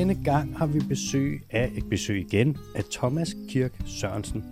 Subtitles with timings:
[0.00, 4.44] Denne gang har vi besøg af et besøg igen af Thomas Kirk Sørensen.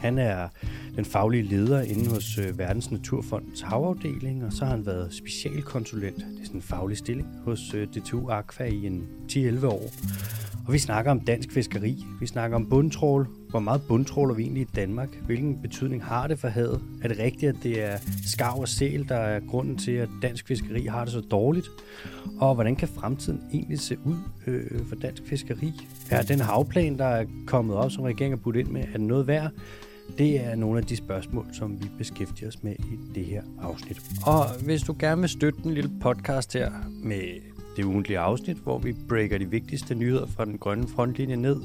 [0.00, 0.48] Han er
[0.96, 6.16] den faglige leder inde hos øh, Verdens Naturfonds havafdeling, og så har han været specialkonsulent,
[6.16, 9.90] det er sådan en faglig stilling, hos øh, DTU Aqua i en 10-11 år.
[10.66, 14.62] Og vi snakker om dansk fiskeri, vi snakker om bundtrål, hvor meget bundtråler vi egentlig
[14.62, 18.60] i Danmark, hvilken betydning har det for havet, er det rigtigt, at det er skarv
[18.60, 21.66] og sæl, der er grunden til, at dansk fiskeri har det så dårligt,
[22.40, 25.72] og hvordan kan fremtiden egentlig se ud øh, for dansk fiskeri?
[26.10, 29.06] Er den havplan, der er kommet op, som regeringen har budt ind med, er den
[29.06, 29.50] noget værd?
[30.18, 34.00] Det er nogle af de spørgsmål, som vi beskæftiger os med i det her afsnit.
[34.26, 36.70] Og hvis du gerne vil støtte den lille podcast her
[37.02, 41.56] med det ugentlige afsnit, hvor vi breaker de vigtigste nyheder fra den grønne frontlinje ned,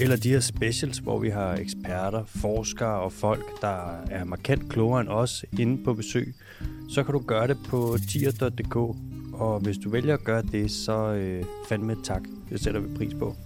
[0.00, 5.00] eller de her specials, hvor vi har eksperter, forskere og folk, der er markant klogere
[5.00, 6.34] end os inde på besøg,
[6.88, 8.76] så kan du gøre det på tier.dk.
[9.32, 12.22] Og hvis du vælger at gøre det, så øh, fandme tak.
[12.50, 13.36] Det sætter vi pris på.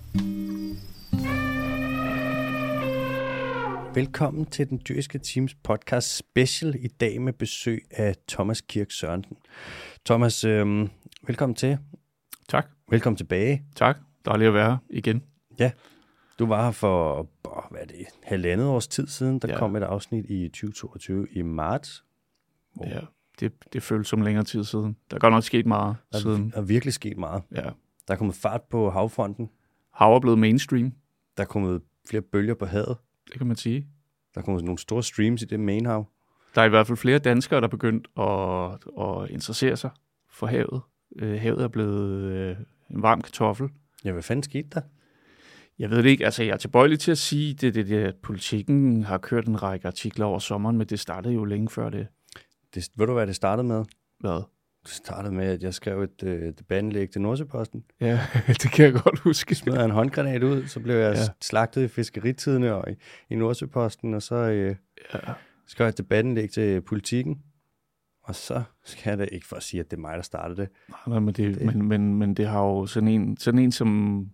[3.95, 9.37] Velkommen til den dyriske teams podcast special i dag med besøg af Thomas Kirk Sørensen.
[10.05, 10.89] Thomas, øh,
[11.27, 11.79] velkommen til.
[12.49, 12.67] Tak.
[12.91, 13.65] Velkommen tilbage.
[13.77, 13.97] Tak.
[14.25, 15.23] Dejligt at være her igen.
[15.59, 15.71] Ja,
[16.39, 17.29] du var her for,
[17.71, 19.39] hvad er det, halvandet års tid siden.
[19.39, 19.59] Der ja.
[19.59, 22.05] Kom et afsnit i 2022 i marts.
[22.75, 23.01] Hvor Ja,
[23.41, 24.97] det, det føles som længere tid siden.
[25.11, 26.53] Der er godt nok sket meget der siden.
[26.57, 27.43] er virkelig sket meget.
[27.55, 27.63] Ja.
[28.09, 29.51] Der er kommet fart på havfronten.
[29.93, 30.93] Hav er blevet mainstream,
[31.37, 32.97] Der er kommet flere bølger på havet.
[33.29, 33.87] det kan man sige.
[34.35, 36.09] Der er kommet nogle store streams i det mainhav.
[36.55, 39.91] Der er i hvert fald flere danskere, der er begyndt at, at interessere sig
[40.31, 40.81] for havet.
[41.17, 42.57] Øh, havet er blevet øh,
[42.91, 43.69] en varm kartoffel.
[44.05, 44.81] Ja, hvad fanden skete der?
[45.79, 48.15] Jeg ved det ikke, altså jeg er tilbøjelig til at sige, det, det, det at
[48.23, 52.07] politikken har kørt en række artikler over sommeren, men det startede jo længe før det.
[52.75, 53.85] det ved du, hvad det startede med?
[54.21, 54.43] Hvad?
[54.83, 57.85] Det startede med, at jeg skrev et øh, debatindlæg til Nordsjøposten.
[58.01, 58.21] Ja,
[58.63, 59.55] det kan jeg godt huske.
[59.55, 61.21] Smed jeg en håndgranat ud, så blev jeg ja.
[61.21, 61.27] Ja.
[61.43, 62.95] slagtet i fiskeritidene og i,
[63.31, 64.77] i Nordsjøposten, og så øh,
[65.15, 65.19] Ja.
[65.67, 67.39] skrev jeg et debatindlæg til politikken.
[68.25, 70.61] Og så skal jeg da ikke for at sige, at det er mig, der startede
[70.61, 70.69] det.
[71.07, 71.67] Nej, men det, Det- det.
[71.67, 74.29] Men, men, men det har jo sådan en, sådan en som...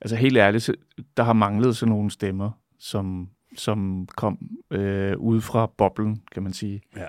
[0.00, 0.70] Altså helt ærligt,
[1.16, 4.38] der har manglet sådan nogle stemmer, som, som kom
[4.70, 6.82] øh, ud fra boblen, kan man sige.
[6.96, 7.06] Ja.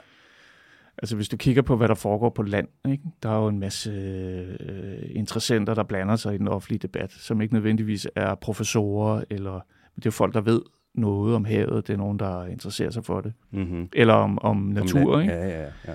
[0.97, 3.03] Altså hvis du kigger på, hvad der foregår på land, ikke?
[3.23, 7.41] der er jo en masse øh, interessenter, der blander sig i den offentlige debat, som
[7.41, 9.53] ikke nødvendigvis er professorer, eller
[9.95, 10.61] det er jo folk, der ved
[10.99, 11.87] noget om havet.
[11.87, 13.33] Det er nogen, der interesserer sig for det.
[13.51, 13.89] Mm-hmm.
[13.93, 15.33] Eller om, om natur, ikke?
[15.33, 15.93] Ja, ja, ja.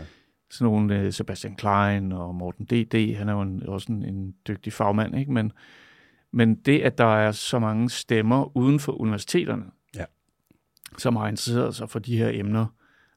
[0.51, 4.35] sådan nogle øh, Sebastian Klein og Morten D.D., han er jo en, også en, en
[4.49, 5.33] dygtig fagmand, ikke?
[5.33, 5.53] Men,
[6.33, 9.65] men det, at der er så mange stemmer uden for universiteterne,
[9.97, 10.05] Ja.
[10.99, 12.67] som har interesseret sig for de her emner,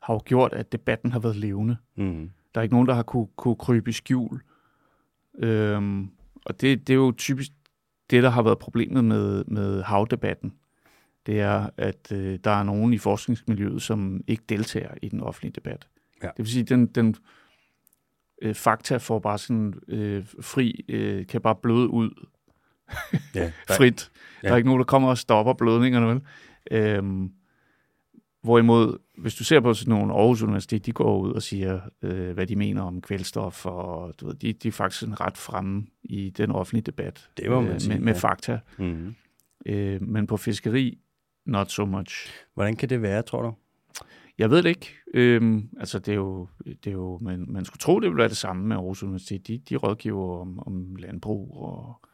[0.02, 1.78] har jo gjort, at debatten har været levende.
[1.98, 2.32] Mm-hmm.
[2.56, 4.42] Der er ikke nogen, der har kunne, kunne krybe i skjul.
[5.40, 6.10] Øhm,
[6.46, 7.52] og det, det er jo typisk
[8.10, 10.54] det, der har været problemet med, med havdebatten.
[11.28, 15.54] Det er, at øh, der er nogen i forskningsmiljøet, som ikke deltager i den offentlige
[15.54, 15.88] debat.
[16.24, 16.28] Ja.
[16.28, 17.16] Det vil sige, den, den
[18.42, 22.10] øh, fakta får bare sådan øh, fri, øh, kan bare bløde ud
[23.36, 24.12] Ja, der, frit.
[24.44, 24.48] Ja.
[24.48, 26.22] Der er ikke nogen, der kommer og stopper blødningerne, vel?
[26.72, 27.32] Øhm,
[28.44, 32.32] hvorimod, hvis du ser på sådan nogle Aarhus Universitet, de går ud og siger, øh,
[32.32, 35.88] hvad de mener om kvælstof, og du ved, de, de er faktisk sådan ret fremme
[36.04, 38.20] i den offentlige debat Det må man øh, sige, med, med ja.
[38.20, 38.60] fakta.
[38.78, 39.16] mm-hmm.
[39.66, 40.98] Øh, men på fiskeri,
[41.48, 42.30] not so much.
[42.54, 43.54] Hvordan kan det være, tror du?
[44.38, 44.94] Jeg ved det ikke.
[45.14, 48.30] Øhm, altså, det er jo, det er jo man, man skulle tro, det ville være
[48.30, 49.48] det samme med Aarhus Universitet.
[49.48, 51.58] De, de rådgiver om, om landbrug.
[51.58, 52.08] Og,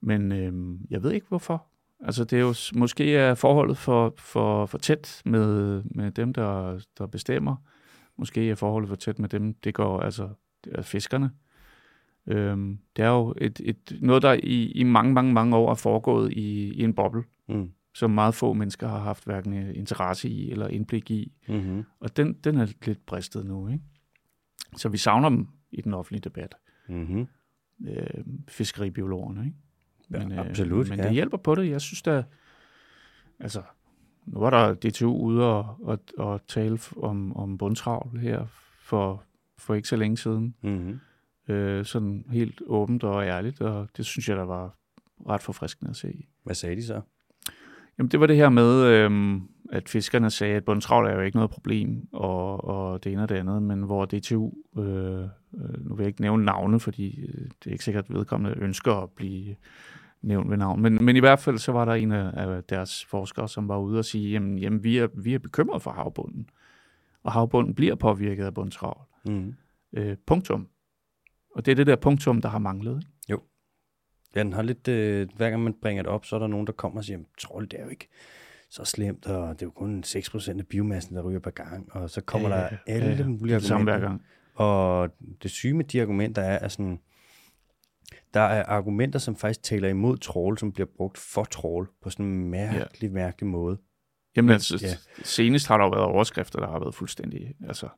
[0.00, 1.66] men øhm, jeg ved ikke, hvorfor.
[2.00, 6.80] Altså, det er jo måske er forholdet for, for, for tæt med, med dem, der,
[6.98, 7.56] der bestemmer.
[8.16, 10.28] Måske er forholdet for tæt med dem, det går altså
[10.64, 11.30] det er fiskerne.
[12.26, 15.74] Øhm, det er jo et, et, noget, der i, i mange, mange, mange år er
[15.74, 17.70] foregået i, i en boble, Mm.
[17.94, 21.32] Som meget få mennesker har haft hverken øh, interesse i eller indblik i.
[21.48, 21.84] Mm-hmm.
[22.00, 23.84] Og den, den er lidt bristet nu, ikke?
[24.76, 26.54] Så vi savner dem i den offentlige debat.
[26.88, 27.26] Mm-hmm.
[27.86, 29.56] Øh, fiskeribiologerne, ikke?
[30.34, 31.04] Ja, absolut, Men ja.
[31.04, 31.70] det hjælper på det.
[31.70, 32.24] Jeg synes da,
[33.40, 33.62] altså,
[34.26, 38.46] nu var der DTU ude og, og, og tale om, om bundtravl her
[38.80, 39.24] for,
[39.58, 40.54] for ikke så længe siden.
[40.62, 41.00] Mm-hmm.
[41.48, 44.76] Øh, sådan helt åbent og ærligt, og det synes jeg, der var
[45.28, 46.26] ret forfriskende at se.
[46.42, 47.00] Hvad sagde de så?
[47.98, 49.42] Jamen, det var det her med, øhm,
[49.72, 53.28] at fiskerne sagde, at bundtravl er jo ikke noget problem, og, og det ene og
[53.28, 55.22] det andet, men hvor DTU, øh,
[55.54, 58.58] øh, nu vil jeg ikke nævne navne, fordi øh, det er ikke sikkert, at vedkommende
[58.58, 59.56] ønsker at blive
[60.22, 63.04] nævnt ved navn, men, men i hvert fald så var der en af, af deres
[63.04, 66.48] forskere, som var ude og sige, jamen, jamen vi, er, vi er bekymrede for havbunden,
[67.22, 69.00] og havbunden bliver påvirket af bundtravl.
[69.24, 69.54] Mm.
[69.92, 70.68] Øh, punktum.
[71.54, 72.96] Og det er det der punktum, der har manglet.
[72.96, 73.11] Ikke?
[74.34, 76.66] Ja, den har lidt, øh, hver gang man bringer det op, så er der nogen,
[76.66, 78.08] der kommer og siger, trold, det er jo ikke
[78.70, 82.10] så slemt, og det er jo kun 6% af biomassen, der ryger per gang, og
[82.10, 83.26] så kommer Ja, der alle ja, ja.
[83.26, 84.22] mulige Det samme hver gang.
[84.54, 85.10] Og
[85.42, 87.00] det syge med de argumenter er, at sådan,
[88.34, 92.26] der er argumenter, som faktisk taler imod trål, som bliver brugt for trål på sådan
[92.26, 93.14] en mærkelig, ja.
[93.14, 93.78] mærkelig måde.
[94.36, 95.22] Jamen altså, ja.
[95.24, 97.88] senest har der jo været overskrifter, der har været fuldstændig, altså,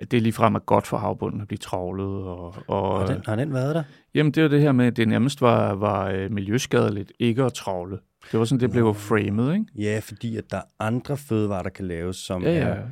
[0.00, 2.06] at det ligefrem er godt for havbunden at blive travlet.
[2.24, 3.82] Og, og, Har den, har den været der?
[4.14, 7.42] Jamen, det er jo det her med, at det nærmest var, var øh, miljøskadeligt ikke
[7.44, 7.98] at travle.
[8.32, 9.66] Det var sådan, det blev framed, ikke?
[9.78, 12.58] Ja, fordi at der er andre fødevarer, der kan laves, som Ja, ja.
[12.58, 12.82] er...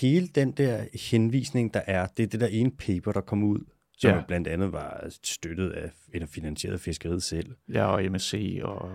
[0.00, 3.58] Hele den der henvisning, der er, det er det der ene paper, der kom ud,
[3.98, 4.16] som Ja.
[4.16, 4.22] ja.
[4.28, 7.46] blandt andet var støttet af, eller finansieret af fiskeriet selv.
[7.72, 8.88] Ja, og MSC og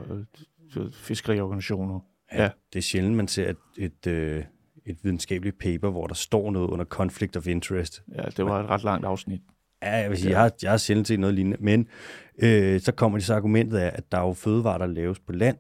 [0.77, 2.00] øh, fiskeriorganisationer.
[2.33, 2.50] Ja.
[2.73, 4.44] Det er sjældent, man ser et, et, øh,
[4.86, 8.04] et videnskabeligt paper, hvor der står noget under conflict of interest.
[8.16, 9.42] Ja, det var et ret langt afsnit.
[9.84, 11.88] Ja, jeg vil sige, jeg har, jeg har sjældent set noget lignende, men
[12.44, 15.32] øh, så kommer det så argumentet af, at der er jo fødevarer, der laves på
[15.32, 15.58] land,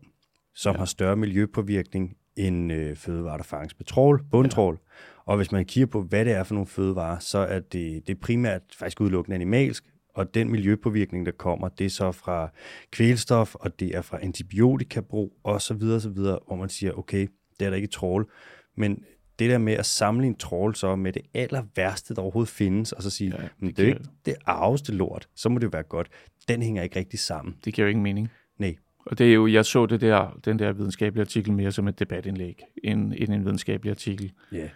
[0.55, 0.73] som ja.
[0.73, 0.79] Ja.
[0.79, 4.73] har større miljøpåvirkning end øh, fødevarer, der fanges med trål, bundtrål.
[4.73, 5.31] Ja.
[5.31, 8.09] Og hvis man kigger på, hvad det er for nogle fødevarer, så er det, det
[8.09, 9.83] er primært faktisk udelukkende animalsk,
[10.15, 12.49] og den miljøpåvirkning, der kommer, det er så fra
[12.91, 17.27] kvælstof, og det er fra antibiotikabrug, og så videre, så videre, hvor man siger, okay,
[17.59, 18.31] det er der ikke trål,
[18.77, 19.03] men
[19.39, 23.03] det der med at sammenligne trål så med det aller værste, der overhovedet findes, og
[23.03, 25.69] så sige, Ja, det det, det er ikke det arveste lort, så må det jo
[25.73, 26.07] være godt.
[26.47, 27.55] Den hænger ikke rigtig sammen.
[27.65, 28.31] Det giver jo ingen mening.
[28.57, 28.75] Nej.
[29.05, 31.99] Og det er jo, jeg så det der, den der videnskabelige artikel mere som et
[31.99, 34.31] debatindlæg, end, end en videnskabelig artikel.
[34.51, 34.69] Ja.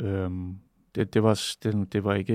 [0.00, 0.56] Øhm,
[0.94, 2.34] det, det, var, den, det var ikke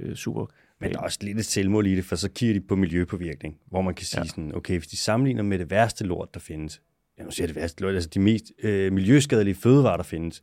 [0.00, 0.46] øh, super.
[0.80, 3.58] Men der er også lidt et selvmål i det, for så kigger de på miljøpåvirkning,
[3.66, 4.26] hvor man kan sige ja.
[4.26, 6.82] sådan, okay, hvis de sammenligner med det værste lort, der findes,
[7.18, 10.42] ja, nu siger jeg det værste lort, altså de mest øh, miljøskadelige fødevarer, der findes,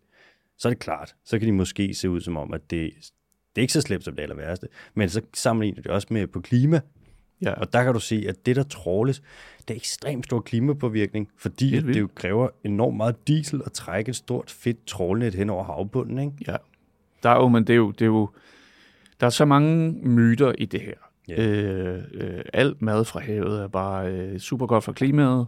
[0.57, 2.93] så er det klart, så kan de måske se ud som om, at det,
[3.55, 6.27] det er ikke så slemt som det aller værste, men så sammenligner de også med
[6.27, 6.81] på klima,
[7.41, 9.21] Ja, og der kan du se, at det, der tråles,
[9.67, 14.15] det er ekstremt stor klimapåvirkning, fordi det jo kræver enormt meget diesel at trække et
[14.15, 16.33] stort fedt trålnet hen over havbunden, ikke?
[16.47, 16.55] ja.
[17.23, 18.29] Der er jo, men det er jo, det er jo,
[19.19, 20.93] der er så mange myter i det her.
[21.27, 21.47] Ja.
[21.47, 25.45] Øh, øh, alt mad fra havet er bare øh, super godt for klimaet.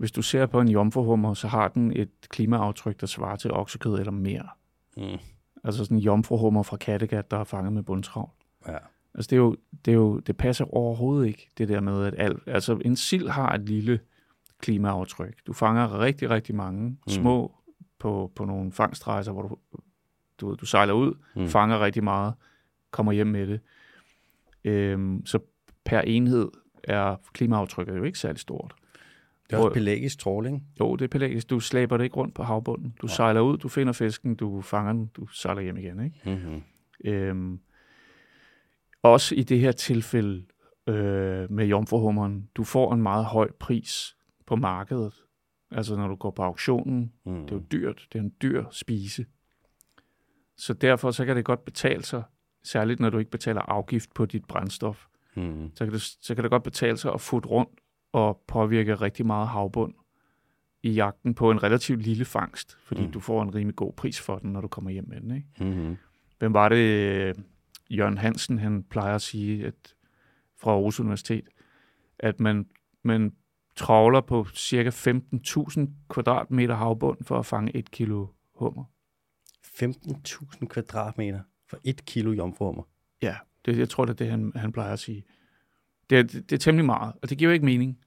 [0.00, 3.98] Hvis du ser på en jomfruhummer, så har den et klimaaftryk, der svarer til oksekød
[3.98, 4.48] eller mere.
[4.96, 5.18] Mm.
[5.64, 8.30] Altså sådan en jomfruhummer fra Kattegat, der er fanget med bundtravl.
[8.68, 8.76] Ja.
[9.14, 12.14] Altså det er jo, det er jo, det passer overhovedet ikke, det der med, at
[12.18, 14.00] alt, altså en sild har et lille
[14.58, 15.46] klimaaftryk.
[15.46, 17.54] Du fanger rigtig, rigtig mange små
[17.98, 19.56] på, på nogle fangstrejser, hvor du,
[20.40, 21.42] du, du sejler ud, Mm.
[21.42, 21.48] mm.
[21.48, 22.34] fanger rigtig meget,
[22.90, 23.60] kommer hjem med det.
[24.64, 25.38] Øhm, så
[25.84, 26.48] per enhed
[26.84, 28.74] er klimaaftrykket jo ikke særlig stort.
[29.50, 30.66] Det er også pelagisk tråling.
[30.80, 31.50] Jo, det er pelagisk.
[31.50, 32.94] Du slæber det ikke rundt på havbunden.
[33.00, 33.14] Du Nej.
[33.14, 36.04] sejler ud, du finder fisken, du fanger den, du sejler hjem igen.
[36.04, 36.20] Ikke?
[36.24, 36.62] Mm-hmm.
[37.04, 37.60] Øhm,
[39.02, 40.44] også i det her tilfælde
[40.86, 44.16] øh, med jomfruhummeren, du får en meget høj pris
[44.46, 45.14] på markedet.
[45.70, 47.40] Altså når du går på auktionen, Mm.
[47.42, 49.26] det er jo dyrt, det er en dyr spise.
[50.56, 52.22] Så derfor så kan det godt betale sig,
[52.64, 55.06] særligt når du ikke betaler afgift på dit brændstof,
[55.36, 55.70] Mm.
[55.74, 57.70] så kan det, så kan det godt betale sig at futte rundt
[58.12, 59.94] og påvirke rigtig meget havbund
[60.82, 63.12] i jagten på en relativt lille fangst, fordi Mm.
[63.12, 65.30] du får en rimelig god pris for den, når du kommer hjem med den.
[65.36, 65.48] Ikke?
[65.60, 65.96] Mm-hmm.
[66.38, 67.34] Hvem var det, øh,
[67.90, 69.94] Jørgen Hansen, han plejer at sige at
[70.56, 71.48] fra Aarhus Universitet,
[72.18, 72.66] at man,
[73.02, 73.32] man
[73.76, 78.84] travler på cirka 15.000 kvadratmeter havbund for at fange et kilo hummer.
[79.66, 82.82] 15.000 kvadratmeter for et kilo jomfruhummer.
[83.22, 85.24] Ja, det, jeg tror, det er det, han, han plejer at sige.
[86.10, 87.98] Det er, det, det er temmelig meget, og det giver jo ikke mening.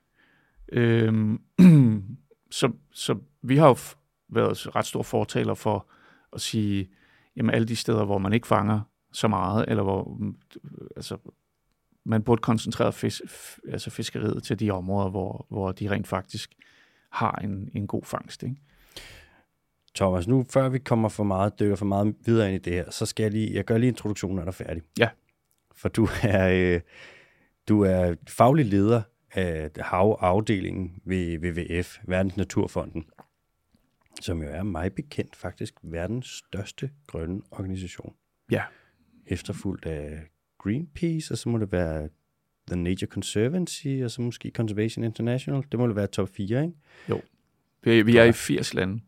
[0.72, 1.42] Øhm,
[2.52, 3.78] så, så vi har jo
[4.30, 5.90] været ret store fortaler for
[6.34, 6.90] at sige,
[7.36, 8.82] jamen alle de steder, hvor man ikke fanger
[9.12, 10.36] så meget, eller hvor mm,
[10.96, 11.18] altså,
[12.06, 13.22] man burde koncentrere fis,
[13.68, 16.54] altså fiskeriet til de områder, hvor, hvor de rent faktisk
[17.12, 18.44] har en, en god fangst.
[18.44, 18.56] Ikke?
[19.96, 22.92] Thomas, nu før vi kommer for meget, dykker for meget videre ind i det her,
[22.92, 24.84] så skal jeg lige, jeg gør lige introduktionen, når du er færdig.
[25.00, 25.10] Ja.
[25.76, 26.82] For du er, øh,
[27.70, 29.02] du er faglig leder
[29.32, 33.06] af havafdelingen ved WWF, Verdens Naturfonden,
[34.22, 38.16] som jo er mig bekendt faktisk verdens største grønne organisation.
[38.52, 38.64] Ja.
[39.28, 40.22] Efterfulgt af
[40.58, 42.10] Greenpeace, og så må det være
[42.68, 45.64] The Nature Conservancy, og så måske Conservation International.
[45.72, 46.76] Det må det være top 4, ikke?
[47.84, 49.02] Vi, vi er i 80 lande.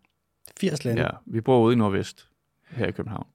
[0.59, 1.01] 80 lande.
[1.01, 2.29] Ja, vi bor ude i Nordvest,
[2.67, 3.27] her i København.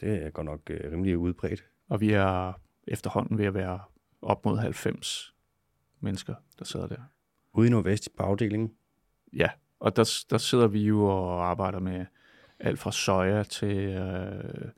[0.00, 1.64] Det er godt nok øh, rimelig udbredt.
[1.88, 3.80] Og vi er efterhånden ved at være
[4.22, 5.34] op mod 90
[6.00, 6.96] mennesker, der sidder der.
[7.52, 8.72] Ude i Nordvest på afdelingen.
[9.32, 9.48] Ja,
[9.80, 12.06] og der, der sidder vi jo og arbejder med
[12.60, 14.70] alt fra soja til øh,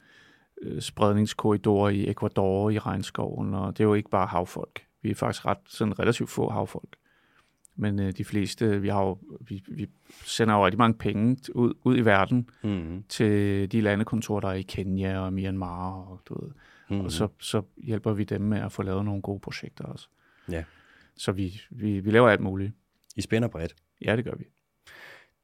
[0.62, 4.86] øh, spredningskorridorer i Ecuador, i regnskoven, og det er jo ikke bare havfolk.
[5.02, 6.96] Vi er faktisk ret sådan relativt få havfolk.
[7.76, 9.88] Men øh, de fleste, vi har jo, vi, vi
[10.24, 13.04] sender jo rigtig mange penge ud, ud i verden Mm-hmm.
[13.08, 16.50] til de landekontorer, der er i Kenya og Myanmar, og, du ved.
[16.90, 17.04] Mm-hmm.
[17.04, 20.08] og så, så hjælper vi dem med at få lavet nogle gode projekter også.
[20.50, 20.64] Ja.
[21.16, 22.72] Så vi, vi, vi laver alt muligt.
[23.16, 23.74] I spænder bredt.
[24.04, 24.44] Ja, det gør vi.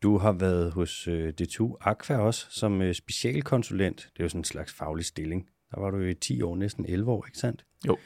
[0.03, 3.97] Du har været hos øh, D2 Aqua også som øh, specialkonsulent.
[4.13, 5.49] Det er jo sådan en slags faglig stilling.
[5.75, 7.65] Der var du i 10 år, næsten 11 år, ikke sandt?
[7.87, 7.97] Jo.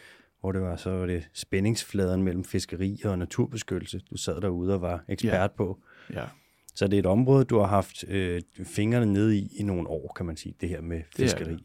[0.40, 4.80] Hvor det var så var det spændingsfladen mellem fiskeri og naturbeskyttelse, du sad derude og
[4.80, 5.46] var ekspert Ja.
[5.46, 5.82] på.
[6.12, 6.24] Ja,
[6.74, 10.12] Så det er et område, du har haft øh, fingrene nede i i nogle år,
[10.16, 11.52] kan man sige, det her med er fiskeri.
[11.52, 11.62] det.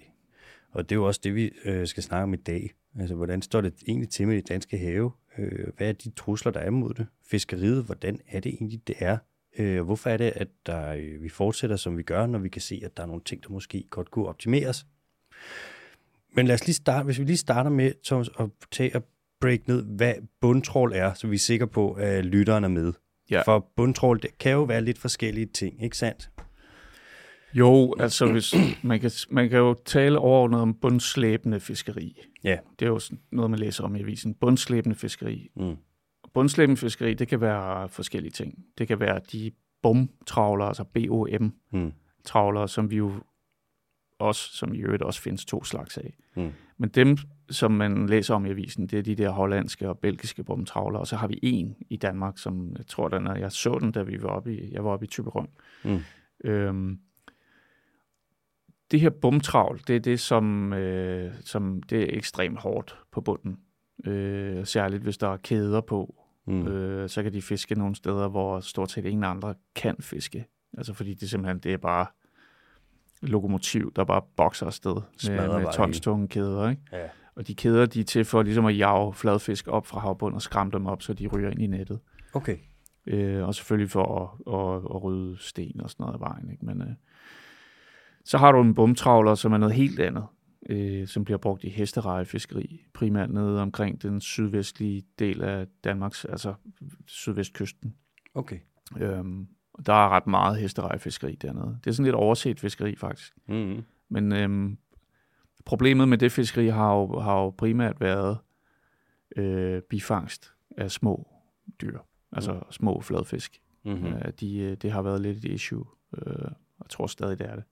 [0.72, 2.72] Og det er jo også det, vi øh, skal snakke om i dag.
[3.00, 5.12] Altså, hvordan står det egentlig til med de danske have?
[5.38, 7.08] Øh, hvad er de trusler, der er mod det?
[7.26, 9.18] Fiskeriet, hvordan er det egentlig, det er?
[9.60, 12.62] Øh, hvorfor er det, at der, øh, vi fortsætter, som vi gør, når vi kan
[12.62, 14.86] se, at der er nogle ting, der måske godt kunne optimeres?
[16.36, 19.04] Men lad os lige starte, hvis vi lige starter med, Thomas, at tage og
[19.42, 22.94] break ned, hvad bundtrål er, så vi er sikre på, at lytteren er med.
[23.32, 23.42] Ja.
[23.42, 26.30] For bundtrål, det kan jo være lidt forskellige ting, ikke sandt?
[27.58, 32.22] Jo, altså hvis, man, kan, man kan jo tale overordnet om bundslæbende fiskeri.
[32.44, 32.58] Ja.
[32.80, 34.34] Det er jo sådan noget, man læser om i avisen.
[34.34, 35.50] Bundslæbende fiskeri.
[35.56, 35.76] Mm.
[36.34, 38.66] Bundslæbende fiskeri, det kan være forskellige ting.
[38.78, 42.68] Det kan være de bomtravlere, altså BOM-travlere, Mm.
[42.68, 43.12] som vi jo
[44.20, 46.14] også, som i øvrigt også findes to slags af.
[46.36, 46.50] Mm.
[46.78, 47.18] Men dem,
[47.50, 51.08] som man læser om i avisen, det er de der hollandske og belgiske bomtravlere, og
[51.08, 54.02] så har vi en i Danmark, som jeg tror, den er, jeg så den, da
[54.04, 55.48] vi var oppe i, jeg var oppe i Tyberøn.
[55.84, 56.00] Mm.
[56.44, 57.00] Øhm,
[58.92, 63.60] det her bomtravl, det er det, som, øh, som det er ekstremt hårdt på bunden.
[64.06, 66.16] Øh, særligt hvis der er kæder på,
[66.50, 66.68] Mm.
[66.68, 70.46] øh, så kan de fiske nogle steder, hvor stort set ingen andre kan fiske.
[70.78, 72.06] Altså fordi det simpelthen, det er bare
[73.22, 76.70] lokomotiv, der bare bokser afsted Smadrer med, med bare tonstunge kæder.
[76.70, 76.82] Ikke?
[76.92, 77.08] Ja.
[77.36, 80.42] Og de kæder, de er til for ligesom at jage fladfisk op fra havbunden og
[80.42, 82.00] skræmme dem op, så de ryger ind i nettet.
[82.34, 82.58] Okay.
[83.08, 86.52] Øh, og selvfølgelig for at, at, at rydde sten og sådan noget af vejen.
[86.52, 86.66] Ikke?
[86.66, 86.88] Men øh,
[88.28, 90.26] så har du en bomtravler, som er noget helt andet,
[90.70, 96.54] øh, som bliver brugt i hesterejefiskeri, primært nede omkring den sydvestlige del af Danmarks, altså
[97.06, 97.96] sydvestkysten.
[98.36, 98.60] Okay.
[99.00, 101.80] Øhm, og der er ret meget hesterejefiskeri dernede.
[101.84, 103.34] Det er sådan lidt overset fiskeri faktisk.
[103.48, 103.84] Mm.
[104.10, 104.78] Men øhm,
[105.66, 108.38] problemet med det fiskeri har jo, har jo primært været
[109.36, 111.28] øh, bifangst af små
[111.82, 112.00] dyr,
[112.32, 112.60] altså Mm.
[112.72, 113.62] små fladfisk.
[113.86, 114.08] Mm-hmm.
[114.10, 114.14] Mm.
[114.16, 115.86] Øh, de, øh, det har været lidt et issue.
[116.18, 117.64] Øh, jeg tror stadig, det er det.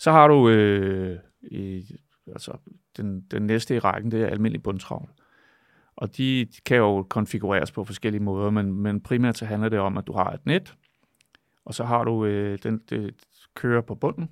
[0.00, 1.84] Så har du øh, i,
[2.26, 2.52] altså,
[2.96, 5.08] den, den næste i rækken, det er almindelig bundtravl.
[5.96, 9.98] Og de kan jo konfigureres på forskellige måder, men, men primært så handler det om,
[9.98, 10.74] at du har et net,
[11.64, 13.14] og så har du øh, den, det
[13.54, 14.30] kører på bunden,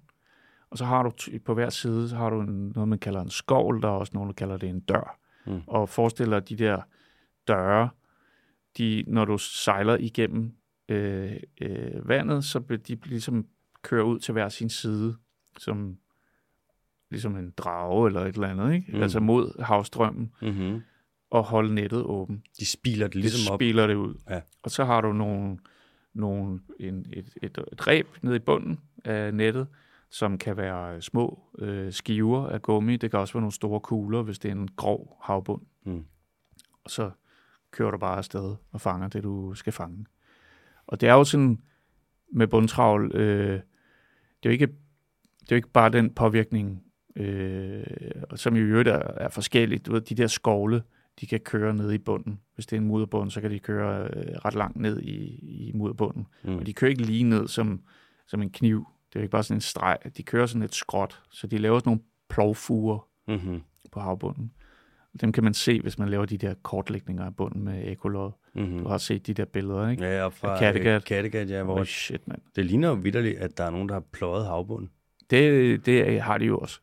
[0.71, 1.11] og så har du
[1.45, 4.13] på hver side, så har du en, noget, man kalder en skovl, der er også
[4.15, 5.19] nogen, der kalder det en dør.
[5.47, 5.61] Mm.
[5.67, 6.83] Og forestil dig de der
[7.49, 7.89] døre,
[8.79, 10.53] de, når du sejler igennem
[10.89, 13.47] øh, øh, vandet, så vil de ligesom
[13.83, 15.17] køre ud til hver sin side,
[15.59, 15.99] som
[17.11, 18.97] ligesom en drage eller et eller andet, ikke?
[18.97, 19.03] Mm.
[19.03, 20.81] Altså mod havstrømmen, Mm-hmm.
[21.31, 22.43] og holde nettet åben.
[22.61, 23.59] De spiler det ligesom det op.
[23.59, 24.15] spiller det ud.
[24.31, 24.41] Ja.
[24.63, 25.59] Og så har du nogle,
[26.15, 29.67] nogle, en, et, et, et reb nede i bunden af nettet,
[30.11, 32.97] som kan være små øh, skiver af gummi.
[32.97, 35.63] Det kan også være nogle store kugler, hvis det er en grov havbund.
[35.85, 36.05] Mm.
[36.85, 37.11] Og så
[37.71, 40.07] kører du bare afsted og fanger det, du skal fange.
[40.87, 41.63] Og det er jo sådan
[42.33, 43.63] med bundtravl, øh, det,
[44.43, 44.69] er jo ikke,
[45.49, 46.83] det er jo ikke bare den påvirkning,
[47.17, 47.85] øh,
[48.37, 49.87] som i øvrigt er, er forskelligt.
[49.87, 50.83] Du ved, de der skovle,
[51.21, 52.41] de kan køre ned i bunden.
[52.55, 55.15] Hvis det er en mudderbund, så kan de køre øh, ret langt ned i,
[55.69, 56.27] i mudderbunden.
[56.45, 56.57] Mm.
[56.57, 57.81] Og de kører ikke lige ned som,
[58.27, 58.87] som en kniv.
[59.09, 59.97] Det er jo ikke bare sådan en streg.
[60.17, 61.23] De kører sådan et skråt.
[61.31, 63.61] Så de laver sådan nogle plovfuger Mm-hmm.
[63.93, 64.53] på havbunden.
[65.21, 68.31] Dem kan man se, hvis man laver de der kortlægninger af bunden med ekolod.
[68.55, 68.79] Mm-hmm.
[68.79, 70.05] Du har set de der billeder, ikke?
[70.05, 70.95] Ja, fra Kattegat.
[70.97, 72.41] øh, Kattegat, ja, hvor Oh, shit, mand.
[72.57, 74.91] det ligner jo vidderligt, at der er nogen, der har pløjet havbunden.
[75.31, 76.81] Det, det har de jo også.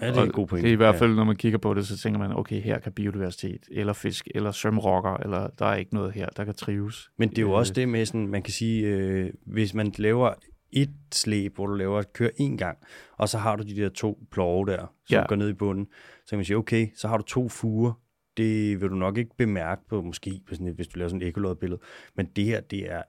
[0.00, 0.62] Ja, det er en god point.
[0.62, 2.78] Det er i hvert fald, når man kigger på det, så tænker man, okay, her
[2.78, 7.10] kan biodiversitet, eller fisk, eller sømrokker, eller der er ikke noget her, der kan trives.
[7.18, 9.92] Men det er jo Øh, også det med sådan, man kan sige, øh, hvis man
[9.98, 10.34] laver
[10.72, 12.78] et slæb, hvor du laver et kør en gang,
[13.16, 15.26] og så har du de der to plove der, som Ja.
[15.28, 15.86] går ned i bunden,
[16.24, 17.92] så kan man sige, okay, så har du to fuger.
[18.36, 21.22] Det vil du nok ikke bemærke på, måske, på sådan et, hvis du laver sådan
[21.22, 21.80] et ekolodbillede.
[22.16, 23.02] Men det her, det er,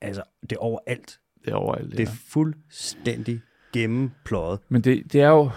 [0.00, 1.18] altså, det er overalt.
[1.44, 1.92] Det er overalt.
[1.98, 3.40] Det er fuldstændig
[3.72, 4.60] gennempløjet.
[4.68, 5.50] Men det, det er jo...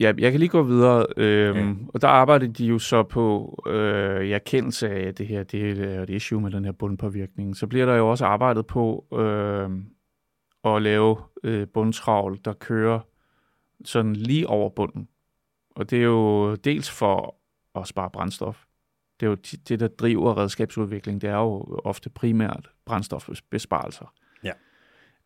[0.00, 1.06] Ja, jeg kan lige gå videre.
[1.16, 1.74] Øhm, ja.
[1.88, 6.02] Og der arbejder de jo så på øh, erkendelse af, at det her det er
[6.02, 7.56] et issue med den her bundpåvirkning.
[7.56, 9.70] Så bliver der jo også arbejdet på øh,
[10.64, 13.00] at lave øh, bundtravl, der kører
[13.84, 15.08] sådan lige over bunden.
[15.76, 17.34] Og det er jo dels for
[17.74, 18.64] at spare brændstof.
[19.20, 19.36] Det er jo
[19.68, 21.20] det, der driver redskabsudvikling.
[21.20, 24.12] Det er jo ofte primært brændstofbesparelser.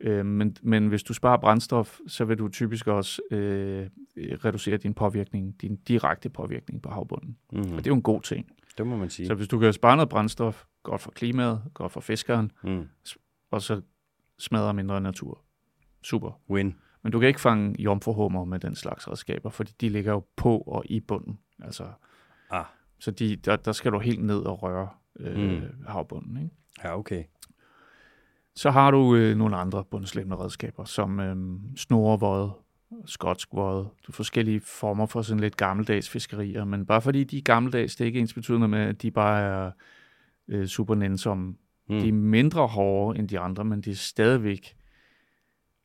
[0.03, 4.95] Øh, men, men hvis du sparer brændstof, så vil du typisk også øh, reducere din
[4.95, 7.37] påvirkning, din direkte påvirkning på havbunden.
[7.53, 7.73] Mm-hmm.
[7.73, 8.51] Og det er jo en god ting.
[8.79, 9.27] Det må man sige.
[9.27, 12.85] Så hvis du kan spare noget brændstof, godt for klimaet, godt for fiskeren, Mm.
[13.51, 13.81] og så
[14.39, 15.41] smadrer mindre natur.
[16.03, 16.41] Super.
[16.51, 16.75] Win.
[17.03, 20.59] Men du kan ikke fange jomfruhummer med den slags redskaber, fordi de ligger jo på
[20.59, 21.39] og i bunden.
[21.63, 21.85] Altså,
[22.51, 22.65] Ah.
[22.99, 24.89] så de, der, der skal du helt ned og røre
[25.21, 25.61] øh, Mm.
[25.89, 26.37] havbunden.
[26.37, 26.51] Ikke?
[26.85, 27.25] Ja, okay.
[28.57, 31.37] Så har du øh, nogle andre bundslæbende redskaber, som øh,
[31.77, 32.53] snorevåde,
[33.07, 37.97] skotsk våde, forskellige former for sådan lidt gammeldags fiskerier, men bare fordi de er gammeldags,
[37.97, 39.71] det er ikke ens betydende med, at de bare er
[40.49, 41.55] øh, super nænsomme.
[41.89, 42.01] Mm.
[42.01, 44.77] De er mindre hårde end de andre, men det er stadigvæk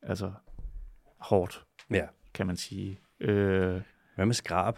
[0.01, 0.31] altså
[1.19, 2.05] hårdt, Ja.
[2.33, 2.99] kan man sige.
[3.19, 3.81] Øh,
[4.15, 4.77] Hvad med skrab?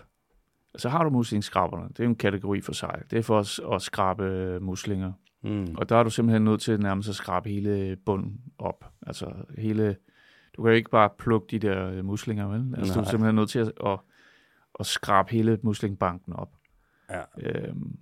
[0.78, 1.90] så har du muslingskraberne.
[1.90, 3.02] Det er jo en kategori for sig.
[3.12, 5.14] Det er for os at skrabe muslinger.
[5.44, 5.76] Mm.
[5.78, 8.86] Og der er du simpelthen nødt til nærmest at skrabe hele bunden op.
[9.08, 9.96] Altså hele...
[10.58, 12.76] Du kan jo ikke bare plukke de der øh, muslinger, vel?
[12.78, 13.12] Altså, du er Nej.
[13.12, 14.00] simpelthen nødt til at, at,
[14.80, 16.56] at skrabe hele muslingbanken op.
[17.10, 17.22] Ja.
[17.38, 17.98] Øhm,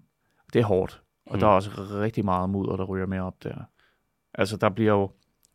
[0.54, 1.02] det er hårdt.
[1.26, 1.40] Og Mm.
[1.40, 3.56] der er også rigtig meget mudder, der ryger med op der.
[4.34, 5.12] Altså, der bliver jo...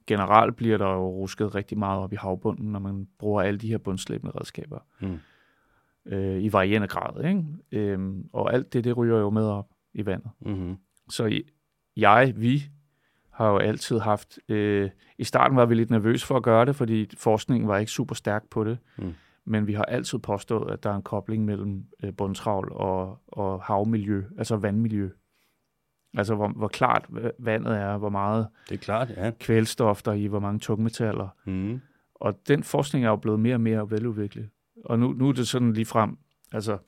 [0.07, 3.69] Generelt bliver der jo rusket rigtig meget op i havbunden, når man bruger alle de
[3.69, 4.79] her bundslæbende redskaber.
[5.01, 5.19] Mm.
[6.07, 7.45] Øh, I varierende grad, ikke?
[7.73, 10.31] Øhm, og alt det, det ryger jo med op i vandet.
[10.41, 10.77] Mm-hmm.
[11.11, 11.49] Så i-
[11.97, 12.63] jeg, vi,
[13.33, 14.39] har jo altid haft...
[14.49, 17.93] Øh, I starten var vi lidt nervøse for at gøre det, fordi forskningen var ikke
[17.93, 18.79] super stærk på det.
[18.99, 19.15] Mm.
[19.45, 23.63] Men vi har altid påstået, at der er en kobling mellem øh, bundtravl og, og
[23.63, 25.11] havmiljø, altså vandmiljø.
[26.15, 29.31] Altså hvor, hvor klart va- vandet er, hvor meget Det er klart, ja.
[29.41, 31.29] kvælstof der er i, hvor mange tungmetaller.
[31.47, 31.81] Mm.
[32.15, 34.49] Og den forskning er jo blevet mere og mere veludviklet.
[34.85, 36.19] Og nu, nu er det sådan lige frem,
[36.53, 36.79] altså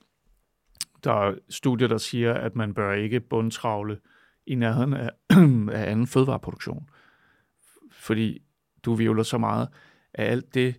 [1.03, 3.97] der er studier, der siger, at man bør ikke bundtravle
[4.47, 5.09] i nærheden af,
[5.79, 6.89] af anden fødevareproduktion.
[7.91, 8.41] Fordi
[8.85, 9.67] du vivler så meget
[10.13, 10.75] af alt det,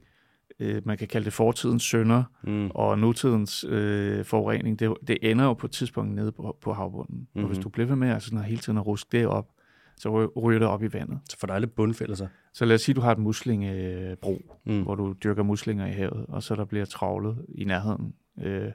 [0.61, 2.71] øh, man kan kalde det fortidens synder, Mm.
[2.75, 7.19] og nutidens øh, forurening, det, det ender jo på et tidspunkt nede på, på havbunden.
[7.19, 7.43] Mm-hmm.
[7.43, 7.63] Og hvis Mhm.
[7.63, 9.49] du bliver ved med at sådan, hele tiden at ruske det op,
[9.97, 11.19] så ry- ryger det op i vandet.
[11.31, 12.29] Så får der aldrig bundfældelser.
[12.53, 14.83] Så lad os sige, at du har et muslingebrug, Mm.
[14.83, 18.15] hvor du dyrker muslinger i havet, og så der bliver travlet i nærheden.
[18.43, 18.73] Øh,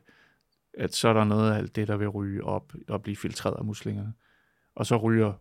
[0.78, 3.56] at så er der noget af alt det, der vil ryge op og blive filtreret
[3.58, 4.14] af muslingerne.
[4.76, 5.34] Og så ryger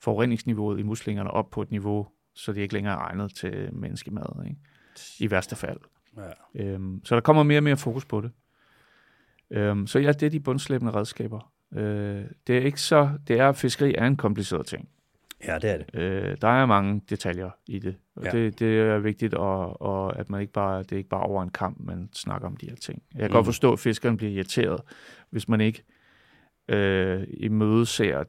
[0.00, 4.44] forureningsniveauet i muslingerne op på et niveau, så det ikke længere er egnet til menneskemad,
[4.46, 4.56] ikke?
[5.20, 5.80] i værste fald.
[6.16, 6.62] Ja.
[6.64, 8.30] Øhm, så der kommer mere og mere fokus på det.
[9.50, 11.52] Øhm, så ja, det er de bundslæbende redskaber.
[11.74, 14.88] Øh, det er ikke så, det er, fiskeri er en kompliceret ting.
[15.46, 16.00] ja, det er det.
[16.00, 18.30] Øh, der er mange detaljer i det, og Ja.
[18.30, 21.42] det, det er vigtigt, og, og at man ikke bare, det er ikke bare over
[21.42, 23.02] en kamp, man snakker om de her ting.
[23.14, 23.32] Jeg kan mm.
[23.32, 24.80] godt forstå, at fiskeren bliver irriteret,
[25.30, 25.82] hvis man ikke
[26.68, 28.24] øh, imødeser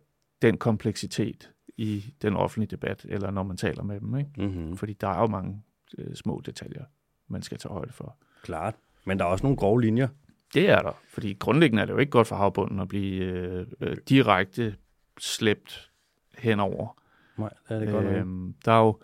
[0.46, 4.18] den kompleksitet i den offentlige debat, eller når man taler med dem.
[4.18, 4.32] Ikke?
[4.38, 4.78] Mm-hmm.
[4.78, 5.62] Fordi der er jo mange
[5.98, 6.84] øh, små detaljer,
[7.28, 8.18] man skal tage højde for.
[8.44, 8.76] Klart.
[9.06, 10.08] Men der er også nogle grove linjer.
[10.54, 13.66] Det er der, fordi grundlæggende er det jo ikke godt for havbunden at blive øh,
[13.82, 14.76] øh, direkte
[15.20, 15.92] slæbt
[16.38, 17.02] henover.
[17.38, 18.06] Nej, det er det godt.
[18.06, 19.00] Øhm, der er jo,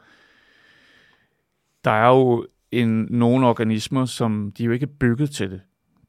[1.83, 5.61] der er jo en, nogle organismer, som de er jo ikke bygget til det.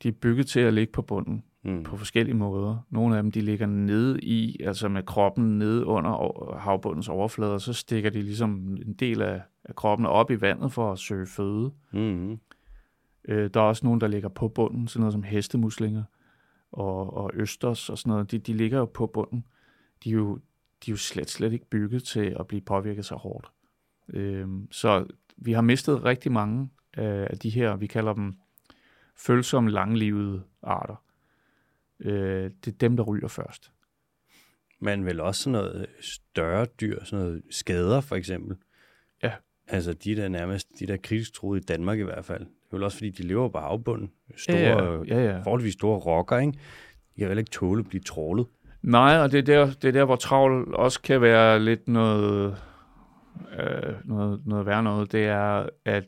[0.03, 1.83] De er bygget til at ligge på bunden Mm.
[1.83, 2.87] på forskellige måder.
[2.91, 7.61] Nogle af dem, de ligger nede i, altså med kroppen nede under havbundens overflade, og
[7.61, 11.27] så stikker de ligesom en del af, af kroppen op i vandet for at søge
[11.27, 11.73] føde.
[11.93, 12.39] Mm-hmm.
[13.29, 16.03] Øh, der er også nogle, der ligger på bunden, sådan noget som hestemuslinger
[16.73, 18.31] og, og østers og sådan noget.
[18.31, 19.45] De, de ligger jo på bunden.
[20.05, 20.37] De er jo,
[20.87, 23.51] de er jo slet, slet ikke bygget til at blive påvirket så hårdt.
[24.09, 28.35] Øh, så vi har mistet rigtig mange af de her, vi kalder dem
[29.17, 31.03] følsomme, langlivede arter.
[32.05, 33.73] Øh, det er dem, der ryger først.
[34.81, 38.57] Men vel også sådan noget større dyr, sådan noget skader for eksempel.
[39.23, 39.33] Ja.
[39.69, 42.41] Altså de der nærmest, de der kritisk troede i Danmark i hvert fald.
[42.41, 44.13] Det er vel også fordi, de lever på havbunden.
[44.37, 45.41] Store, ja, ja, ja.
[45.41, 46.53] forholdsvis store rokker, ikke?
[47.17, 48.47] De kan vel ikke tåle at blive trålet.
[48.83, 52.57] Nej, og det er der, det er der hvor travl også kan være lidt noget,
[53.59, 55.13] øh, noget, noget værre noget.
[55.13, 56.05] Det er, at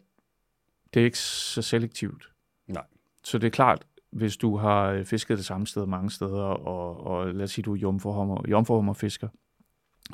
[0.95, 2.31] det er ikke så selektivt.
[2.67, 2.85] Nej.
[3.25, 7.07] Så det er klart, hvis du har øh, fisket det samme sted mange steder, og,
[7.07, 9.29] og lad os sige, du er jomfruhummer, jomfruhummerfisker,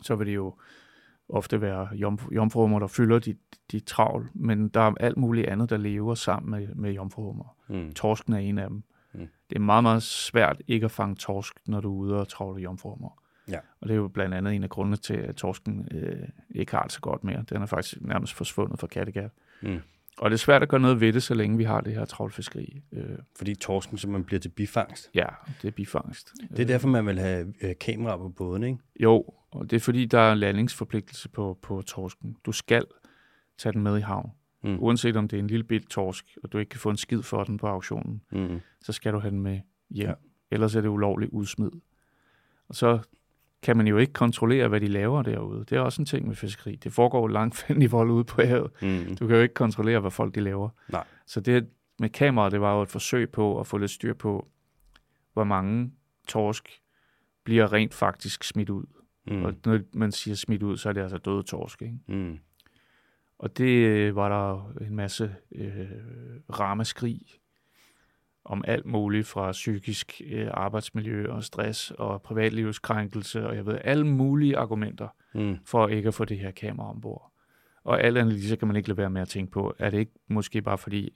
[0.03, 0.55] så vil det jo
[1.29, 3.39] ofte være jomf- jomfruhummer, der fylder dit,
[3.73, 7.57] dit travl, men der er alt muligt andet, der lever sammen med, med jomfruhummer.
[7.69, 7.93] Mm.
[7.93, 8.83] Torsken er en af dem.
[9.15, 9.29] Mm.
[9.51, 12.63] Det er meget, meget svært ikke at fange torsk, når du er ude og travle
[12.63, 13.23] jomfruhummer.
[13.49, 13.59] Ja.
[13.81, 16.83] Og det er jo blandt andet en af grundene til, at torsken øh, ikke har
[16.83, 17.45] det så godt mere.
[17.49, 19.31] Den er faktisk nærmest forsvundet fra Kattegat.
[19.63, 19.81] Mm.
[20.21, 22.05] Og det er svært at gøre noget ved det, så længe vi har det her
[22.05, 22.81] travlfiskeri.
[22.93, 25.11] Øh, Fordi torsken simpelthen bliver til bifangst.
[25.15, 25.27] ja,
[25.63, 26.33] det er bifangst.
[26.51, 28.79] Det er derfor, man vil have øh, kamera på båden, ikke?
[29.01, 32.37] Jo, og det er fordi, der er landingsforpligtelse på, på torsken.
[32.47, 32.85] Du skal
[33.59, 34.31] tage den med i havn.
[34.65, 34.77] Mm.
[34.83, 37.23] Uanset om det er en lille bit torsk, og du ikke kan få en skid
[37.23, 38.61] for den på auktionen, Mm.
[38.81, 40.09] så skal du have den med hjem.
[40.09, 40.15] Ja.
[40.51, 41.71] Ellers er det ulovligt udsmid.
[42.69, 42.99] Og så
[43.63, 45.65] kan man jo ikke kontrollere, hvad de laver derude.
[45.65, 46.77] Det er også en ting med fiskeri.
[46.77, 48.71] Det foregår langt i vold ude på havet.
[48.83, 49.17] Mm.
[49.17, 50.69] Du kan jo ikke kontrollere, hvad folk de laver.
[50.89, 51.05] Nej.
[51.27, 51.69] Så det
[51.99, 54.49] med kameraet, det var jo et forsøg på at få lidt styr på,
[55.33, 55.93] hvor mange
[56.29, 56.81] torsk
[57.45, 58.85] bliver rent faktisk smidt ud.
[59.27, 59.45] Mm.
[59.45, 61.83] Og når man siger smidt ud, så er det altså døde torsk.
[61.83, 61.99] Ikke?
[62.09, 62.39] Mm.
[63.39, 65.91] Og det øh, var der en masse øh,
[66.51, 67.21] rammeskrig
[68.45, 74.07] om alt muligt fra psykisk øh, arbejdsmiljø og stress og privatlivskrænkelse og jeg ved, alle
[74.07, 75.57] mulige argumenter Mm.
[75.65, 77.33] for ikke at få det her kamera ombord.
[77.85, 80.13] Og lige, så kan man ikke lade være med at tænke på, er det ikke
[80.29, 81.13] måske bare fordi,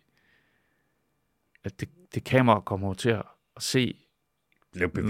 [1.64, 3.22] at det, det kamera kommer til at
[3.58, 3.96] se,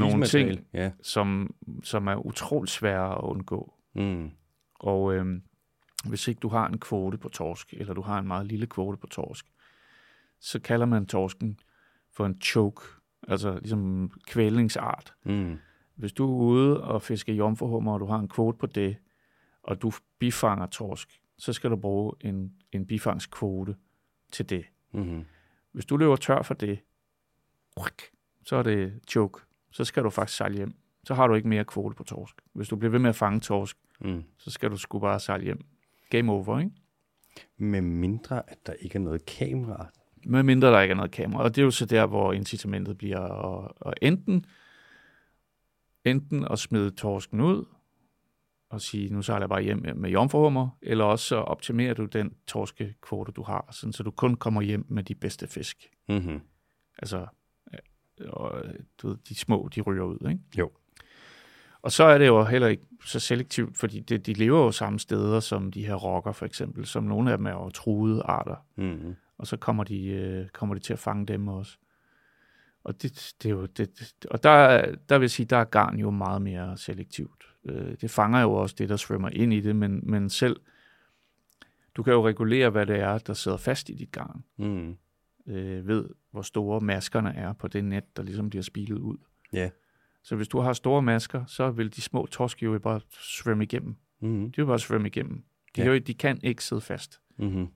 [0.00, 0.66] Nogle ting.
[0.72, 0.90] Ja.
[1.02, 3.74] som, som er utroligt svære at undgå.
[3.94, 4.30] Mm.
[4.74, 5.42] Og øhm,
[6.04, 8.98] hvis ikke du har en kvote på torsk, eller du har en meget lille kvote
[8.98, 9.46] på torsk,
[10.40, 11.58] så kalder man torsken
[12.14, 12.82] for en choke,
[13.28, 15.14] altså ligesom kvælningsart.
[15.24, 15.58] Mm.
[15.94, 18.96] Hvis du er ude og fisker jomfruhummer, og du har en kvote på det,
[19.62, 23.76] og du bifanger torsk, så skal du bruge en, en bifangskvote
[24.32, 24.64] til det.
[24.92, 25.24] Mm.
[25.72, 26.78] Hvis du løber tør for det,
[28.44, 29.40] så er det choke.
[29.70, 30.74] Så skal du faktisk sejle hjem.
[31.04, 32.34] Så har du ikke mere kvote på torsk.
[32.52, 34.22] Hvis du bliver ved med at fange torsk, Mm.
[34.38, 35.64] så skal du sgu bare sejle hjem.
[36.10, 36.70] Game over, ikke?
[37.56, 39.86] Med mindre, at der ikke er noget kamera.
[40.26, 41.42] Med mindre der ikke er noget kamera.
[41.42, 44.44] Og det er jo så der, hvor incitamentet bliver at, at enten,
[46.04, 47.64] enten at smide torsken ud,
[48.70, 52.34] og sige, nu sejler jeg bare hjem med jomfruhummer, eller også så optimerer du den
[52.46, 55.90] torskekvote, du har, sådan, så du kun kommer hjem med de bedste fisk.
[56.08, 56.40] Mm-hmm.
[56.98, 57.26] Altså,
[57.72, 58.62] øh, og,
[59.02, 60.40] du ved, de små, de ryger ud, ikke?
[60.58, 60.70] Jo.
[61.82, 64.98] Og så er det jo heller ikke så selektivt, fordi det, de lever jo samme
[64.98, 68.56] steder som de her rokker, for eksempel, som nogle af dem er jo truede arter,
[68.76, 69.14] Mm-hmm.
[69.38, 71.78] Og så kommer de, øh, kommer de til at fange dem også.
[72.84, 75.98] Og det, det er jo det, og der, der vil jeg sige, der er garn
[75.98, 77.44] jo meget mere selektivt.
[77.64, 80.60] Øh, det fanger jo også det, der svømmer ind i det, men, men selv,
[81.94, 84.44] du kan jo regulere, hvad det er, der sidder fast i dit garn.
[84.56, 84.96] Mm.
[85.46, 89.16] Øh, ved, hvor store maskerne er på det net, der ligesom bliver spilet ud.
[89.52, 89.70] Ja.
[90.22, 93.96] Så hvis du har store masker, så vil de små torsk jo bare svømme igennem.
[94.20, 94.52] Mm-hmm.
[94.52, 95.36] De vil bare svømme igennem.
[95.76, 95.84] De, Ja.
[95.84, 95.92] ja.
[95.92, 97.20] jo, de kan ikke sidde fast.
[97.38, 97.68] Mm-hmm.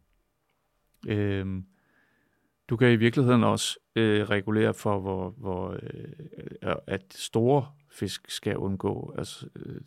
[1.06, 1.64] Øhm,
[2.68, 8.56] du kan i virkeligheden også øh, regulere for, hvor, hvor øh, at store fisk skal
[8.56, 9.14] undgå.
[9.18, 9.80] Altså, øh,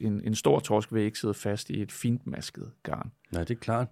[0.00, 3.12] en, en stor torsk vil ikke sidde fast i et fint masket garn.
[3.32, 3.88] Nej, det er klart.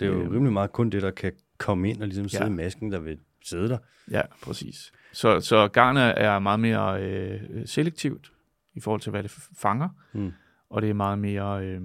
[0.00, 0.32] Det er jo Øhm.
[0.32, 2.50] rimelig meget kun det, der kan komme ind og ligesom sidde Ja.
[2.50, 3.78] i masken, der vil sidde der.
[4.10, 4.92] Ja, præcis.
[5.12, 8.32] Så, så garnet er meget mere øh, selektivt
[8.74, 9.88] i forhold til, hvad det fanger.
[10.12, 10.32] Mm.
[10.70, 11.80] og det er meget mere, øh,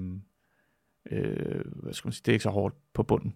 [1.11, 3.35] øh, hvad skal man sige, det er ikke så hårdt på bunden.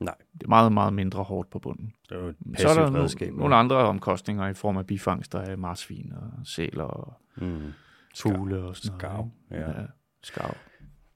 [0.00, 0.14] Nej.
[0.32, 1.92] Det er meget, meget mindre hårdt på bunden.
[2.08, 3.32] Det er jo et Så er der passivt redskab.
[3.32, 7.72] no, nogle andre omkostninger i form af bifangster af marsvin og sæler og Mm.
[8.18, 9.62] fugle og sådan Skarv, noget.
[9.62, 9.68] ja.
[9.68, 9.80] ikke?
[9.80, 9.86] ja.
[10.22, 10.56] Skarv.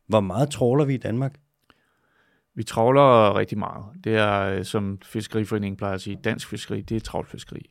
[0.07, 1.41] Hvor meget tråler vi i Danmark?
[2.55, 3.85] Vi travler rigtig meget.
[4.05, 7.71] Det er, øh, som Fiskeriforeningen plejer at sige, dansk fiskeri, det er travlfiskeri.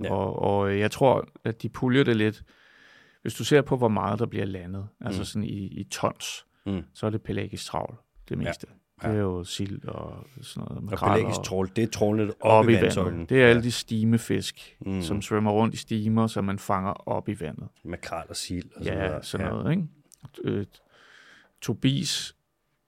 [0.00, 0.04] Ja.
[0.04, 0.12] Ja.
[0.14, 2.42] Og, og jeg tror, at de puljer det lidt.
[3.22, 5.06] Hvis du ser på, hvor meget der bliver landet, mm.
[5.06, 6.82] altså sådan i, i tons, Mm.
[6.94, 7.96] så er det pelagisk travl,
[8.28, 8.66] det meste.
[8.70, 8.74] Ja.
[9.02, 10.76] Det er jo sild og sådan noget.
[10.76, 13.12] Og makrel pelagisk det er trålnet op, op i vandsøjlen.
[13.12, 13.28] vandet.
[13.30, 15.02] Det er alle de stimefisk, Mm.
[15.02, 17.68] som svømmer rundt i stimer, som man fanger op i vandet.
[17.84, 19.22] Makrel og sild og Ja, videre.
[19.22, 19.86] sådan noget, ikke?
[20.44, 20.66] Øh,
[21.60, 22.36] Tobis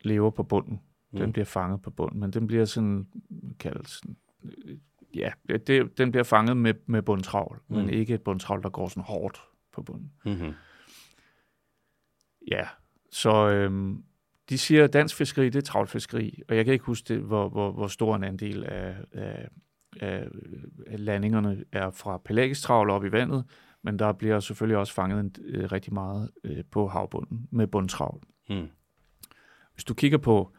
[0.03, 0.81] lever på bunden.
[1.13, 1.33] Den Mm.
[1.33, 3.07] bliver fanget på bunden, men den bliver sådan
[3.59, 4.77] kaldt sådan, øh,
[5.15, 5.31] ja,
[5.67, 7.77] det, den bliver fanget med, med bundtravl, mm.
[7.77, 9.41] men ikke et bundtravl, der går sådan hårdt
[9.73, 10.13] på bunden.
[10.25, 10.53] Mm-hmm.
[12.49, 12.67] Ja,
[13.11, 14.03] så øhm,
[14.53, 17.49] de siger, at dansk fiskeri, det er travlfiskeri, og jeg kan ikke huske, det, hvor,
[17.49, 19.49] hvor, hvor stor en andel af, af,
[20.01, 20.29] af,
[20.87, 23.45] af landingerne er fra pelagisk travl op i vandet,
[23.83, 28.23] men der bliver selvfølgelig også fanget en, øh, rigtig meget øh, på havbunden med bundtravl.
[28.49, 28.69] Mm.
[29.75, 30.53] Hvis du kigger på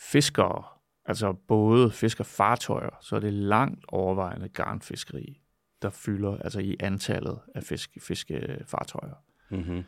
[0.00, 0.64] fiskere,
[1.04, 5.40] altså både fiskerfartøjer, så er det langt overvejende garnfiskeri,
[5.82, 9.14] der fylder altså i antallet af fisk, fiskefartøjer.
[9.50, 9.84] Mm-hmm.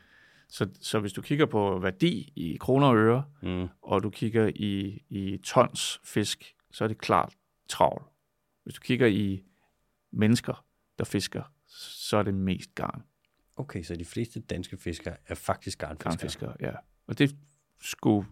[0.51, 3.69] Så, så hvis du kigger på værdi i kroner og øre, Mm.
[3.83, 7.35] og du kigger i, i tons fisk, så er det klart
[7.69, 8.03] travl.
[8.65, 9.43] Hvis du kigger i
[10.13, 10.65] mennesker,
[10.99, 13.03] der fisker, så er det mest garn.
[13.57, 16.11] Okay, så de fleste danske fiskere er faktisk garnfiskere.
[16.11, 16.73] Garnfiskere, ja.
[17.07, 17.37] Og det
[17.81, 18.27] skulle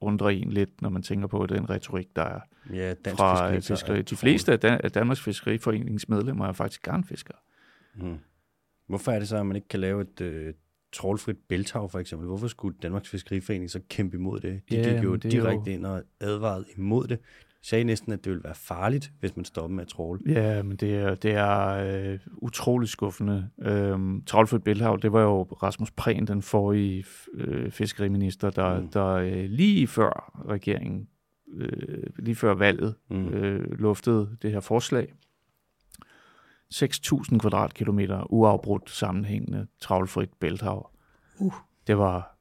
[0.00, 2.40] undre en lidt, når man tænker på den retorik, der er
[2.72, 4.02] Ja, dansk fra fiskeri, øh, fiskeri.
[4.02, 7.38] De fleste af, Dan- af Danmarks Fiskeriforenings medlemmer er faktisk garnfiskere.
[7.94, 8.18] Mm.
[8.86, 10.54] Hvorfor er det så, at man ikke kan lave et øh,
[10.92, 12.26] trålfrit bælthav, for eksempel?
[12.28, 14.60] Hvorfor skulle Danmarks Fiskeriforening så kæmpe imod det?
[14.70, 17.18] De Ja, gik jo det er jo- direkte ind og advarede imod det.
[17.62, 20.20] De sagde næsten, at det ville være farligt, hvis man stoppede med at tråle.
[20.26, 21.68] Ja, men det er, det er
[22.12, 23.48] øh, utrolig skuffende.
[23.62, 28.88] Øhm, Travlfødt Bælthav, det var jo Rasmus Prehn, den forrige øh, fiskeriminister, der, Mm.
[28.88, 31.08] der øh, lige før regeringen,
[31.54, 33.28] øh, lige før valget, mm.
[33.28, 35.12] øh, luftede det her forslag.
[36.74, 40.90] 6.000 kvadratkilometer uafbrudt sammenhængende travlfrit bælthav.
[41.38, 41.54] Uh.
[41.86, 42.36] Det var,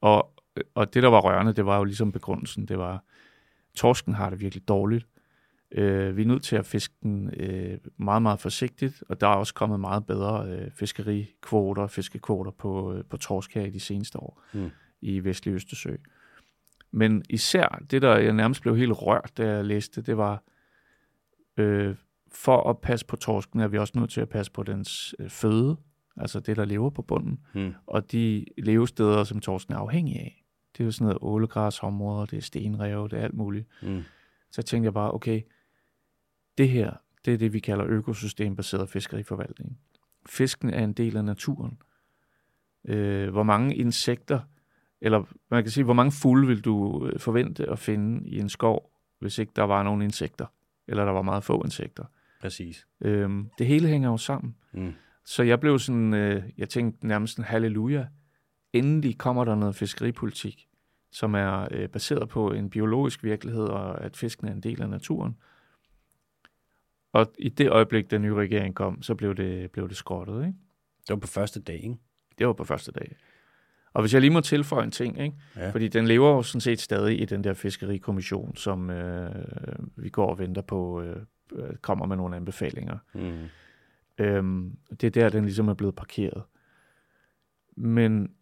[0.00, 0.32] og,
[0.74, 3.04] og det der var rørende, det var jo ligesom begrundelsen, det var,
[3.74, 5.06] torsken har det virkelig dårligt.
[5.72, 9.34] Øh, vi er nødt til at fiske den øh, meget, meget forsigtigt, og der er
[9.34, 14.18] også kommet meget bedre øh, fiskerikvoter, fiskekvoter på, øh, på torsk her i de seneste
[14.18, 14.70] år Mm.
[15.00, 15.96] i Vestlig Østersø.
[16.90, 20.42] Men især det, der jeg nærmest blev helt rørt, da jeg læste, det var,
[21.56, 21.94] øh,
[22.32, 25.30] for at passe på torsken, er vi også nødt til at passe på dens øh,
[25.30, 25.76] føde,
[26.16, 27.74] altså det, der lever på bunden, Mm.
[27.86, 30.44] og de levesteder, som torsken er afhængig af.
[30.72, 33.66] Det er jo sådan noget ålegræsområder, det er stenrev, det er alt muligt.
[33.82, 34.02] Mm.
[34.50, 35.42] Så tænkte jeg bare, okay,
[36.58, 36.92] det her,
[37.24, 39.78] det er det, vi kalder økosystembaseret fiskeriforvaltning.
[40.28, 41.78] Fisken er en del af naturen.
[42.84, 44.40] Øh, hvor mange insekter,
[45.00, 48.48] eller man kan sige, hvor mange fugle vil du øh, forvente at finde i en
[48.48, 50.46] skov, hvis ikke der var nogen insekter,
[50.86, 52.04] eller der var meget få insekter.
[52.40, 52.86] Præcis.
[53.00, 54.56] Øh, det hele hænger jo sammen.
[54.72, 54.92] Mm.
[55.24, 58.06] Så jeg blev sådan, øh, jeg tænkte nærmest en halleluja.
[58.72, 60.68] Endelig kommer der noget fiskeripolitik,
[61.12, 64.88] som er øh, baseret på en biologisk virkelighed, og at fisken er en del af
[64.88, 65.36] naturen.
[67.12, 70.46] Og i det øjeblik, den nye regering kom, så blev det, blev det skrottet.
[70.46, 70.58] Ikke?
[71.08, 71.96] Det var på første dag, ikke?
[72.38, 73.16] Det var på første dag.
[73.92, 75.36] Og hvis jeg lige må tilføje en ting, ikke?
[75.56, 75.70] Ja.
[75.70, 79.34] fordi den lever jo sådan set stadig i den der fiskerikommission, som øh,
[79.96, 81.22] vi går og venter på, øh,
[81.82, 82.98] kommer med nogle anbefalinger.
[83.14, 83.46] Mm.
[84.18, 86.42] Øhm, det er der, den ligesom er blevet parkeret.
[87.76, 88.32] Men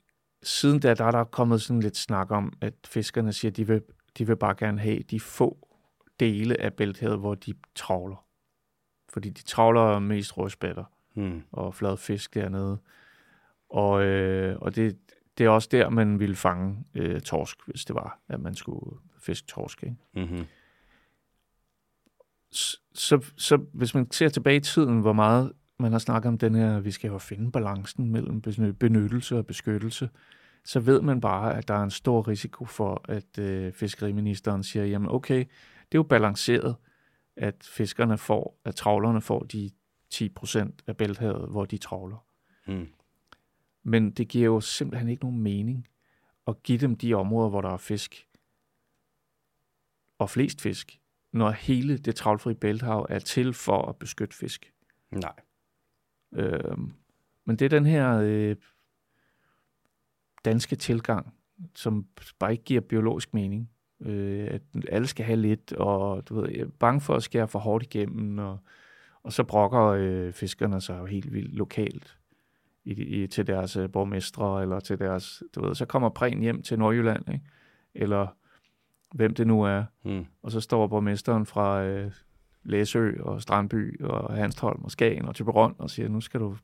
[0.42, 3.66] siden da, der er der kommet sådan lidt snak om, at fiskerne siger, at de
[3.66, 3.82] vil,
[4.18, 5.68] de vil bare gerne have de få
[6.20, 8.24] dele af bælthavet, hvor de travler.
[9.08, 11.42] Fordi de travler mest rødspætter Mm.
[11.52, 12.78] og flad fisk dernede.
[13.70, 14.98] Og, øh, og det,
[15.38, 18.96] det er også der, man ville fange øh, torsk, hvis det var, at man skulle
[19.20, 19.82] fiske torsk.
[19.82, 19.96] Ikke?
[20.14, 20.44] Mm-hmm.
[22.94, 26.54] Så, så, hvis man ser tilbage i tiden, hvor meget man har snakket om den
[26.54, 28.42] her, vi skal jo finde balancen mellem
[28.74, 30.10] benyttelse og beskyttelse,
[30.64, 34.84] så ved man bare, at der er en stor risiko for, at øh, fiskeriministeren siger,
[34.84, 36.76] jamen okay, det er jo balanceret,
[37.36, 39.70] at fiskerne får, at travlerne får de
[40.14, 42.24] 10% af bælthavet, hvor de travler.
[42.66, 42.88] Mm.
[43.82, 45.88] Men det giver jo simpelthen ikke nogen mening
[46.46, 48.26] at give dem de områder, hvor der er fisk,
[50.18, 51.00] og flest fisk,
[51.36, 54.72] når hele det travlfri bælthav er til for at beskytte fisk.
[55.10, 55.34] Nej.
[56.32, 56.92] Øhm,
[57.44, 58.56] men det er den her øh,
[60.44, 61.34] danske tilgang,
[61.74, 62.06] som
[62.38, 63.70] bare ikke giver biologisk mening.
[64.00, 67.48] Øh, at alle skal have lidt, og du ved, jeg er bange for at skære
[67.48, 68.58] for hårdt igennem, og,
[69.22, 72.18] og så brokker øh, fiskerne sig jo helt vildt lokalt
[72.84, 76.62] i, i, til deres øh, borgmestre, eller til deres, du ved, så kommer præn hjem
[76.62, 77.44] til Nordjylland, ikke?
[77.94, 78.26] eller
[79.16, 80.24] hvem det nu er, Mm.
[80.42, 82.12] og så står borgmesteren fra øh,
[82.64, 86.56] Læsø og Strandby og Hanstholm og Skagen og Thyborøn og siger, nu skal du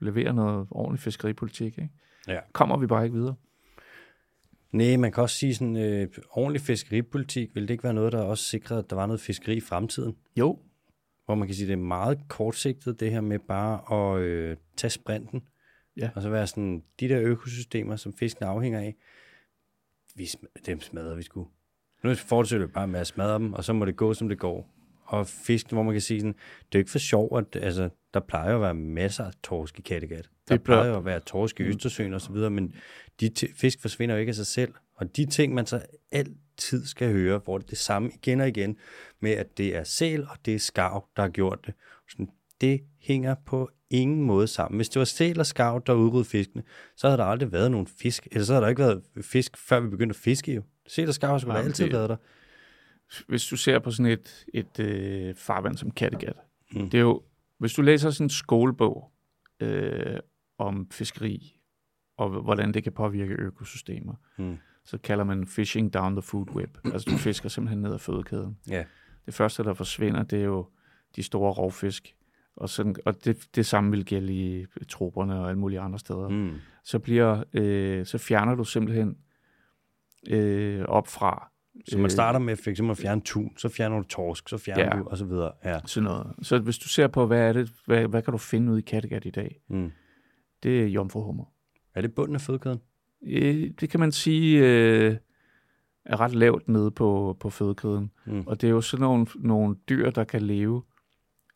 [0.00, 1.78] levere noget ordentlig fiskeripolitik.
[1.78, 1.90] Ikke?
[2.28, 2.40] Ja.
[2.52, 3.34] Kommer vi bare ikke videre.
[4.72, 8.22] Nej, man kan også sige sådan, øh, ordentlig fiskeripolitik, vil det ikke være noget, der
[8.22, 10.16] også sikrede, at der var noget fiskeri i fremtiden?
[10.36, 10.58] Jo.
[11.24, 14.90] Hvor man kan sige, det er meget kortsigtet, det her med bare at øh, tage
[14.90, 15.42] sprinten.
[15.96, 16.10] Ja.
[16.14, 18.96] Og så være sådan, de der økosystemer, som fisken afhænger af,
[20.14, 20.28] vi,
[20.66, 21.48] dem smadrer vi sgu.
[22.04, 24.38] Nu fortsætter vi bare med at smadre dem, og så må det gå, som det
[24.38, 24.68] går.
[25.04, 27.88] Og fisk, hvor man kan sige sådan, det er jo ikke for sjov, at altså,
[28.14, 30.28] der plejer at være masser af torsk i Kattegat.
[30.48, 32.74] Der Det plejer- at være torsk i Østersøen og så videre, men
[33.20, 34.74] de fisk forsvinder jo ikke af sig selv.
[34.94, 35.82] Og de ting, man så
[36.12, 38.76] altid skal høre, hvor det er det samme igen og igen,
[39.20, 41.74] med at det er sæl og det er skarv, der har gjort det.
[42.10, 42.28] Sådan,
[42.60, 44.78] det hænger på ingen måde sammen.
[44.78, 46.62] Hvis det var sæl og skarv, der udryddede fiskene,
[46.96, 48.28] så havde der aldrig været nogen fisk.
[48.32, 50.62] Eller så havde der ikke været fisk, før vi begyndte at fiske jo.
[50.88, 52.16] Sæl og skarv skulle Nej, altid det- været der.
[53.28, 56.36] Hvis du ser på sådan et, et øh, farvand som Kattegat,
[56.72, 56.90] Mm.
[56.90, 57.22] det er jo,
[57.58, 59.12] hvis du læser sådan en skolebog
[59.60, 60.18] øh,
[60.58, 61.60] om fiskeri,
[62.18, 64.56] og hvordan det kan påvirke økosystemer, Mm.
[64.84, 66.78] så kalder man fishing down the food web.
[66.84, 68.58] Altså du fisker simpelthen ned ad fødekæden.
[68.70, 68.84] Ja.
[69.26, 70.66] Det første, der forsvinder, det er jo
[71.16, 72.14] de store rovfisk.
[72.58, 76.28] Og, sådan, og det, det samme vil gælde i troberne og alle mulige andre steder.
[76.28, 76.34] Mm.
[76.36, 76.50] Mm.
[76.84, 79.16] Så, bliver, øh, så fjerner du simpelthen
[80.28, 81.50] øh, op fra.
[81.88, 84.84] Så man starter med for eksempel at fjerne tun, så fjerner du torsk, så fjerner
[84.84, 85.02] Ja.
[85.02, 85.52] du, og så videre.
[85.64, 85.78] Ja.
[85.86, 86.26] Sådan noget.
[86.42, 88.82] Så hvis du ser på, hvad er det, hvad, hvad kan du finde ud i
[88.82, 89.60] Kattegat i dag?
[89.70, 89.90] Mm.
[90.62, 91.44] Det er jomfruhummer.
[91.94, 92.80] Er det bunden af fødekæden?
[93.26, 95.16] Øh, det kan man sige øh,
[96.04, 98.10] er ret lavt nede på, på fødekæden.
[98.26, 98.42] Mm.
[98.46, 100.82] Og det er jo sådan nogle, nogle dyr, der kan leve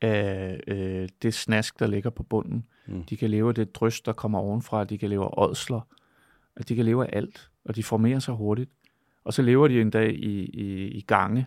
[0.02, 2.66] af øh, det snask, der ligger på bunden.
[2.86, 3.02] Mm.
[3.04, 4.84] De kan leve af det drøs, der kommer ovenfra.
[4.84, 5.80] De kan leve af ådsler.
[6.56, 7.50] At de kan leve af alt.
[7.64, 8.70] Og de formerer sig hurtigt.
[9.24, 11.46] Og så lever de en dag i, i, i gange.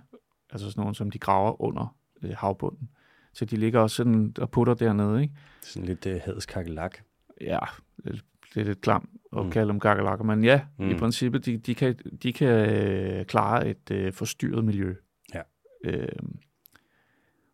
[0.51, 2.89] Altså sådan nogle, som de graver under øh, havbunden.
[3.33, 5.33] Så de ligger også sådan og putter dernede, ikke?
[5.61, 6.97] Sådan lidt uh, hadeskakelak.
[7.41, 7.59] Ja,
[8.03, 9.51] det det er lidt klam at Mm.
[9.51, 10.85] kalde dem gakkerlakker, men ja, Mm.
[10.85, 10.91] mm.
[10.91, 14.95] i princippet, de, de kan, de kan øh, klare et øh, forstyrret miljø.
[15.33, 15.41] Ja.
[15.83, 16.07] Øh,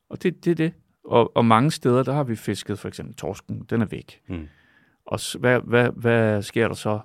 [0.10, 0.74] og det, det er det.
[1.04, 4.22] Og, og mange steder, der har vi fisket for eksempel torsken, den er væk.
[4.28, 4.48] Mm.
[5.06, 7.00] Og hvad, hvad, hvad sker der så?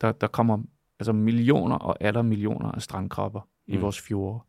[0.00, 0.58] Der, der kommer
[0.98, 3.74] altså millioner og atter millioner af strandkrabber mm.
[3.74, 4.40] i vores fjorde.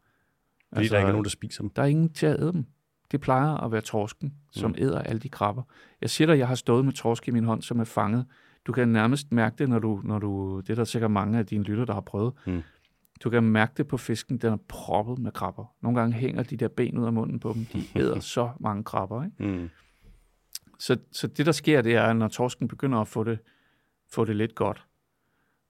[0.73, 1.69] Fordi altså, der ikke er nogen, der spiser dem.
[1.69, 2.65] Der er ingen til at æde dem.
[3.11, 4.75] Det plejer at være torsken, som mm.
[4.79, 5.63] æder alle de krabber.
[6.01, 8.25] Jeg siger dig, jeg har stået med torsk i min hånd, som er fanget.
[8.67, 11.45] Du kan nærmest mærke det, når du, når du det er der sikkert mange af
[11.45, 12.33] dine lytter, der har prøvet.
[12.45, 12.61] Mm.
[13.23, 15.75] Du kan mærke det på fisken, den er proppet med krabber.
[15.81, 17.65] Nogle gange hænger de der ben ud af munden på dem.
[17.65, 19.23] De æder så mange krabber.
[19.23, 19.43] Ikke?
[19.57, 19.69] Mm.
[20.79, 23.39] Så, så det, der sker, det er, når torsken begynder at få det,
[24.11, 24.85] få det lidt godt,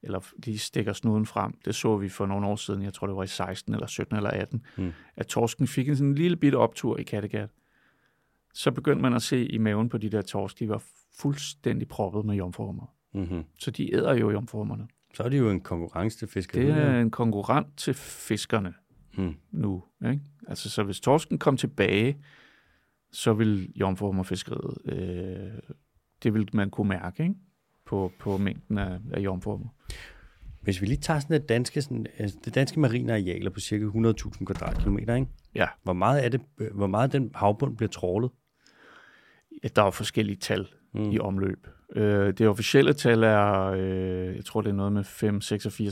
[0.02, 3.16] eller de stikker snuden frem, det så vi for nogle år siden, jeg tror det
[3.16, 4.92] var i 16 eller 17 eller 18, Mm.
[5.16, 7.50] at torsken fik en sådan lille bitte optur i Kattegat.
[8.54, 10.82] Så begyndte man at se i maven på de der torsk, de var
[11.18, 12.94] fuldstændig proppet med jomfruhummer.
[13.14, 13.44] Mm-hmm.
[13.58, 14.88] Så de æder jo jomfruhummerne.
[15.16, 16.74] Så er det jo en konkurrence til fiskeriet.
[16.74, 18.74] Det er en konkurrent til fiskerne
[19.18, 19.34] Mm.
[19.50, 19.84] nu.
[20.10, 20.20] Ikke?
[20.48, 22.16] Altså, så hvis torsken kom tilbage,
[23.12, 25.74] så vil jomfruhummerfiskeriet, øh,
[26.22, 27.34] det vil man kunne mærke ikke?
[27.86, 29.68] På, på mængden af, af jomfruhummer.
[30.60, 33.84] Hvis vi lige tager sådan det danske, sådan, altså det danske marine arealer på cirka
[33.84, 35.28] 100.000 kvadratkilometer, ikke?
[35.54, 35.66] Ja.
[35.82, 38.30] Hvor meget af det, øh, hvor meget den havbund bliver trålet?
[39.62, 41.10] Ja, der er jo forskellige tal mm.
[41.10, 41.66] i omløb.
[41.92, 45.04] Øh, det officielle tal er, øh, jeg tror det er noget med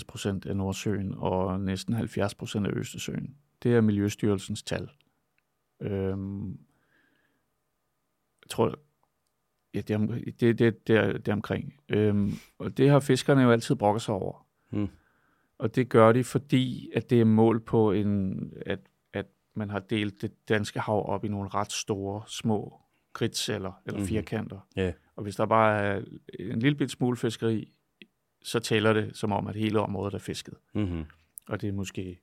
[0.01, 3.37] 5-86 procent af Nordsøen og næsten 70 procent af Østersøen.
[3.63, 4.91] Det er Miljøstyrelsens tal.
[5.81, 6.51] Øhm,
[8.43, 8.79] jeg tror,
[9.75, 9.99] ja, det er,
[10.41, 11.75] det, det, det, er, det er omkring.
[11.89, 14.47] Øhm, og det har fiskerne jo altid brokket sig over.
[14.71, 14.89] Mm.
[15.59, 18.81] Og det gør de, fordi at det er mål på, en, at,
[19.13, 22.81] at man har delt det danske hav op i nogle ret store, små
[23.13, 24.07] kridtceller eller mm.
[24.07, 24.59] firkanter.
[24.77, 24.93] Ja.
[25.17, 26.03] Og hvis der bare er
[26.39, 27.73] en lille bit smule fiskeri,
[28.43, 30.55] så tæller det som om, at hele området er fisket.
[30.75, 31.05] Mm-hmm.
[31.49, 32.17] Og det er måske, jeg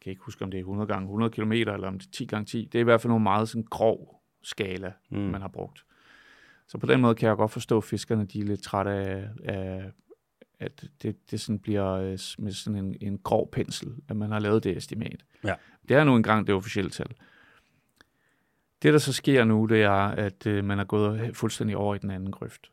[0.00, 2.24] kan ikke huske, om det er 100 gange 100 km, eller om det er 10
[2.24, 2.64] gange 10.
[2.64, 5.18] Det er i hvert fald nogle meget sådan grov skala, Mm.
[5.18, 5.84] man har brugt.
[6.68, 9.28] Så på den måde kan jeg godt forstå, at fiskerne de er lidt trætte af,
[9.44, 9.90] af
[10.58, 14.38] at det, det sådan bliver øh, med sådan en, en grov pensel, at man har
[14.38, 15.24] lavet det estimat.
[15.44, 15.54] Ja.
[15.88, 17.06] Det er nu engang det officielle tal.
[18.82, 21.98] Det, der så sker nu, det er, at øh, man er gået fuldstændig over i
[21.98, 22.72] den anden grøft.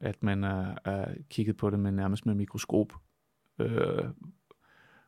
[0.00, 2.92] At man er, er kigget på det med nærmest med mikroskop,
[3.58, 4.04] øh,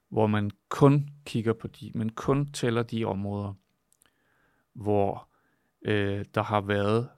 [0.08, 3.54] hvor man kun kigger på de, man kun tæller de områder,
[4.72, 5.28] hvor
[5.82, 7.08] øh, der har været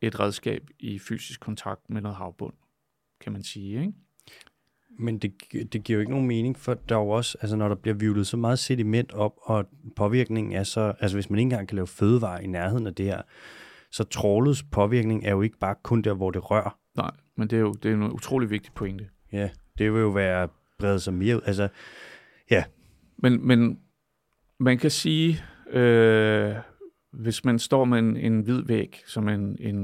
[0.00, 2.54] et redskab i fysisk kontakt med noget havbund,
[3.20, 3.92] kan man sige, ikke?
[4.98, 5.32] Men det,
[5.72, 7.94] det giver jo ikke nogen mening, for der er jo også, altså når der bliver
[7.94, 11.76] vivlet så meget sediment op, og påvirkningen er så, altså hvis man ikke engang kan
[11.76, 13.22] lave fødevare i nærheden af det her,
[13.90, 16.78] så trålets påvirkning er jo ikke bare kun der, hvor det rører.
[16.96, 19.08] Nej, men det er jo det er en utrolig vigtig pointe.
[19.32, 21.40] Ja, det vil jo være bredt sig mere ud.
[21.46, 21.68] Altså,
[23.16, 23.78] Men, men
[24.58, 26.54] man kan sige, øh,
[27.12, 29.76] hvis man står med en, en hvid væg, som en, en,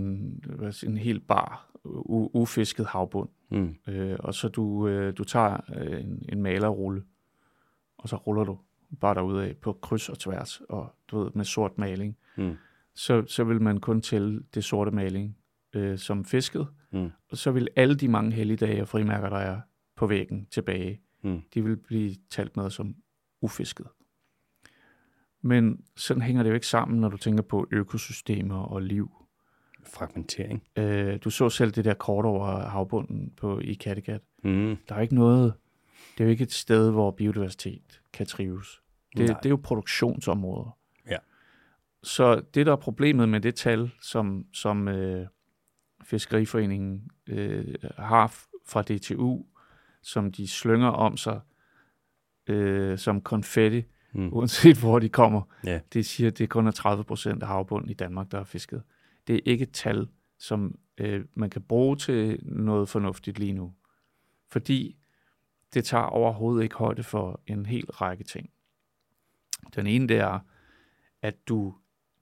[0.86, 6.22] en helt bar, ufisket havbund, mm, øh, og så du, øh, du tager øh, en,
[6.28, 7.02] en malerrulle,
[7.98, 8.58] og så ruller du
[9.00, 12.56] bare derudad på kryds og tværs, og du ved, med sort maling, mm,
[12.94, 15.36] så, så vil man kun tælle det sorte maling
[15.74, 19.60] øh, som fisket, mm, og så vil alle de mange helligdage og frimærker, der er
[19.96, 21.42] på væggen tilbage, mm.
[21.54, 22.94] de vil blive talt med som
[23.42, 23.86] ufisket.
[25.42, 29.10] Men sådan hænger det jo ikke sammen, når du tænker på økosystemer og liv.
[29.86, 30.62] Fragmentering.
[30.76, 34.20] Øh, du så selv det der kort over havbunden på, i Kattegat.
[34.44, 35.54] Mm, Der er ikke noget,
[36.18, 38.80] det er jo ikke et sted, hvor biodiversitet kan trives.
[39.16, 39.38] Det, Nej.
[39.40, 40.76] det er jo produktionsområder.
[41.08, 41.16] Ja.
[42.02, 45.26] Så det, der er problemet med det tal, som, som øh,
[46.04, 48.34] Fiskeriforeningen øh, har
[48.66, 49.44] fra DTU,
[50.02, 51.40] som de slynger om sig
[52.46, 53.82] øh, som konfetti,
[54.12, 54.28] mm.
[54.32, 55.80] uanset hvor de kommer, Ja.
[55.92, 58.82] det siger, at det kun er 30 procent af havbunden i Danmark, der er fisket.
[59.26, 60.08] Det er ikke et tal,
[60.38, 63.74] som øh, man kan bruge til noget fornuftigt lige nu.
[64.48, 64.96] Fordi
[65.74, 68.50] det tager overhovedet ikke højde for en hel række ting.
[69.74, 70.38] Den ene det er,
[71.22, 71.74] at du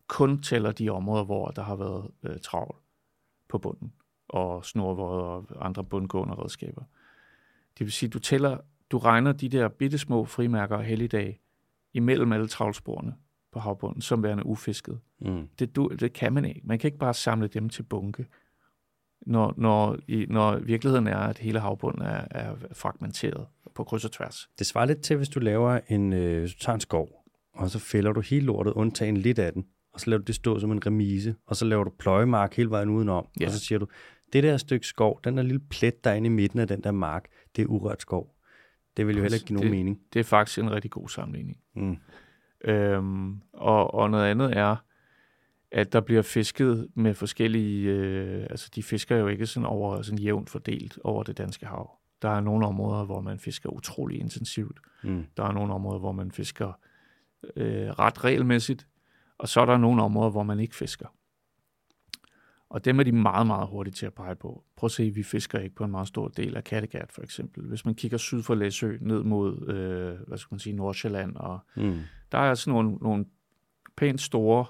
[0.07, 2.77] kun tæller de områder, hvor der har været øh, travl
[3.49, 3.93] på bunden,
[4.29, 6.83] og snorvåde og andre bundgående redskaber.
[7.79, 8.59] Det vil sige, du tæller,
[8.91, 11.41] du regner de der bitte små frimærker og helligdage
[11.93, 13.17] imellem alle travlsporene
[13.53, 15.01] på havbunden, som værende ufisket.
[15.21, 15.49] Mm.
[15.59, 16.61] Det, du, det kan man ikke.
[16.65, 18.27] Man kan ikke bare samle dem til bunke,
[19.27, 24.13] når, når, i, når virkeligheden er, at hele havbunden er, er fragmenteret på kryds og
[24.13, 24.49] tværs.
[24.59, 27.09] Det svarer lidt til, hvis du laver en, øh, hvis du tager en skov,
[27.55, 30.35] og så fælder du hele lortet, undtagen lidt af den, og så laver du det
[30.35, 33.47] stå som en remise, og så laver du pløjemark hele vejen udenom, Ja.
[33.47, 33.87] og så siger du,
[34.33, 36.81] det der stykke skov, den der lille plet, der er inde i midten af den
[36.85, 37.25] der mark,
[37.57, 38.35] det er urørt skov.
[38.97, 40.01] Det vil jo heller ikke give nogen Det- mening.
[40.13, 41.59] Det er faktisk en rigtig god sammenligning.
[41.75, 41.97] Mm.
[42.65, 44.77] Øhm, og, og noget andet er,
[45.73, 50.19] at der bliver fisket med forskellige, øh, altså de fisker jo ikke sådan over sådan
[50.19, 51.91] jævnt fordelt over det danske hav.
[52.23, 54.79] Der er nogle områder, hvor man fisker utrolig intensivt.
[55.03, 55.25] Mm.
[55.37, 56.73] Der er nogle områder, hvor man fisker
[57.57, 58.87] øh, ret regelmæssigt.
[59.39, 61.07] Og så er der nogle områder, hvor man ikke fisker.
[62.73, 64.65] Og dem er de meget, meget hurtige til at pege på.
[64.77, 67.65] Prøv at se, vi fisker ikke på en meget stor del af Kattegat, for eksempel.
[67.65, 71.59] Hvis man kigger syd for Læsø, ned mod, øh, hvad skal man sige, Nordsjælland og
[71.77, 72.01] Mm.
[72.33, 73.25] der er sådan nogle, nogle
[73.97, 74.67] pænt store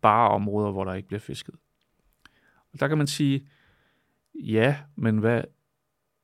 [0.00, 1.54] bare områder, hvor der ikke bliver fisket.
[2.72, 3.46] Og der kan man sige,
[4.34, 5.42] ja, men hvad...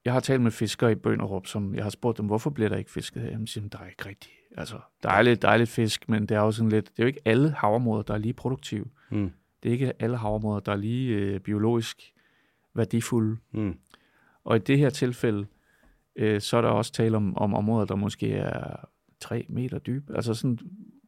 [0.04, 2.76] Jeg har talt med fiskere i Bønderup, som jeg har spurgt dem, hvorfor bliver der
[2.76, 3.30] ikke fisket her?
[3.30, 4.34] Jamen, siger, de, der er ikke rigtigt.
[4.56, 6.88] Altså, der er lidt, der er lidt fisk, men det er jo sådan lidt...
[6.90, 8.86] Det er jo ikke alle havområder, der er lige produktive.
[9.10, 9.32] Mm.
[9.62, 12.12] Det er ikke alle havområder, der er lige øh, biologisk
[12.74, 13.36] værdifulde.
[13.52, 13.78] Mm.
[14.44, 15.46] Og i det her tilfælde,
[16.16, 18.88] øh, så er der også tale om, om områder, der måske er
[19.20, 20.16] 3 meter dybe.
[20.16, 20.58] Altså sådan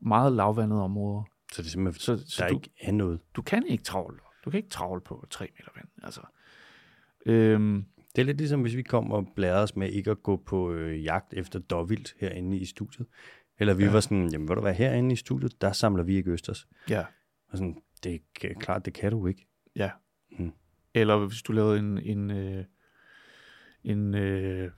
[0.00, 1.22] meget lavvandede områder.
[1.52, 3.20] Så det er simpelthen, Så, så der du, ikke er noget.
[3.36, 4.16] du kan ikke travle.
[4.44, 5.88] Du kan ikke travle på 3 meter vand.
[6.02, 6.20] Altså.
[7.26, 7.84] Øhm,
[8.16, 10.72] Det er lidt ligesom, hvis vi kom og blærede os med ikke at gå på
[10.72, 13.06] øh, jagt efter dårvildt herinde i studiet.
[13.58, 13.92] Eller vi Ja.
[13.92, 16.66] var sådan, jamen vil du være herinde i studiet, der samler vi ikke østers.
[16.88, 17.04] ja,
[17.48, 19.46] Og sådan, det er klart, det kan du ikke.
[19.76, 19.90] ja.
[20.38, 20.52] Mm.
[20.94, 22.64] Eller hvis du lavede en, en, øh,
[23.84, 24.70] en øh,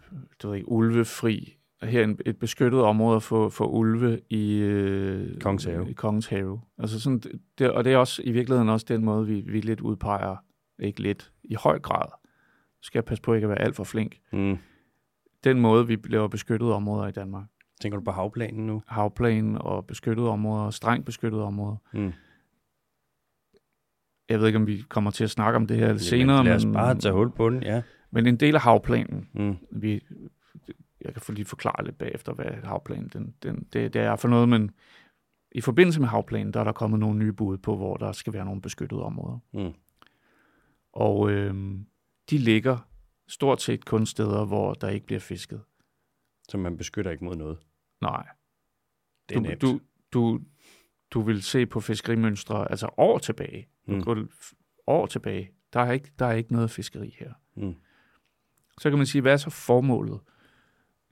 [0.42, 5.64] du ved ikke, ulvefri, her en, et beskyttet område for, for ulve i, øh, Kongens
[5.64, 5.90] Have.
[5.90, 6.60] i Kongens Have.
[6.78, 7.22] Altså sådan,
[7.58, 10.36] det, og det er også i virkeligheden også den måde, vi, vi lidt udpeger,
[10.78, 12.08] ikke lidt, i høj grad.
[12.82, 14.18] Skal jeg passe på ikke at være alt for flink.
[14.32, 14.58] Mm.
[15.44, 17.44] Den måde, vi laver beskyttede områder i Danmark.
[17.80, 18.82] Tænker du på havplanen nu?
[18.86, 21.76] Havplan og beskyttede områder, strengt beskyttede områder.
[21.92, 22.12] Mm.
[24.28, 26.56] Jeg ved ikke, om vi kommer til at snakke om det her senere, Jamen, lad
[26.56, 27.82] os men, bare tage hul på den, ja.
[28.10, 29.56] men en del af havplanen, Mm.
[29.70, 30.04] vi,
[31.00, 34.28] jeg kan få lige forklare lidt bagefter, hvad havplanen den, den, det, det er for
[34.28, 34.70] noget, men
[35.52, 38.32] i forbindelse med havplanen, der er der kommet nogle nye bud på, hvor der skal
[38.32, 39.38] være nogle beskyttede områder.
[39.52, 39.72] Mm.
[40.92, 41.54] Og øh,
[42.30, 42.78] de ligger
[43.28, 45.60] stort set kun steder, hvor der ikke bliver fisket.
[46.48, 47.58] Så man beskytter ikke mod noget.
[48.00, 48.26] Nej.
[49.28, 49.62] Det er du, nemt.
[49.62, 49.80] du,
[50.12, 50.40] du,
[51.10, 54.02] du vil se på fiskerimønstre, altså år tilbage, Mm.
[54.02, 54.16] gå
[54.86, 57.32] år tilbage, der er, ikke, der er ikke noget fiskeri her.
[57.56, 57.74] Mm.
[58.80, 60.20] Så kan man sige, hvad er så formålet?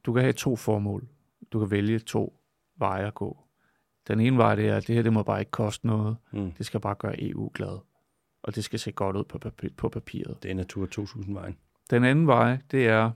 [0.05, 1.09] Du kan have to formål.
[1.53, 2.39] Du kan vælge to
[2.77, 3.39] veje at gå.
[4.09, 6.17] Den ene vej, det er, at det her det må bare ikke koste noget.
[6.33, 6.53] Mm.
[6.53, 7.79] Det skal bare gøre EU glad.
[8.43, 10.43] Og det skal se godt ud på, papi- på papiret.
[10.43, 11.57] Det er Natur 2000-vejen.
[11.91, 13.11] Den anden vej, det er,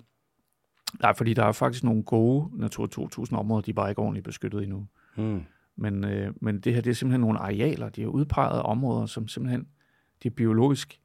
[1.01, 4.25] nej, fordi der er faktisk nogle gode Natur 2000 områder, de er bare ikke ordentligt
[4.25, 4.87] beskyttet endnu.
[5.17, 5.43] Mm.
[5.77, 9.29] Men, øh, men det her, det er simpelthen nogle arealer, de er udpegede områder, som
[9.29, 9.69] simpelthen,
[10.23, 11.01] de er biologisk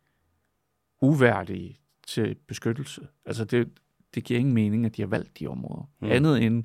[1.02, 3.08] uværdige til beskyttelse.
[3.26, 3.70] Altså det,
[4.16, 5.90] det giver ingen mening, at de har valgt de områder.
[6.00, 6.08] Mm.
[6.12, 6.64] Andet end,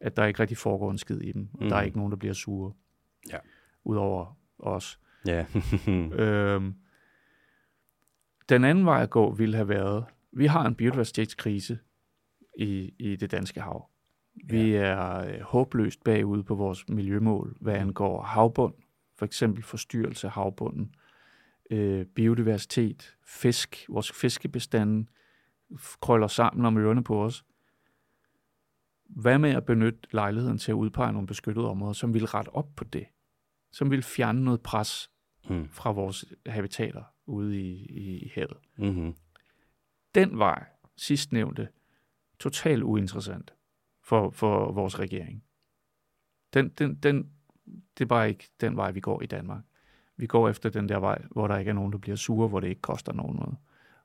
[0.00, 1.48] at der ikke rigtig foregår en skid i dem.
[1.60, 1.68] Mm.
[1.68, 2.72] Der er ikke nogen, der bliver sure.
[3.30, 3.38] Ja.
[3.84, 4.98] Udover os.
[5.26, 5.46] Ja.
[6.12, 6.74] Øhm,
[8.48, 11.78] den anden vej at gå ville have været, vi har en biodiversitetskrise
[12.58, 13.88] i, i det danske hav.
[14.34, 18.74] Vi er øh, håbløst bagud på vores miljømål, hvad angår havbund,
[19.14, 20.94] for eksempel forstyrrelse af havbunden,
[21.70, 25.08] øh, biodiversitet, fisk, vores fiskebestanden
[26.00, 27.44] krøller sammen om ørerne på os.
[29.04, 32.68] Hvad med at benytte lejligheden til at udpege nogle beskyttede områder, som vil rette op
[32.76, 33.06] på det?
[33.70, 35.10] Som vil fjerne noget pres
[35.50, 35.68] mm.
[35.68, 38.56] fra vores habitater ude i, i, i havet.
[38.78, 39.14] Mm-hmm.
[40.14, 40.64] Den vej,
[40.96, 41.68] sidstnævnte,
[42.38, 43.54] totalt uinteressant
[44.02, 45.44] for, for vores regering.
[46.54, 47.30] Den, den, den,
[47.98, 49.62] det er bare ikke den vej, vi går i Danmark.
[50.16, 52.60] Vi går efter den der vej, hvor der ikke er nogen, der bliver sure, hvor
[52.60, 53.56] det ikke koster nogen noget.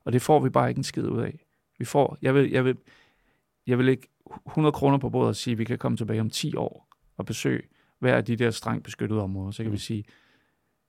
[0.04, 1.44] Og det får vi bare ikke en skid ud af.
[1.78, 2.76] Vi får, jeg vil, jeg vil,
[3.66, 4.08] jeg vil lægge
[4.46, 7.26] 100 kroner på bordet og sige, at vi kan komme tilbage om 10 år og
[7.26, 7.62] besøge
[7.98, 9.50] hver af de der strengt beskyttede områder.
[9.50, 9.72] Så kan Mm.
[9.72, 10.04] vi sige,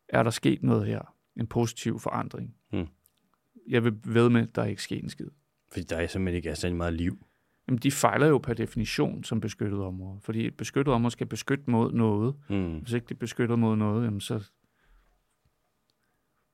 [0.10, 1.14] er der sket noget her?
[1.36, 2.56] En positiv forandring?
[2.74, 2.88] Mm.
[3.68, 5.28] Jeg vil ved med, at der er ikke sket en skid.
[5.72, 7.26] Fordi der er simpelthen ikke er særlig meget liv.
[7.70, 10.20] Jamen de fejler jo per definition som beskyttet område.
[10.22, 12.36] Fordi et beskyttet område skal beskytte mod noget.
[12.50, 12.78] Mm.
[12.80, 14.40] Hvis ikke det er beskyttet mod noget, jamen så,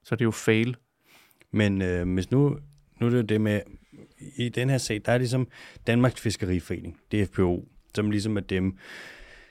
[0.04, 0.76] så er det jo fail.
[1.52, 2.50] Men øh, hvis nu,
[3.00, 3.62] nu er det jo det med,
[4.38, 5.48] i den her sag, der er ligesom
[5.88, 8.72] Danmarks Fiskeriforening, DFPO, som ligesom er dem,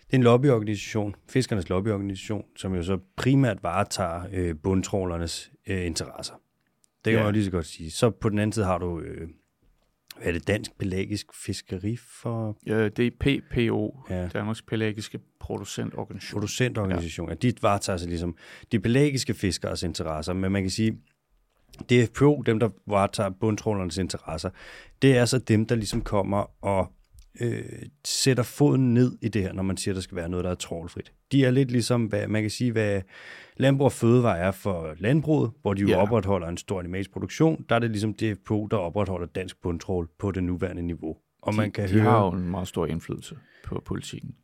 [0.07, 6.35] det er en lobbyorganisation, fiskernes lobbyorganisation, som jo så primært varetager øh, bundtrålernes øh, interesser.
[7.05, 7.19] Det kan Ja.
[7.19, 7.91] man jo lige så godt sige.
[7.91, 9.29] Så på den anden side har du, øh,
[10.17, 14.23] hvad er det, Dansk Pelagisk Fiskeri for Ja, det er PPO, Ja.
[14.23, 14.29] ja.
[14.29, 16.39] Danmarks Pelagiske Producentorganisation.
[16.41, 17.33] producentorganisationer.
[17.43, 17.49] Ja.
[17.49, 18.37] De varetager sig ligesom
[18.73, 20.99] de pelagiske fiskeres interesser, men man kan sige,
[21.91, 24.51] DFPO, dem der varetager bundtrålernes interesser,
[25.03, 26.93] det er så dem, der ligesom kommer og
[27.41, 27.63] øh,
[28.05, 30.55] sætter foden ned i det her, når man siger, der skal være noget, der er
[30.55, 31.13] trålfrit.
[31.33, 33.03] De er lidt ligesom, hvad man kan sige, hvad
[33.57, 35.97] landbrug og fødevare er for landbruget, hvor de jo Ja.
[36.03, 37.65] opretholder en stor animalsk produktion.
[37.69, 41.17] Der er det ligesom DFPO, der opretholder dansk bundtrål på det nuværende niveau.
[41.43, 42.03] Og man kan de høre...
[42.03, 44.35] har jo en meget stor indflydelse på politikken.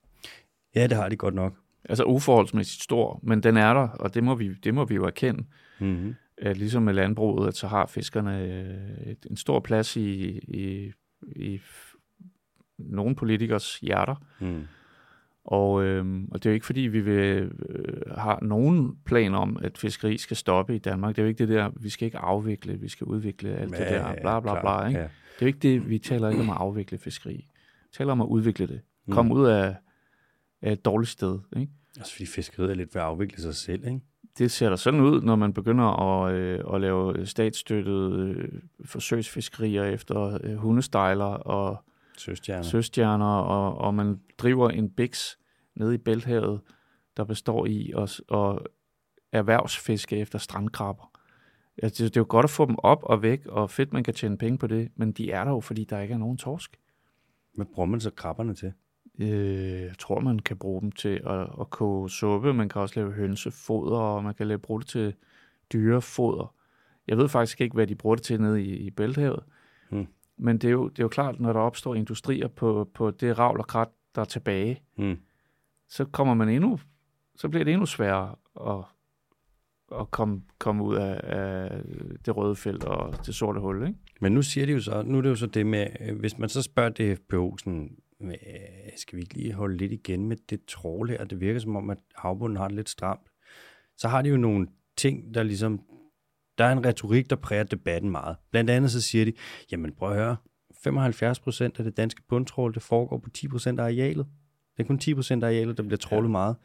[0.75, 1.55] Ja, det har de godt nok.
[1.89, 5.05] Altså uforholdsmæssigt stor, men den er der, og det må vi, det må vi jo
[5.05, 5.45] erkende.
[5.81, 6.15] Mm-hmm.
[6.39, 10.93] At ligesom med landbruget, at så har fiskerne øh, et, en stor plads i, i,
[11.37, 11.61] i
[12.87, 14.15] nogle politikers hjerter.
[14.41, 14.63] Mm.
[15.45, 19.59] Og, øhm, og det er jo ikke fordi, vi vil, øh, har nogen plan om,
[19.63, 21.17] at fiskeri skal stoppe i Danmark.
[21.17, 23.79] Det er jo ikke det der, vi skal ikke afvikle, vi skal udvikle alt det
[23.79, 24.87] der, bla bla bla.
[24.87, 25.01] Ikke?
[25.01, 25.05] Ja.
[25.05, 25.11] Det
[25.41, 27.49] er jo ikke det, vi taler ikke om at afvikle fiskeri.
[27.83, 28.81] Vi taler om at udvikle det.
[29.07, 29.13] Mm.
[29.13, 29.77] Komme ud af,
[30.63, 31.39] af et dårligt sted.
[31.57, 31.73] Ikke?
[31.97, 34.01] Altså fordi fiskeriet er lidt ved at afvikle sig selv, ikke?
[34.39, 38.49] Det ser der sådan ud, når man begynder at, øh, at lave statsstøttede øh,
[38.85, 41.85] forsøgsfiskerier efter øh, hundestejler og
[42.21, 42.63] Søstjerner.
[42.63, 45.39] søstjerner, og, og man driver en biks
[45.75, 46.61] nede i Bælthavet,
[47.17, 48.59] der består i at, at
[49.33, 51.11] erhvervsfiske efter strandkrabber.
[51.83, 54.05] Ja, det, det er jo godt at få dem op og væk, og fedt, man
[54.05, 56.37] kan tjene penge på det, men de er der jo, fordi der ikke er nogen
[56.37, 56.77] torsk.
[57.55, 58.73] Hvad bruger man så krabberne til?
[59.19, 62.55] Øh, jeg tror, man kan bruge dem til at, at koge suppe.
[62.55, 65.15] Man kan også lave hønsefoder, og man kan lave, bruge det til
[65.73, 66.55] dyrefoder.
[67.09, 69.43] Jeg ved faktisk ikke, hvad de bruger det til nede i, i Bælthavet.
[69.91, 70.07] Hmm.
[70.43, 73.39] Men det er, jo, det er jo klart, når der opstår industrier på, på det
[73.39, 75.17] ravl og krat, der er tilbage, Mm.
[75.89, 76.79] så kommer man endnu,
[77.37, 78.85] så bliver det endnu sværere at,
[80.01, 81.83] at komme, komme ud af, af
[82.27, 83.99] det røde felt og det sorte hul, ikke?
[84.21, 85.87] Men nu siger de jo så, nu er det jo så det med,
[86.19, 87.97] hvis man så spørger DFPO sådan,
[88.97, 91.25] skal vi ikke lige holde lidt igen med det trål her?
[91.25, 93.31] Det virker som om, at havbunden har det lidt stramt.
[93.97, 94.67] Så har de jo nogle
[94.97, 95.81] ting, der ligesom,
[96.61, 98.37] der er en retorik, der præger debatten meget.
[98.51, 99.33] Blandt andet så siger de,
[99.73, 100.37] jamen prøv at høre,
[100.83, 104.27] 75 procent af det danske bundtrål, det foregår på 10 procent af arealet.
[104.77, 106.33] Det er kun 10 procent af arealet, der bliver trålet ja.
[106.33, 106.57] meget.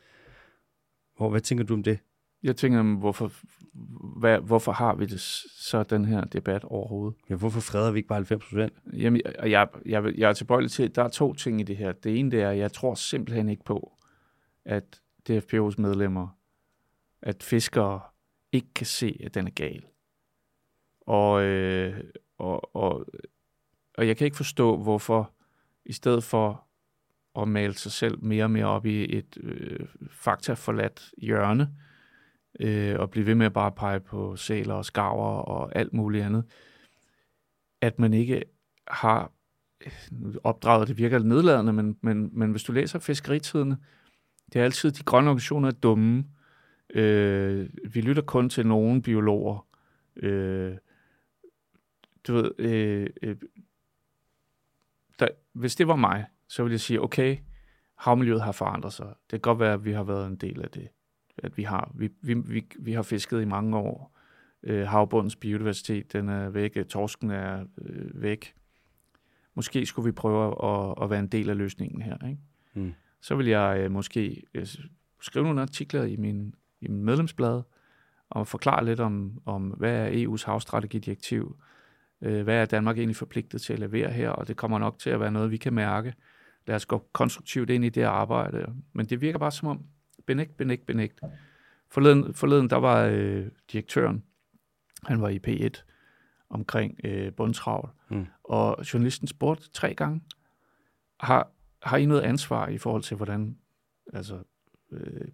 [1.18, 2.00] Hvor, hvad tænker du om det?
[2.44, 3.32] Jeg tænker, hvorfor,
[4.20, 5.20] hvad, hvorfor har vi det,
[5.60, 7.18] så den her debat overhovedet?
[7.30, 8.74] Ja, hvorfor freder vi ikke bare 90 procent?
[8.94, 11.78] Jamen, og jeg, jeg, vil- jeg er tilbøjelig til, der er to ting i det
[11.78, 11.92] her.
[11.92, 13.94] Det ene det er, at jeg tror simpelthen ikke på,
[14.66, 16.28] at DFPO's medlemmer,
[17.22, 18.00] at fiskere
[18.56, 19.84] ikke kan se, at den er gal.
[21.02, 22.04] Og, øh,
[22.38, 23.06] og, og,
[23.94, 25.32] og jeg kan ikke forstå, hvorfor
[25.86, 26.66] i stedet for
[27.42, 31.72] at male sig selv mere og mere op i et øh, faktaforladt hjørne,
[32.60, 36.26] øh, og blive ved med at bare pege på sæler og skarver og alt muligt
[36.26, 36.44] andet,
[37.82, 38.44] at man ikke
[38.88, 39.32] har
[39.86, 43.78] øh, opdraget, det virker lidt nedladende, men, men, men hvis du læser fiskeritidene,
[44.54, 46.26] det er altid, de grønne organisationer er dumme.
[46.96, 49.68] Øh, vi lytter kun til nogle biologer.
[50.16, 50.76] Øh,
[52.28, 53.36] du ved, øh, øh,
[55.20, 57.38] der, hvis det var mig, så ville jeg sige, okay,
[57.96, 59.08] havmiljøet har forandret sig.
[59.08, 60.88] Det kan godt være, at vi har været en del af det.
[61.38, 64.18] At vi har, vi, vi, vi, vi har fisket i mange år.
[64.64, 66.78] Øh, havbundens biodiversitet, den er væk.
[66.90, 68.56] Torsken er øh, væk.
[69.54, 72.28] Måske skulle vi prøve at, at være en del af løsningen her.
[72.28, 72.42] Ikke?
[72.74, 72.94] Mm.
[73.22, 74.68] Så vil jeg øh, måske øh,
[75.22, 76.56] skrive nogle artikler i min,
[76.86, 77.62] i min medlemsblad
[78.30, 81.58] og forklare lidt om, om hvad er EU's havstrategidirektiv,
[82.22, 85.10] øh, hvad er Danmark egentlig forpligtet til at levere her, og det kommer nok til
[85.10, 86.14] at være noget, vi kan mærke.
[86.68, 88.74] Lad os gå konstruktivt ind i det arbejde.
[88.94, 89.84] Men det virker bare som om,
[90.26, 91.20] benægt, benægt, benægt.
[91.90, 94.24] Forleden, forleden der var øh, direktøren,
[95.04, 95.84] han var i P1
[96.50, 98.26] omkring øh, bundtravl, Mm.
[98.44, 100.22] og journalisten spurgte tre gange,
[101.20, 101.52] har,
[101.84, 103.58] har I noget ansvar i forhold til, hvordan
[104.14, 104.40] altså,
[104.98, 105.28] øh,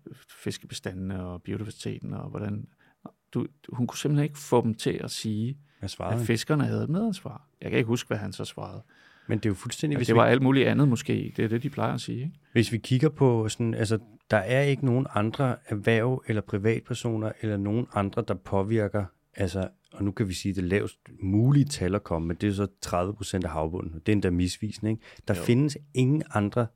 [0.44, 2.68] fiskebestandene og biodiversiteten, og hvordan...
[3.34, 7.48] Du, hun kunne simpelthen ikke få dem til at sige, at fiskerne havde et medansvar.
[7.62, 8.84] Jeg kan ikke huske, hvad han så svarede.
[9.28, 11.34] Men det er jo fuldstændig, Altså, hvis det vi var alt muligt andet måske.
[11.38, 12.18] Det er det, de plejer at sige.
[12.18, 12.32] Ikke?
[12.52, 14.00] Hvis vi kigger på sådan, altså,
[14.32, 19.06] der er ikke nogen andre erhverv eller privatpersoner eller nogen andre, der påvirker
[19.36, 22.54] altså og nu kan vi sige det lavest mulige tal at komme, men det er
[22.54, 23.94] så 30 procent af havbunden.
[23.94, 24.92] Det er endda misvisende.
[24.92, 25.04] Ikke?
[25.28, 25.42] Der jo.
[25.42, 26.68] findes ingen andre,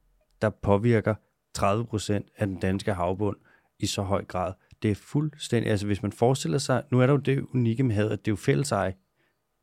[0.41, 1.15] der påvirker
[1.55, 3.37] 30 procent af den danske havbund
[3.79, 4.53] i så høj grad.
[4.83, 7.95] Det er fuldstændig, altså hvis man forestiller sig, nu er der jo det unikke med
[7.95, 8.95] havet, at det er jo fælleseje.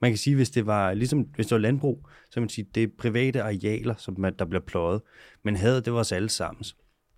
[0.00, 2.66] Man kan sige, hvis det var ligesom hvis det var landbrug, så kan man sige,
[2.74, 5.02] det er private arealer, som man, der bliver pløjet.
[5.42, 6.64] Men havet, det var os alle sammen.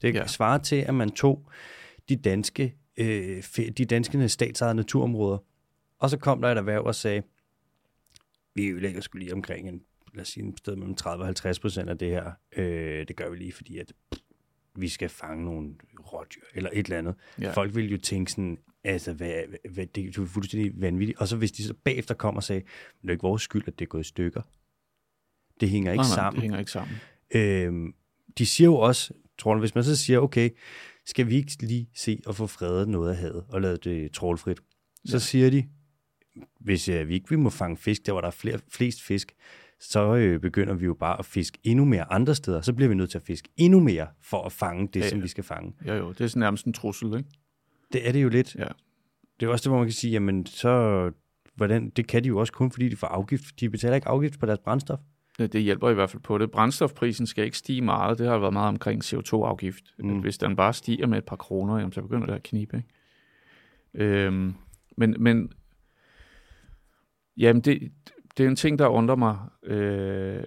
[0.02, 0.26] Det ja.
[0.26, 1.50] svarer til, at man tog
[2.08, 3.42] de danske, øh,
[3.78, 5.38] de danske statsejede naturområder,
[5.98, 7.22] og så kom der et erhverv og sagde,
[8.54, 9.82] vi ødelægger skulle lige omkring en,
[10.14, 12.32] lad os sige, en sted mellem 30 og 50 procent af det her.
[12.56, 13.92] Øh, det gør vi lige, fordi at
[14.76, 15.74] vi skal fange nogle
[16.12, 17.14] rådyr, eller et eller andet.
[17.40, 17.52] Ja.
[17.52, 19.32] Folk vil jo tænke sådan, altså, hvad,
[19.70, 21.18] hvad, det er fuldstændig vanvittigt.
[21.18, 22.62] Og så hvis de så bagefter kommer og sagde,
[23.02, 24.42] det er ikke vores skyld, at det er gået i stykker.
[25.60, 26.34] Det hænger ikke nej, nej, sammen.
[26.34, 26.96] det hænger ikke sammen.
[27.34, 27.94] Øhm,
[28.38, 30.50] de siger jo også, tror du, hvis man så siger, okay,
[31.06, 34.60] skal vi ikke lige se og få fredet noget af havet og lade det trålfrit,
[35.04, 35.18] så ja.
[35.18, 35.68] siger de,
[36.60, 39.34] hvis øh, vi ikke vi må fange fisk, der hvor der er flere, flest fisk,
[39.90, 42.60] så øh, begynder vi jo bare at fiske endnu mere andre steder.
[42.60, 45.10] Så bliver vi nødt til at fiske endnu mere for at fange det, ja, ja.
[45.10, 45.72] som vi skal fange.
[45.86, 47.30] Ja jo, det er sådan nærmest en trussel, ikke?
[47.92, 48.54] Det er det jo lidt.
[48.54, 48.66] Ja.
[49.40, 51.10] Det er også det, hvor man kan sige, jamen så,
[51.54, 53.60] hvordan, det kan de jo også kun, fordi de får afgift.
[53.60, 54.98] De betaler ikke afgift på deres brændstof.
[55.38, 56.50] Ja, det hjælper i hvert fald på det.
[56.50, 58.18] Brændstofprisen skal ikke stige meget.
[58.18, 59.84] Det har været meget omkring CO2-afgift.
[59.98, 60.18] Mm.
[60.18, 62.76] Hvis den bare stiger med et par kroner, jamen, så begynder det at knibe.
[62.76, 64.14] Ikke?
[64.24, 64.54] Øhm,
[64.96, 65.52] men, men
[67.36, 67.92] jamen det,
[68.36, 69.38] det er en ting, der undrer mig.
[69.62, 70.42] Øh,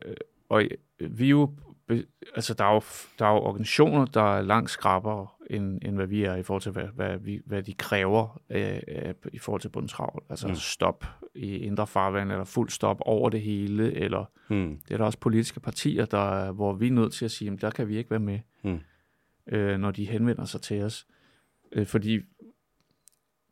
[0.49, 0.63] og
[0.99, 1.51] vi jo,
[2.35, 2.81] altså der er jo,
[3.19, 6.61] der er jo organisationer, der er langt skrabere, end, end hvad vi er i forhold
[6.61, 10.23] til, hvad, hvad, vi, hvad de kræver øh, øh, i forhold til bundtravl.
[10.29, 10.55] Altså mm.
[10.55, 14.79] stop i indre farvand, eller fuld stop over det hele, eller mm.
[14.87, 17.61] det er der også politiske partier, der, hvor vi er nødt til at sige, at
[17.61, 18.79] der kan vi ikke være med, mm.
[19.47, 21.07] øh, når de henvender sig til os.
[21.71, 22.19] Øh, fordi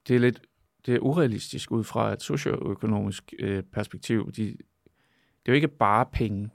[0.07, 0.41] det er lidt
[0.85, 4.31] det er urealistisk ud fra et socioøkonomisk øh, perspektiv.
[4.31, 6.49] De, det er jo ikke bare penge.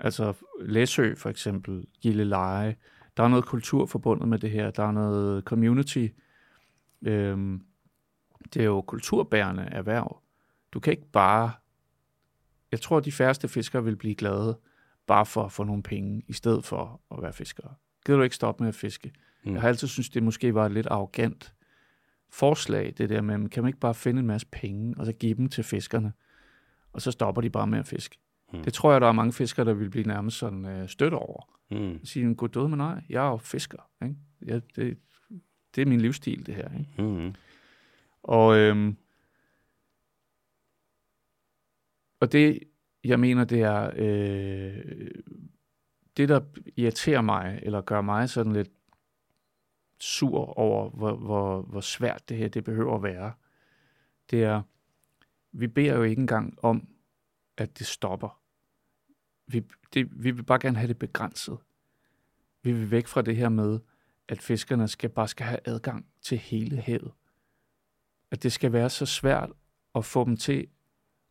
[0.00, 2.76] Altså Læsø for eksempel, Gilleleje,
[3.16, 6.08] der er noget kultur forbundet med det her, der er noget community.
[7.02, 7.62] Øhm,
[8.54, 10.22] det er jo kulturbærende erhverv.
[10.72, 11.52] Du kan ikke bare...
[12.72, 14.58] Jeg tror, de færreste fiskere vil blive glade
[15.06, 17.74] bare for at få nogle penge, i stedet for at være fiskere.
[18.06, 19.12] Gider du ikke stoppe med at fiske?
[19.44, 19.52] Mm.
[19.52, 21.54] Jeg har altid synes det måske var lidt arrogant
[22.32, 25.34] forslag, det der med, kan man ikke bare finde en masse penge, og så give
[25.34, 26.12] dem til fiskerne,
[26.92, 28.18] og så stopper de bare med at fiske.
[28.52, 28.62] Mm.
[28.62, 31.58] Det tror jeg, der er mange fiskere, der vil blive nærmest sådan øh, støtte over.
[31.70, 32.04] Mm.
[32.04, 33.78] Sige, god død med nej, jeg er jo fisker.
[34.02, 34.16] Ikke?
[34.46, 34.98] Ja, det,
[35.74, 36.78] det er min livsstil, det her.
[36.78, 37.02] Ikke?
[37.02, 37.34] Mm.
[38.22, 38.96] Og, øhm,
[42.20, 42.58] og det,
[43.04, 45.10] jeg mener, det er, øh,
[46.16, 46.40] det der
[46.76, 48.70] irriterer mig, eller gør mig sådan lidt
[50.02, 53.32] sur over, hvor, hvor, hvor svært det her det behøver at være,
[54.30, 54.62] det er,
[55.52, 56.88] vi beder jo ikke engang om,
[57.56, 58.40] at det stopper.
[59.46, 59.62] Vi,
[59.94, 61.58] det, vi vil bare gerne have det begrænset.
[62.62, 63.80] Vi vil væk fra det her med,
[64.28, 67.12] at fiskerne skal bare skal have adgang til hele havet.
[68.30, 69.50] At det skal være så svært
[69.94, 70.66] at få dem til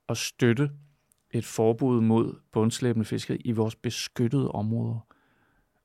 [0.09, 0.71] at støtte
[1.31, 4.99] et forbud mod bundslæbende fiskeri i vores beskyttede områder.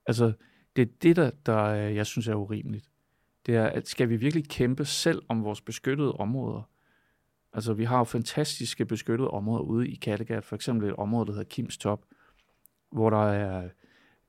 [0.06, 0.32] Altså,
[0.76, 2.90] det er det, der, der jeg synes er urimeligt.
[3.46, 6.62] Det er, at skal vi virkelig kæmpe selv om vores beskyttede områder?
[7.52, 11.32] Altså, vi har jo fantastiske beskyttede områder ude i Kattegat, for eksempel et område, der
[11.32, 12.04] hedder Kims Top,
[12.92, 13.68] hvor der er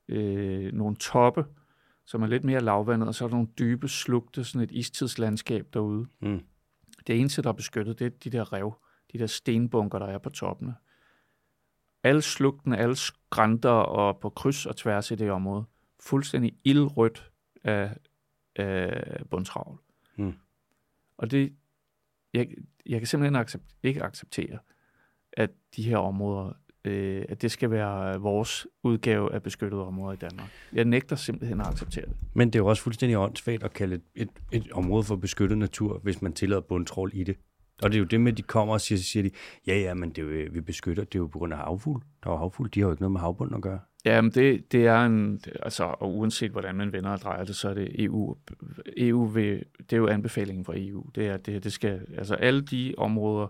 [0.08, 1.44] øh, nogle toppe,
[2.04, 5.66] som er lidt mere lavvandet, og så er der nogle dybe slugte, sådan et istidslandskab
[5.74, 6.06] derude.
[6.20, 6.40] Mm.
[7.06, 8.74] Det eneste, der er beskyttet, det er de der rev,
[9.12, 10.74] de der stenbunker, der er på toppene.
[12.02, 15.64] Alle slugtene, alle skrænter og på kryds og tværs i det område–
[16.00, 17.30] fuldstændig ildrødt
[17.64, 17.96] af,
[18.56, 19.78] af bundtravl.
[20.16, 20.34] Mm.
[21.18, 21.52] Og det,
[22.34, 22.48] jeg,
[22.86, 24.58] jeg kan simpelthen accept, ikke acceptere,
[25.32, 26.52] at de her områder,
[26.84, 30.50] øh, at det skal være vores udgave af beskyttede områder i Danmark.
[30.72, 32.16] Jeg nægter simpelthen at acceptere det.
[32.34, 35.58] Men det er jo også fuldstændig åndssvagt at kalde et, et, et område for beskyttet
[35.58, 37.36] natur, hvis man tillader bundtrål i det.
[37.82, 39.30] Og det er jo det med, at de kommer og siger, siger de,
[39.66, 42.02] ja, ja, men det er jo, vi beskytter, det er jo på grund af havfugl.
[42.24, 43.80] Der er havfugl, de har jo ikke noget med havbunden at gøre.
[44.08, 47.56] Ja, men det, det er en, altså, og uanset hvordan man vender og drejer det,
[47.56, 48.36] så er det EU,
[48.96, 51.10] EU vil, det er jo anbefalingen fra EU.
[51.14, 53.48] Det er, det, det skal, altså alle de områder,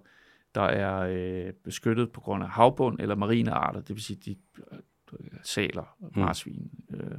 [0.55, 4.37] der er øh, beskyttet på grund af havbund eller marine arter, det vil sige de
[4.73, 6.11] øh, saler, mm.
[6.15, 7.19] marsvin, øh,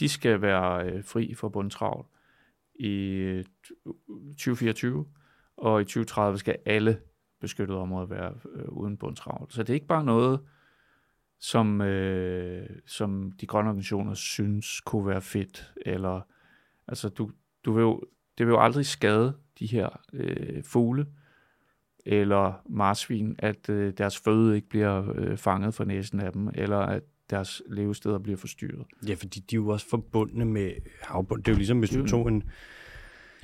[0.00, 2.06] de skal være øh, fri for bundtravl
[2.74, 3.42] i
[4.28, 5.06] 2024,
[5.56, 7.00] og i 2030 skal alle
[7.40, 9.46] beskyttede områder være øh, uden bundtravl.
[9.50, 10.40] Så det er ikke bare noget,
[11.40, 15.72] som, øh, som de grønne organisationer synes kunne være fedt.
[15.86, 16.20] Eller,
[16.88, 17.30] altså, du,
[17.64, 18.02] du vil jo,
[18.38, 21.06] det vil jo aldrig skade de her øh, fugle,
[22.06, 26.78] eller marsvin, at øh, deres føde ikke bliver øh, fanget for næsen af dem, eller
[26.78, 28.86] at deres levesteder bliver forstyrret.
[29.08, 30.72] Ja, fordi de er jo også forbundne med
[31.02, 31.42] havbund.
[31.42, 32.42] Det er jo ligesom, hvis du tog en,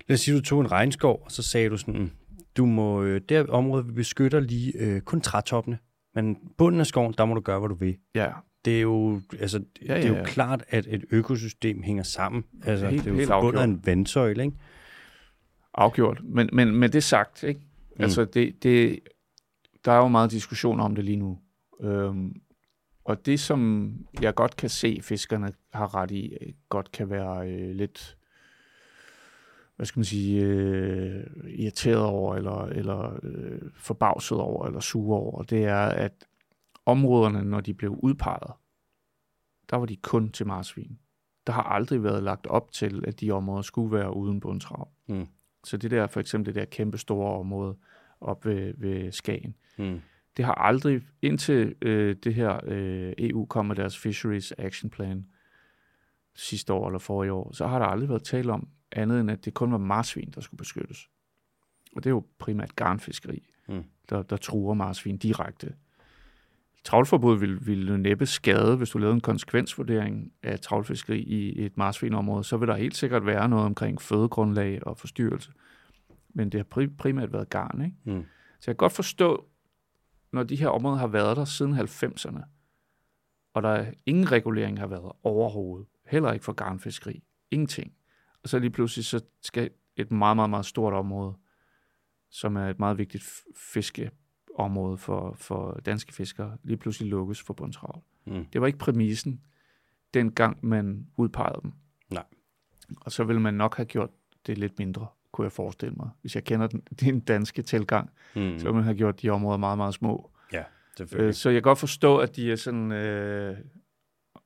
[0.09, 2.13] lad os sige, du tog en regnskov, og så sagde du sådan,
[2.57, 5.79] du må, øh, det område, vi beskytter lige øh, kun trætoppene,
[6.15, 7.97] men bunden af skoven, der må du gøre, hvad du vil.
[8.15, 8.33] Ja,
[8.65, 10.25] Det er jo, altså, ja, Ja, det er ja, jo ja.
[10.25, 12.45] klart, at et økosystem hænger sammen.
[12.65, 13.79] Altså, Helt- det er jo helt forbundet af afgjort.
[13.79, 14.57] en vandsøjle, ikke?
[15.75, 16.21] afgjort.
[16.25, 17.61] Men, men med det sagt, ikke?
[17.61, 18.03] Mm.
[18.03, 19.01] Altså, det, det,
[19.85, 21.39] der er jo meget diskussion om det lige nu.
[21.81, 22.33] Øhm,
[23.05, 23.93] og det, som
[24.23, 26.33] jeg godt kan se, fiskerne har ret i,
[26.69, 28.17] godt kan være øh, lidt,
[29.77, 35.43] hvad skal man sige, øh, irriteret over, eller, eller øh, forbavset over, eller sure over,
[35.43, 36.13] det er, at
[36.87, 38.53] områderne, når de blev udpeget,
[39.71, 40.99] der var de kun til marsvin.
[41.47, 44.89] Der har aldrig været lagt op til, at de områder skulle være uden bundtrav.
[45.09, 45.27] Mm.
[45.65, 47.77] Så det der, for eksempel det der kæmpe store område
[48.21, 50.01] op ved, ved Skagen, Mm.
[50.37, 55.27] det har aldrig, indtil øh, det her øh, EU kom med deres Fisheries Action Plan
[56.35, 59.45] sidste år eller forrige år, så har der aldrig været tale om andet end, at
[59.45, 61.09] det kun var marsvin, der skulle beskyttes.
[61.97, 63.85] Og det er jo primært garnfiskeri, Mm.
[64.11, 65.75] der, der truer marsvin direkte.
[66.85, 72.45] Travlforbud ville, ville næppe skade, hvis du lavede en konsekvensvurdering af travlfiskeri i et marsvinområde,
[72.45, 75.53] så vil der helt sikkert være noget omkring fødegrundlag og forstyrrelse.
[76.29, 77.97] Men det har pri- primært været garn, ikke?
[78.05, 78.25] Mm.
[78.61, 79.47] Så jeg kan godt forstå,
[80.33, 82.43] når de her områder har været der siden 90'erne,
[83.55, 87.93] og der ingen regulering har været overhovedet, heller ikke for garnfiskeri, ingenting.
[88.43, 91.35] Og så lige pludselig så skal et meget, meget, meget stort område,
[92.31, 93.25] som er et meget vigtigt
[93.57, 98.01] fiskeområde for, for danske fiskere, lige pludselig lukkes for bundtravl.
[98.27, 98.45] Mm.
[98.53, 99.41] Det var ikke præmissen,
[100.15, 101.73] dengang man udpegede dem.
[102.11, 102.25] Nej.
[103.01, 104.11] Og så ville man nok have gjort
[104.47, 106.11] det lidt mindre, kunne jeg forestille mig.
[106.21, 108.59] Hvis jeg kender den, din danske tilgang, Mm.
[108.59, 110.31] så ville man have gjort de områder meget, meget små.
[110.53, 110.65] Ja,
[110.97, 111.29] selvfølgelig.
[111.29, 113.57] Øh, så jeg kan godt forstå, at de er sådan, øh,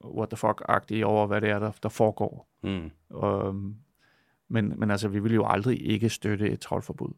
[0.05, 2.49] what the fuck-agtige over, hvad det er, der, der foregår.
[2.63, 2.91] Mm.
[3.11, 3.77] Og, øhm,
[4.49, 7.13] men, men altså, vi vil jo aldrig ikke støtte et trawlforbud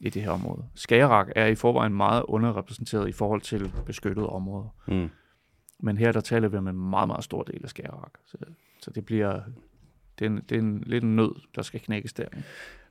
[0.00, 0.64] i det her område.
[0.74, 4.68] Skagerrak er i forvejen meget underrepræsenteret i forhold til beskyttede områder.
[4.88, 5.08] Mm.
[5.80, 8.12] Men her der taler vi om en meget, meget stor del af Skagerrak.
[8.26, 8.36] Så,
[8.82, 9.40] så det bliver
[10.18, 12.22] det er, en, det er en, lidt en nød, der skal knækkes der.
[12.24, 12.44] ikke?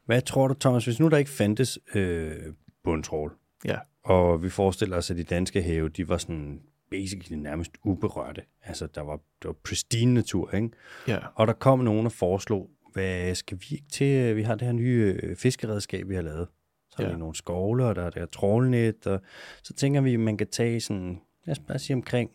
[0.06, 2.32] Hvad tror du, Thomas, hvis nu der ikke fandtes øh,
[2.84, 3.78] bundtrål, Ja.
[4.04, 6.62] og vi forestiller os, at de danske have, de var sådan
[6.92, 8.42] basically nærmest uberørte.
[8.64, 10.70] Altså, der var, der var pristine natur, ikke?
[11.08, 11.18] Ja.
[11.36, 14.36] Og der kom nogen og foreslog, hvad skal vi ikke til?
[14.36, 16.48] Vi har det her nye øh, fiskeredskab, vi har lavet.
[16.90, 17.12] Så har Ja.
[17.14, 19.22] vi nogle skovler, der er der trålnet, og
[19.64, 22.32] så tænker vi, at man kan tage sådan, lad os bare sige omkring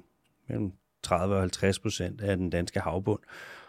[0.49, 3.21] mellem 30 og 50 procent af den danske havbund,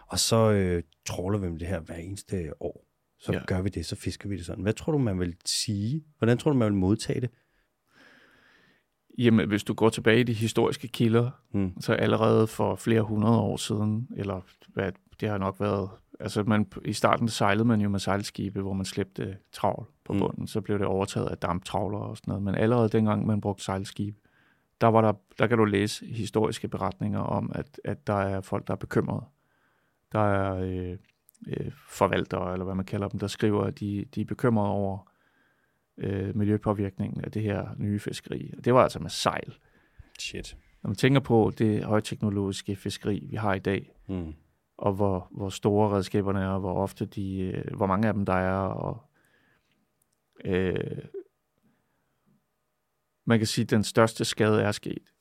[0.08, 2.86] og så øh, tråler vi med det her hver eneste år.
[3.20, 3.46] Så ja.
[3.48, 4.64] gør vi det, så fisker vi det sådan.
[4.64, 6.04] Hvad tror du, man vil sige?
[6.18, 7.30] Hvordan tror du, man vil modtage det?
[9.26, 11.82] Jamen, hvis du går tilbage i de historiske kilder, Mm.
[11.82, 14.42] så allerede for flere hundrede år siden, eller
[14.74, 18.74] hvad, det har nok været, altså man, i starten sejlede man jo med sejlskibe, hvor
[18.74, 20.20] man slæbte travl på Mm.
[20.20, 23.64] bunden, så blev det overtaget af damptravlere og sådan noget, men allerede dengang man brugte
[23.64, 24.18] sejlskibe,
[24.82, 28.68] der, var der, der kan du læse historiske beretninger om, at, at der er folk,
[28.68, 29.24] der er bekymrede.
[30.12, 30.98] Der er øh,
[31.48, 35.11] øh, forvaltere, eller hvad man kalder dem, der skriver, at de, de er bekymrede over
[35.98, 38.54] øh, miljøpåvirkningen af det her nye fiskeri.
[38.58, 39.58] Og det var altså med sejl.
[40.20, 40.58] Shit.
[40.84, 44.34] Når man tænker på det højteknologiske fiskeri, vi har i dag, Mm.
[44.78, 48.26] og hvor, hvor store redskaberne er, og hvor ofte de, øh, hvor mange af dem
[48.26, 49.04] der er, og
[50.46, 50.98] øh,
[53.26, 55.14] man kan sige, at den største skade er sket.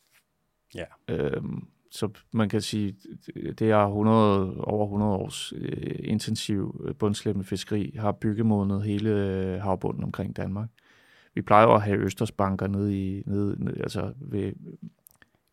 [0.75, 0.85] Ja.
[1.09, 2.97] Øhm, så man kan sige,
[3.35, 9.61] det er 100, over 100 års øh, intensiv øh, bundslæbende fiskeri, har byggemodnet hele øh,
[9.61, 10.69] havbunden omkring Danmark.
[11.35, 14.53] Vi plejer jo at have Østersbanker nede i, nede, nede, altså ved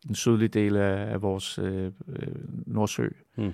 [0.06, 2.34] den sydlige del af, af vores øh, øh,
[2.66, 3.08] Nordsø.
[3.36, 3.52] Mm.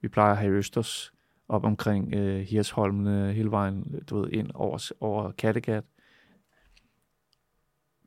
[0.00, 1.12] Vi plejer at have Østers
[1.48, 5.84] op omkring øh, Hirsholmene hele vejen du ved, ind over, over Kattegat.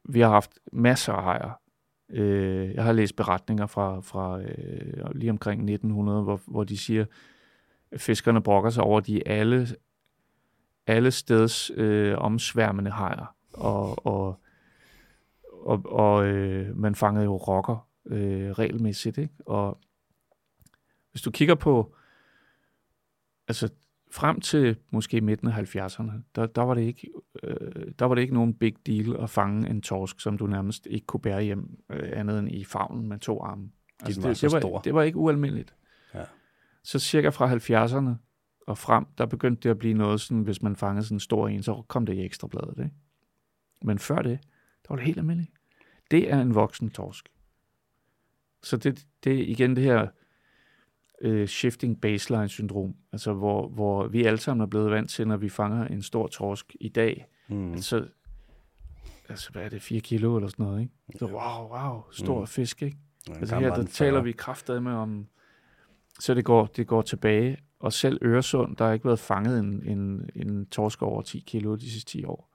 [0.03, 1.62] Vi har haft masser af hajer.
[2.10, 7.05] Øh, jeg har læst beretninger fra, fra øh, lige omkring 1900, hvor, hvor de siger,
[7.91, 9.68] at fiskerne brokker sig over, de alle,
[10.88, 13.36] alle steds øh, omsværmende hajer.
[13.53, 14.39] Og, og,
[15.51, 19.18] og, og øh, man fangede jo rokker øh, regelmæssigt.
[19.18, 19.34] Ikke?
[19.45, 19.80] Og
[21.12, 21.95] hvis du kigger på,
[23.47, 23.70] altså
[24.12, 27.10] frem til måske midten af 70'erne, der, der, var det ikke,
[27.43, 30.88] øh, der var det ikke nogen big deal at fange en torsk, som du nærmest
[30.89, 33.70] ikke kunne bære hjem øh, andet end i favnen med to arme.
[34.03, 34.80] Altså, var det, så det, var, stor.
[34.80, 35.76] det var ikke ualmindeligt.
[36.14, 36.24] Ja.
[36.84, 38.10] Så cirka fra 70'erne
[38.68, 41.47] og frem, der begyndte det at blive noget sådan, hvis man fangede sådan en stor
[41.47, 42.78] en, så kom det i ekstrabladet.
[42.78, 42.95] Ikke?
[43.82, 44.39] Men før det,
[44.84, 45.51] der var det helt almindeligt.
[46.12, 47.30] Det er en voksen torsk.
[48.64, 50.08] Så det, det er igen det her
[51.22, 55.38] øh, shifting baseline syndrom, altså hvor, hvor vi alle sammen er blevet vant til, når
[55.38, 57.74] vi fanger en stor torsk i dag, Mm.
[57.74, 58.07] altså,
[59.30, 60.93] altså hvad er det, 4 kilo eller sådan noget, ikke?
[61.20, 62.47] Så wow, wow, stor Mm.
[62.47, 62.97] fisk, ikke?
[63.30, 64.24] Ja, Altså her, der taler 40.
[64.24, 65.28] vi kraftedet med om,
[66.20, 69.84] så det går, det går tilbage, og selv Øresund, der har ikke været fanget en,
[69.86, 72.53] en, en torsk over 10 kilo de sidste 10 år.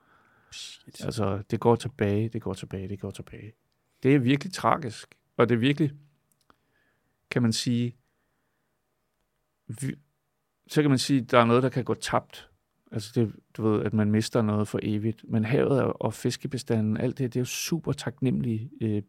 [0.53, 1.05] Shit.
[1.05, 3.53] Altså, det går tilbage, det går tilbage, det går tilbage.
[4.03, 5.91] Det er virkelig tragisk, og det er virkelig,
[7.31, 7.97] kan man sige,
[9.67, 9.95] vi,
[10.67, 12.49] så kan man sige, der er noget, der kan gå tabt.
[12.93, 15.25] Altså, det, du ved, at man mister noget for evigt.
[15.29, 19.03] Men havet og, og fiskebestanden, alt det, det er jo super taknemmelige øh,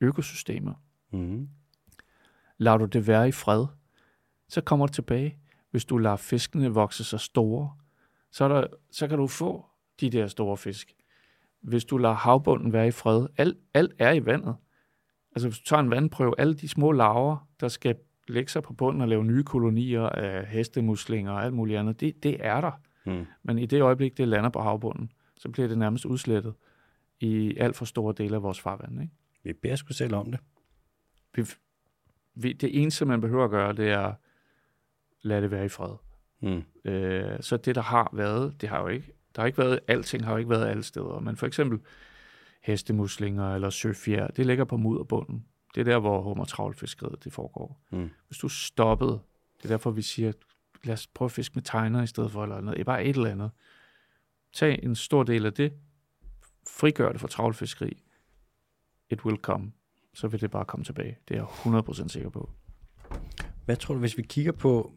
[0.00, 0.74] økosystemer.
[1.12, 1.48] Mm.
[2.58, 3.66] Lader du det være i fred,
[4.48, 5.38] så kommer det tilbage.
[5.70, 7.76] Hvis du lader fiskene vokse sig store,
[8.30, 9.66] så, er der, så kan du få
[10.00, 10.94] de der store fisk.
[11.60, 14.56] Hvis du lader havbunden være i fred, alt, alt er i vandet.
[15.32, 17.96] Altså hvis du tager en vandprøve, alle de små larver, der skal
[18.30, 22.22] lægge sig på bunden og lave nye kolonier af hestemuslinger og alt muligt andet, det,
[22.22, 22.72] det er der.
[23.06, 23.26] Mm.
[23.42, 26.54] Men i det øjeblik, det lander på havbunden, så bliver det nærmest udslettet
[27.20, 29.02] i alt for store dele af vores farvand.
[29.02, 29.14] Ikke?
[29.42, 30.40] Vi beder sgu selv om det.
[31.34, 31.44] vi,
[32.34, 34.12] vi, det eneste, man behøver at gøre, det er
[35.22, 35.94] lade det være i fred.
[36.40, 36.90] Mm.
[36.90, 40.24] Øh, så det, der har været, det har jo ikke, der har ikke været, alting
[40.24, 41.80] har jo ikke været alle steder, men for eksempel
[42.62, 45.44] hestemuslinger eller søfjer, det ligger på mudderbunden.
[45.74, 47.80] Det er der, hvor hummertravlfiskeriet det foregår.
[47.90, 48.10] Mm.
[48.26, 49.20] Hvis du stoppede,
[49.58, 50.32] det er derfor, vi siger,
[50.84, 53.30] lad os prøve at fiske med tegner i stedet for, eller noget, bare et eller
[53.30, 53.50] andet.
[54.52, 55.72] Tag en stor del af det,
[56.68, 58.02] frigør det fra travlfiskeri,
[59.10, 59.72] it will come.
[60.14, 61.18] Så vil det bare komme tilbage.
[61.28, 62.50] Det er jeg 100% sikker på.
[63.64, 64.92] Hvad tror du, hvis vi kigger på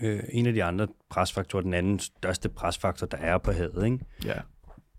[0.00, 3.98] øh, en af de andre presfaktorer, den anden største presfaktor, der er på havet, ikke?
[4.24, 4.40] Ja,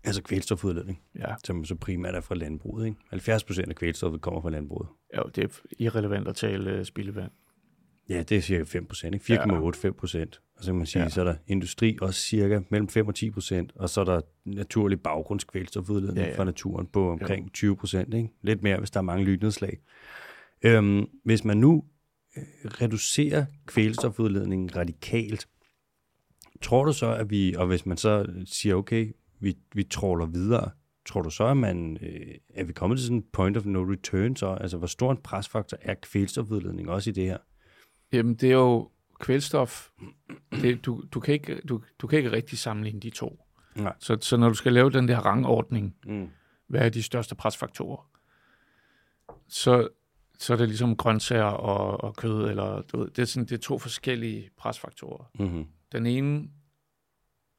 [0.06, 1.34] altså kvælstofudledning, ja.
[1.44, 2.86] som så primært er fra landbruget.
[2.86, 2.98] Ikke?
[3.10, 4.88] 70 procent af kvælstoffet kommer fra landbruget.
[5.16, 5.48] Jo, det er
[5.78, 7.30] irrelevant at tale uh, spildevand.
[8.08, 10.40] Ja, det er cirka 5 procent, 4,8-5 procent.
[10.56, 11.04] Og så kan man sige, Ja.
[11.04, 11.10] ja.
[11.10, 14.20] så er der industri også cirka mellem 5 og 10 procent, og så er der
[14.44, 16.32] naturlig baggrundskvælstofudledning Ja, ja, ja.
[16.32, 16.38] ja.
[16.38, 17.50] fra naturen på omkring jo.
[17.52, 18.14] 20 procent.
[18.42, 19.78] Lidt mere, hvis der er mange lynedslag.
[20.62, 21.84] Øhm, hvis man nu
[22.36, 25.48] øh, reducerer kvælstofudledningen radikalt,
[26.62, 30.70] tror du så, at vi, og hvis man så siger, okay, vi, vi tråler videre,
[31.06, 33.82] tror du så, at man øh, er vi kommet til sådan en point of no
[33.92, 34.46] return så?
[34.48, 37.38] Altså, hvor stor en presfaktor er kvælstofudledning også i det her?
[38.12, 39.88] Jamen, det er jo kvælstof.
[40.52, 43.42] Det, du, du, kan ikke, du, du kan ikke rigtig sammenligne de to.
[43.76, 43.92] Nej.
[44.00, 46.28] Så, så når du skal lave den der rangordning, Mm.
[46.68, 48.10] hvad er de største presfaktorer,
[49.48, 49.88] så,
[50.38, 53.52] så er det ligesom grøntsager og, og kød, eller du ved, det, er sådan, det
[53.52, 55.24] er to forskellige presfaktorer.
[55.38, 55.66] Mm-hmm.
[55.92, 56.48] Den ene,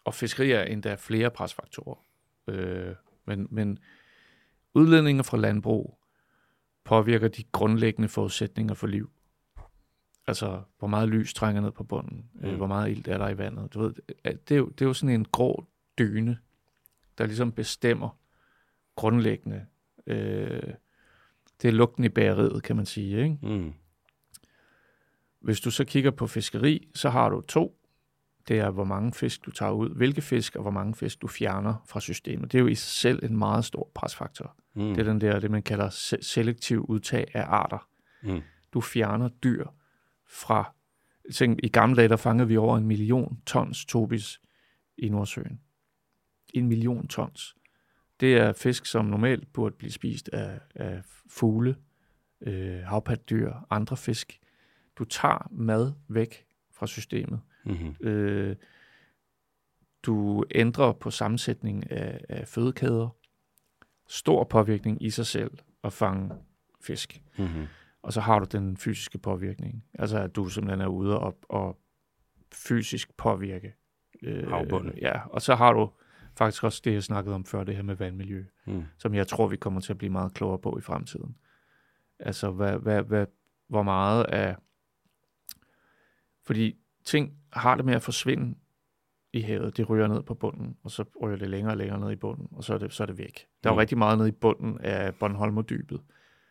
[0.07, 2.05] og fiskeri er endda flere presfaktorer,
[2.47, 2.95] øh,
[3.25, 3.79] men, men
[4.73, 5.99] udledninger fra landbrug
[6.83, 9.09] påvirker de grundlæggende forudsætninger for liv.
[10.27, 12.45] Altså, hvor meget lys trænger ned på bunden, mm.
[12.45, 12.57] øh, Mm.
[12.57, 13.73] hvor meget ilt er der i vandet.
[13.73, 13.93] Du ved,
[14.23, 15.65] det, er jo, det er jo sådan en grå
[15.99, 16.37] dyne,
[17.17, 18.09] der ligesom bestemmer
[18.95, 19.65] grundlæggende.
[20.07, 20.73] Øh,
[21.61, 23.23] det er lugten i bageriet, kan man sige.
[23.23, 23.37] Ikke?
[23.41, 23.73] Mm.
[25.39, 27.79] Hvis du så kigger på fiskeri, så har du to.
[28.47, 31.27] Det er, hvor mange fisk du tager ud, hvilke fisk og hvor mange fisk du
[31.27, 32.51] fjerner fra systemet.
[32.51, 34.55] Det er jo i sig selv en meget stor presfaktor.
[34.75, 34.81] Mm.
[34.89, 37.89] Det er den der, det man kalder se- selektiv udtag af arter.
[38.23, 38.41] Mm.
[38.73, 39.65] Du fjerner dyr
[40.27, 40.73] fra...
[41.33, 44.41] Tænk, I gamle dage, der fangede vi over en million tons tobis
[44.97, 45.61] i Nordsøen.
[46.53, 47.55] En million tons.
[48.19, 51.75] Det er fisk, som normalt burde blive spist af, af fugle,
[52.41, 54.39] øh, havpatdyr, andre fisk.
[54.95, 57.39] Du tager mad væk fra systemet.
[57.67, 58.07] Mm-hmm.
[58.07, 58.55] Øh,
[60.03, 63.09] du ændrer på sammensætningen af, af fødekæder.
[64.07, 65.51] Stor påvirkning i sig selv
[65.83, 66.31] at fange
[66.81, 67.21] fisk.
[67.37, 67.65] Mm-hmm.
[68.01, 69.83] Og så har du den fysiske påvirkning.
[69.93, 71.79] Altså at du simpelthen er ude og, og
[72.53, 73.73] fysisk påvirke.
[74.23, 74.97] Øh, Havbunden.
[74.97, 75.91] Ja, og så har du
[76.37, 78.83] faktisk også det, jeg snakkede om før, det her med vandmiljø, Mm.
[78.97, 81.37] som jeg tror, vi kommer til at blive meget klogere på i fremtiden.
[82.19, 83.25] Altså, hvad, hvad, hvad,
[83.67, 84.55] hvor meget af...
[86.43, 88.55] Fordi ting har det med at forsvinde
[89.33, 89.77] i havet.
[89.77, 92.47] Det ryger ned på bunden, og så ryger det længere og længere ned i bunden,
[92.51, 93.47] og så er det, så er det væk.
[93.63, 93.79] Der er jo Mm.
[93.79, 96.01] rigtig meget nede i bunden af Bornholmerdybet,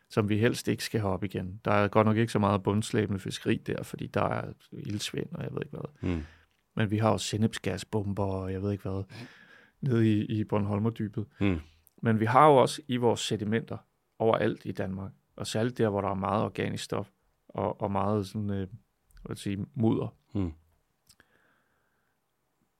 [0.09, 1.61] som vi helst ikke skal have op igen.
[1.65, 5.43] Der er godt nok ikke så meget bundslæbende fiskeri der, fordi der er ildsvind, og
[5.43, 6.09] jeg ved ikke hvad.
[6.15, 6.23] Mm.
[6.75, 9.03] Men vi har jo sennepsgasbomber, og jeg ved ikke hvad,
[9.81, 11.25] nede i, i Bornholmerdybet.
[11.39, 11.59] Mm.
[12.01, 13.77] Men vi har jo også i vores sedimenter
[14.19, 17.09] overalt i Danmark, og særligt der, hvor der er meget organisk stof,
[17.49, 18.67] og, og meget sådan, øh, hvad
[19.27, 20.51] vil sige, mudder, Mm.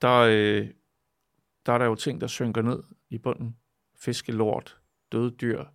[0.01, 0.69] Der, øh,
[1.65, 3.57] der er der jo ting, der synker ned i bunden,
[3.95, 4.79] fiskelort,
[5.11, 5.65] døde dyr,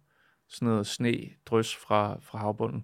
[0.48, 2.80] sådan noget sne, drys fra, fra havbunden.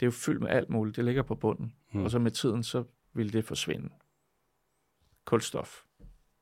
[0.00, 0.96] Det er jo fyldt med alt muligt.
[0.96, 1.74] Det ligger på bunden.
[1.92, 2.04] Mm.
[2.04, 3.90] Og så med tiden, så vil det forsvinde.
[5.24, 5.82] Kulstof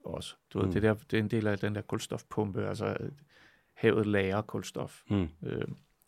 [0.04, 0.34] også.
[0.52, 0.72] Du ved, Mm.
[0.72, 2.68] det, der, det er en del af den der kulstofpumpe.
[2.68, 3.10] Altså,
[3.72, 5.28] havet lærer kulstof Mm.
[5.42, 5.64] øh,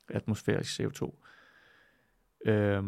[0.08, 1.14] atmosfærisk CO2.
[2.44, 2.84] Øh,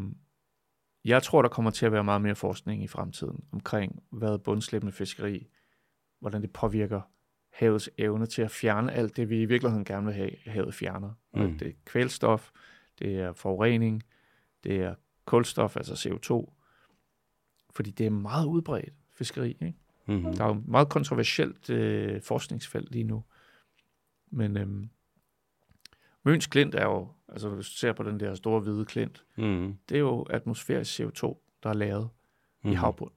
[1.04, 4.92] jeg tror, der kommer til at være meget mere forskning i fremtiden omkring, hvad bundslæbende
[4.92, 5.48] fiskeri,
[6.20, 7.00] hvordan det påvirker
[7.52, 11.10] havets evne til at fjerne alt det, vi i virkeligheden gerne vil have, havet fjerner.
[11.34, 11.58] Mm.
[11.58, 12.50] Det er kvælstof,
[12.98, 14.02] det er forurening,
[14.64, 14.94] det er
[15.24, 16.52] kulstof, altså CO2,
[17.70, 19.48] fordi det er meget udbredt fiskeri.
[19.48, 19.74] Ikke?
[20.06, 20.22] Mm.
[20.36, 23.24] Der er jo et meget kontroversielt øh, forskningsfelt lige nu.
[24.30, 24.90] Men øhm,
[26.24, 29.78] Møns klint er jo, altså hvis du ser på den der store hvide klint, Mm.
[29.88, 32.08] det er jo atmosfærisk CO2, der er lavet
[32.62, 32.68] mm.
[32.70, 32.76] i Mhm.
[32.80, 33.10] havbund.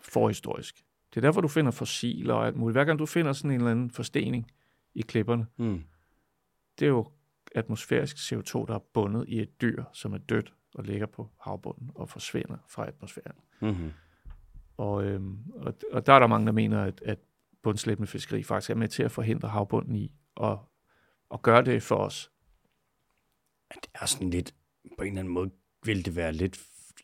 [0.00, 0.84] Forhistorisk.
[1.10, 2.74] Det er derfor, du finder fossiler og alt muligt.
[2.74, 4.50] Hver gang du finder sådan en eller anden forstening
[4.94, 5.82] i klipperne, Mm.
[6.78, 7.10] det er jo
[7.54, 11.90] atmosfærisk CO2, der er bundet i et dyr, som er dødt og ligger på havbunden
[11.94, 13.36] og forsvinder fra atmosfæren.
[13.60, 13.90] Mm.
[14.76, 17.18] Og, øhm, og, og der er der mange, der mener, at, at
[17.62, 20.12] bundslæbende fiskeri faktisk er med til at forhindre havbunden i
[20.42, 20.58] at,
[21.34, 22.30] at gøre det for os.
[23.74, 24.54] Det er sådan lidt,
[24.98, 25.50] på en eller anden måde
[25.84, 26.60] vil det være lidt,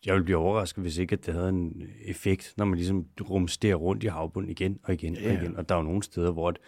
[0.07, 3.75] jeg vil blive overrasket, hvis ikke at det havde en effekt, når man ligesom rumsterer
[3.75, 5.29] rundt i havbunden igen og igen Ja.
[5.29, 5.57] og igen.
[5.57, 6.59] Og der er jo nogle steder, hvor at,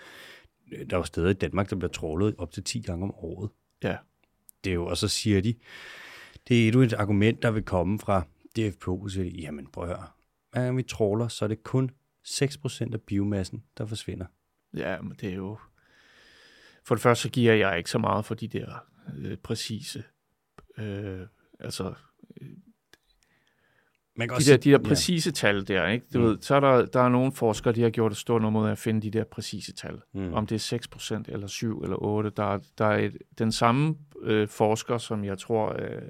[0.72, 3.14] øh, der er jo steder i Danmark, der bliver trålet op til 10 gange om
[3.14, 3.50] året.
[3.82, 3.96] Ja.
[4.64, 5.54] Det er jo, og så siger de,
[6.48, 8.22] det er endnu et argument, der vil komme fra
[8.56, 10.06] DFPO, så siger de, jamen prøv at høre,
[10.52, 11.90] hver gang vi tråler, så er det kun
[12.28, 14.26] 6% af biomassen, der forsvinder.
[14.76, 15.58] Ja, men det er jo...
[16.84, 18.86] For det første så giver jeg ikke så meget for de der
[19.18, 20.04] øh, præcise...
[20.78, 21.20] Øh,
[21.60, 21.94] altså,
[24.16, 24.88] Man kan de der, de der ja.
[24.88, 26.06] præcise tal der, ikke?
[26.14, 26.24] Du Mm.
[26.24, 28.66] ved, så er der, der er nogle forskere, de har gjort et stort nummer ud
[28.66, 30.00] af at finde de der præcise tal.
[30.12, 30.32] Mm.
[30.32, 30.78] Om det er
[31.28, 32.30] 6% eller 7 eller 8.
[32.36, 36.02] Der, er- der er et, den samme øh, forsker, som jeg tror, øh,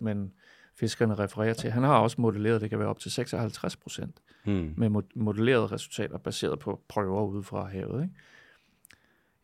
[0.00, 0.32] men
[0.76, 4.06] fiskerne refererer til, han har også modelleret, det kan være op til 56%
[4.46, 4.74] Mm.
[4.76, 8.02] med mo- modellerede resultater baseret på prøver ude fra havet.
[8.02, 8.14] Ikke?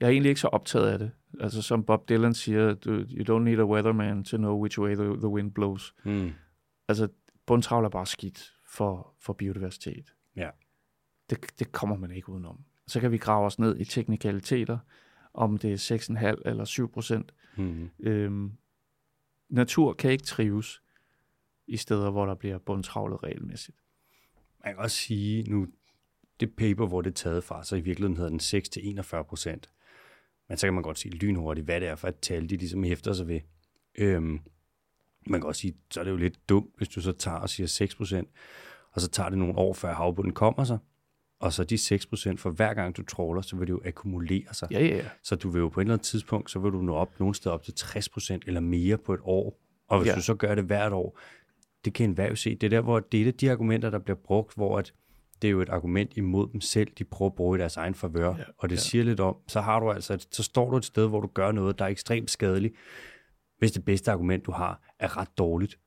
[0.01, 1.11] Jeg er egentlig ikke så optaget af det.
[1.40, 4.94] Altså som Bob Dylan siger, du, you don't need a weatherman to know which way
[4.94, 5.94] the, the wind blows.
[6.05, 6.32] Mm.
[6.88, 7.09] Altså
[7.46, 10.14] bundtravl er bare skidt for, for biodiversitet.
[10.36, 10.51] Ja.
[11.30, 12.64] Det, det kommer man ikke udenom.
[12.86, 14.78] Så kan vi grave os ned i teknikaliteter,
[15.34, 17.34] om det er 6,5 eller 7 procent.
[17.57, 17.90] Mm.
[17.98, 18.53] Øhm,
[19.48, 20.82] natur kan ikke trives
[21.66, 23.76] i steder, hvor der bliver bundtravlet regelmæssigt.
[24.64, 25.66] Man kan også sige, nu
[26.40, 29.24] det paper, hvor det er taget fra, så i virkeligheden hedder den 6 til 41
[29.24, 29.70] procent.
[30.51, 32.84] Men så kan man godt sige lynhurtigt, hvad det er for et tal, de ligesom
[32.84, 33.40] hæfter sig ved.
[33.98, 34.40] Øhm,
[35.26, 37.51] man kan også sige, så er det jo lidt dumt, hvis du så tager og
[37.51, 38.28] siger 6 procent,
[38.92, 40.78] og så tager det nogle år, før havbunden kommer sig,
[41.40, 44.55] og så de 6 procent, for hver gang du tråler, så vil det jo akkumulere
[44.55, 44.68] sig.
[44.70, 45.05] Ja, ja, ja.
[45.22, 47.34] Så du vil jo på et eller andet tidspunkt, så vil du nå op nogle
[47.34, 49.61] steder op til 60 procent eller mere på et år.
[49.88, 50.14] Og hvis ja.
[50.14, 51.18] Du så gør det hvert år,
[51.84, 52.55] det kan enhver jo se.
[52.55, 54.94] Det er der, hvor det er de argumenter, der bliver brugt, hvor at
[55.43, 57.95] det er jo et argument imod dem selv, de prøver at bruge i deres egen
[57.95, 58.30] favør.
[58.30, 58.38] Ja.
[58.38, 58.80] Ja, Og det ja.
[58.80, 61.53] siger lidt om, så har du altså, så står du et sted, hvor du gør
[61.53, 62.74] noget, der er ekstremt skadeligt,
[63.59, 65.78] hvis det bedste argument, du har, er ret dårligt.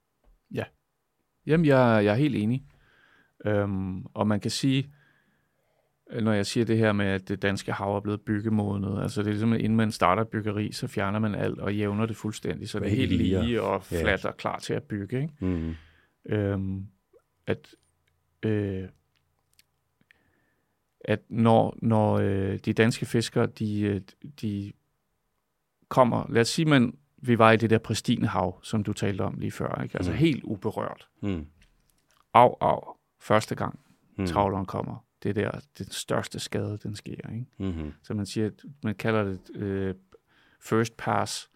[1.46, 2.64] Jamen, jeg, jeg er helt enig.
[3.46, 4.94] Øhm, og man kan sige,
[6.22, 9.28] når jeg siger det her med, at det danske hav er blevet byggemodnet, altså det
[9.28, 12.70] er ligesom, at inden man starter byggeri, så fjerner man alt og jævner det fuldstændig,
[12.70, 14.02] så det er Helt lige, og ja.
[14.02, 15.22] fladt og klar til at bygge.
[15.22, 15.34] Ikke?
[15.46, 15.76] Mm.
[16.26, 16.88] Øhm,
[17.48, 17.76] at
[18.46, 18.84] øh,
[21.04, 24.02] at når, når øh, de danske fiskere, de, øh,
[24.42, 24.72] de
[25.88, 29.22] kommer, lad os sige, man, vi var i det der pristine hav, som du talte
[29.22, 29.96] om lige før, ikke?
[29.96, 30.18] altså Mm.
[30.18, 31.08] helt uberørt.
[31.22, 31.46] Mm.
[32.34, 33.80] Au, au, første gang
[34.18, 34.26] Mm.
[34.26, 35.06] travleren kommer.
[35.24, 37.30] Det er der, den største skade, den sker.
[37.34, 37.46] Ikke?
[37.60, 37.94] Mm-hmm.
[38.04, 39.96] Så man siger, at man kalder det øh,
[40.62, 41.50] first pass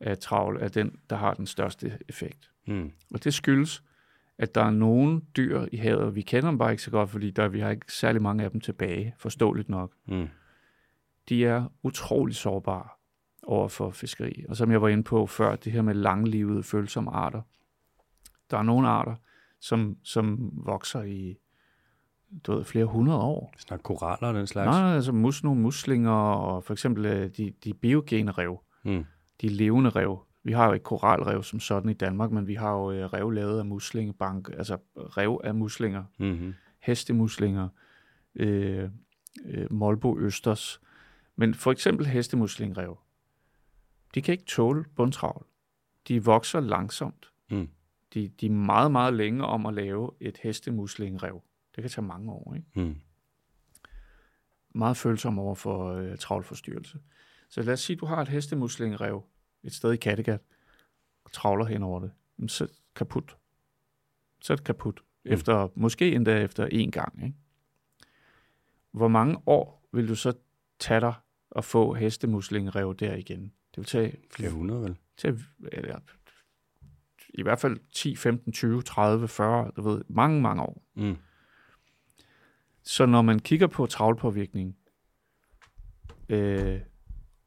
[0.00, 2.50] af travl, er den, der har den største effekt.
[2.66, 2.92] Mm.
[3.14, 3.82] Og det skyldes,
[4.38, 7.10] at der er nogle dyr i havet, og vi kender dem bare ikke så godt,
[7.10, 9.92] fordi der, vi har ikke særlig mange af dem tilbage, forståeligt nok.
[10.06, 10.28] Mm.
[11.28, 12.88] De er utrolig sårbare
[13.42, 14.44] over for fiskeri.
[14.48, 17.42] Og som jeg var inde på før, det her med langlivede, følsomme arter.
[18.50, 19.14] Der er nogle arter,
[19.60, 21.38] som, som vokser i
[22.46, 23.54] du ved, flere hundrede år.
[23.58, 24.66] Snak koraller og den slags.
[24.66, 29.04] Nej, altså mus, nogle muslinger, og for eksempel øh, de, de biogene rev, Mm.
[29.40, 30.18] de levende rev.
[30.42, 33.30] Vi har jo ikke koralrev som sådan i Danmark, men vi har jo øh, rev
[33.30, 36.54] lavet af muslingebank, altså rev af muslinger, Mm-hmm.
[36.78, 37.68] hestemuslinger,
[38.34, 38.90] øh,
[39.44, 40.80] øh, Molbo Østers.
[41.36, 42.98] Men for eksempel hestemuslingrev,
[44.14, 45.46] de kan ikke tåle bundtravl.
[46.08, 47.32] De vokser langsomt.
[47.50, 47.68] Mm.
[48.14, 51.42] De, de er meget, meget længe om at lave et hestemuslingrev.
[51.76, 52.54] Det kan tage mange år.
[52.54, 52.66] Ikke?
[52.74, 52.96] Mm.
[54.74, 56.98] meget følsom over for øh, travlforstyrrelse.
[57.50, 59.24] Så lad os sige, at du har et hestemuslingerev
[59.62, 60.40] et sted i Kattegat,
[61.24, 62.10] og travler hen over det.
[62.38, 63.36] Jamen, så kaput.
[64.40, 65.00] Så er det kaput.
[65.24, 65.32] Mm.
[65.32, 67.24] Efter, måske endda efter en gang.
[67.24, 67.36] Ikke?
[68.90, 70.32] Hvor mange år vil du så
[70.78, 71.14] tage dig
[71.56, 73.42] at få hestemuslingerev der igen?
[73.42, 74.96] Det vil tage Flere hundrede, vel?
[75.16, 75.98] til eller,
[77.28, 80.82] i hvert fald 10, 15, 20, 30, 40, du ved, mange, mange år.
[80.94, 81.16] Mm.
[82.82, 84.76] Så når man kigger på travlpåvirkning,
[86.28, 86.80] øh,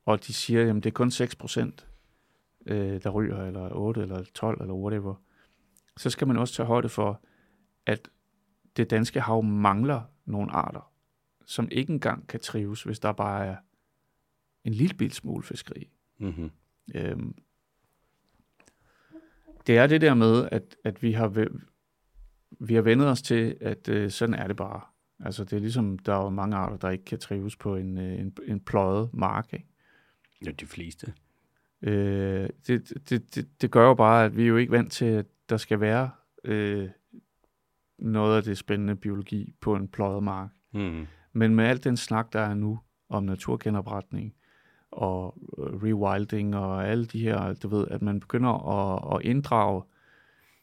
[0.05, 1.88] og de siger, at det er kun 6 procent,
[2.66, 5.16] øh, der ryger, eller 8, eller 12, eller whatever,
[5.97, 7.22] så skal man også tage højde for,
[7.86, 8.09] at
[8.78, 10.91] det danske hav mangler nogle arter,
[11.45, 13.55] som ikke engang kan trives, hvis der bare er
[14.64, 15.89] en lille bil smule fiskeri.
[16.18, 16.51] Mm-hmm.
[16.95, 17.36] Øhm,
[19.68, 21.47] det er det der med, at, at vi har
[22.59, 24.82] vi har vendet os til, at øh, sådan er det bare.
[25.20, 27.97] Altså det er ligesom, der er jo mange arter, der ikke kan trives på en,
[27.97, 29.53] øh, en, en pløjet mark.
[29.53, 29.66] Ikke?
[30.45, 31.14] Ja, de fleste.
[31.82, 35.06] Øh, det, det, det, det gør jo bare, at vi er jo ikke vant til,
[35.06, 36.10] at der skal være
[36.44, 36.90] øh,
[38.00, 40.50] noget af det spændende biologi på en pløjet mark.
[40.74, 41.08] Mm.
[41.34, 42.80] Men med al den snak, der er nu
[43.10, 44.34] om naturgenopretning
[44.92, 49.84] og øh, rewilding og alle de her, du ved, at man begynder at, at inddrage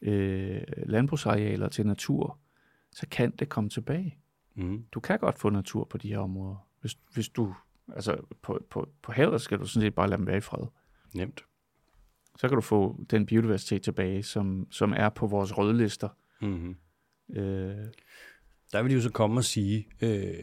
[0.02, 2.38] øh, landbrugsarealer til natur,
[2.92, 4.18] så kan det komme tilbage.
[4.54, 4.84] Mm.
[4.92, 6.66] Du kan godt få natur på de her områder.
[6.80, 7.54] Hvis, hvis du,
[7.94, 10.66] altså på, på, på havet skal du sådan set bare lade dem være i fred.
[11.14, 11.44] Nemt.
[12.38, 16.08] Så kan du få den biodiversitet tilbage, som, som er på vores røde lister.
[16.40, 16.76] Mm-hmm.
[17.36, 17.86] Øh,
[18.72, 20.34] Der vil de jo så komme og sige, øh,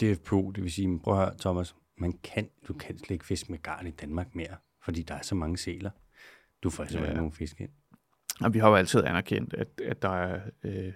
[0.00, 3.24] DFPO, det vil sige, men prøv at høre, Thomas, man kan, du kan slet ikke
[3.24, 5.90] fiske med garn i Danmark mere, fordi der er så mange sæler.
[6.62, 7.10] Du får simpelthen Ja.
[7.10, 7.16] ja.
[7.16, 7.70] nogen fisk ind.
[8.40, 10.92] Og vi har jo altid anerkendt, at, at der er, øh,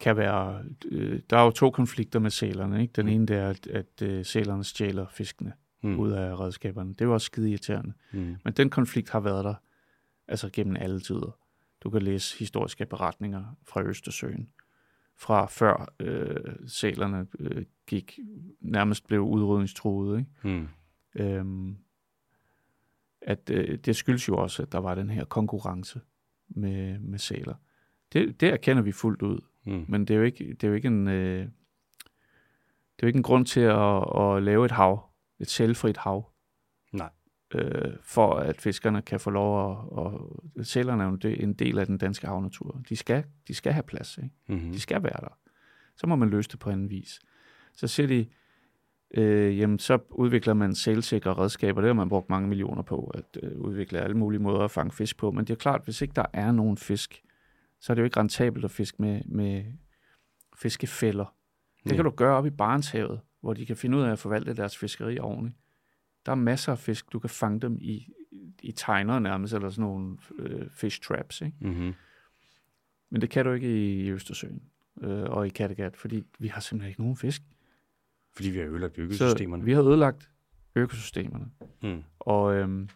[0.00, 0.64] kan være...
[0.84, 2.82] Øh, der er jo to konflikter med sælerne.
[2.82, 2.92] Ikke?
[2.92, 3.12] Den Mm.
[3.12, 5.98] ene det er, at, at øh, sælerne stjæler fiskene Mm.
[6.00, 6.90] ud af redskaberne.
[6.90, 7.92] Det er jo også skide irriterende.
[8.12, 8.36] Mm.
[8.44, 9.54] Men den konflikt har været der
[10.28, 11.38] altså gennem alle tider.
[11.80, 14.48] Du kan læse historiske beretninger fra Østersøen,
[15.16, 18.18] fra før øh, sælerne øh, gik,
[18.60, 20.18] nærmest blev udrydningstruede.
[20.18, 20.56] Ikke?
[20.58, 20.68] Mm.
[21.14, 21.76] Øhm,
[23.22, 26.00] at øh, det skyldes jo også, at der var den her konkurrence
[26.48, 27.54] med, med sæler.
[28.12, 29.84] Det, det erkender vi fuldt ud, Mm.
[29.88, 31.08] men det er jo ikke, det er jo ikke en...
[31.08, 31.48] Øh,
[32.96, 35.09] det er jo ikke en grund til at, at lave et hav,
[35.40, 36.30] et selvfrit hav,
[36.92, 37.10] Nej.
[37.54, 39.76] øh, for at fiskerne kan få lov at...
[39.76, 42.80] Og, sælerne er jo en del- af den danske havnatur.
[42.88, 44.30] De skal, de skal have plads, ikke?
[44.48, 44.72] Mm-hmm.
[44.72, 45.38] De skal være der.
[45.96, 47.20] Så må man løse det på anden vis.
[47.72, 48.26] Så siger de,
[49.14, 51.80] øh, jamen så udvikler man sælsikre redskaber.
[51.80, 54.92] Det har man brugt mange millioner på, at øh, udvikle alle mulige måder at fange
[54.92, 55.30] fisk på.
[55.30, 57.22] Men det er klart, hvis ikke der er nogen fisk,
[57.80, 59.64] så er det jo ikke rentabelt at fiske med, med
[60.56, 61.34] fiskefælder.
[61.84, 61.96] Det Ja.
[61.96, 64.78] kan du gøre op i Barentshavet, hvor de kan finde ud af at forvalte deres
[64.78, 65.56] fiskeri ordentligt.
[66.26, 68.12] Der er masser af fisk, du kan fange dem i,
[68.62, 71.56] i tegner nærmest, eller sådan nogle øh, fish traps, ikke?
[71.60, 71.94] Mm-hmm.
[73.10, 74.62] Men det kan du ikke i Østersøen
[75.00, 77.42] øh, og i Kattegat, fordi vi har simpelthen ikke nogen fisk.
[78.32, 79.64] Fordi vi har ødelagt Så økosystemerne.
[79.64, 80.30] vi har ødelagt
[80.74, 81.50] økosystemerne.
[81.82, 82.02] Mm.
[82.18, 82.88] Og, øhm,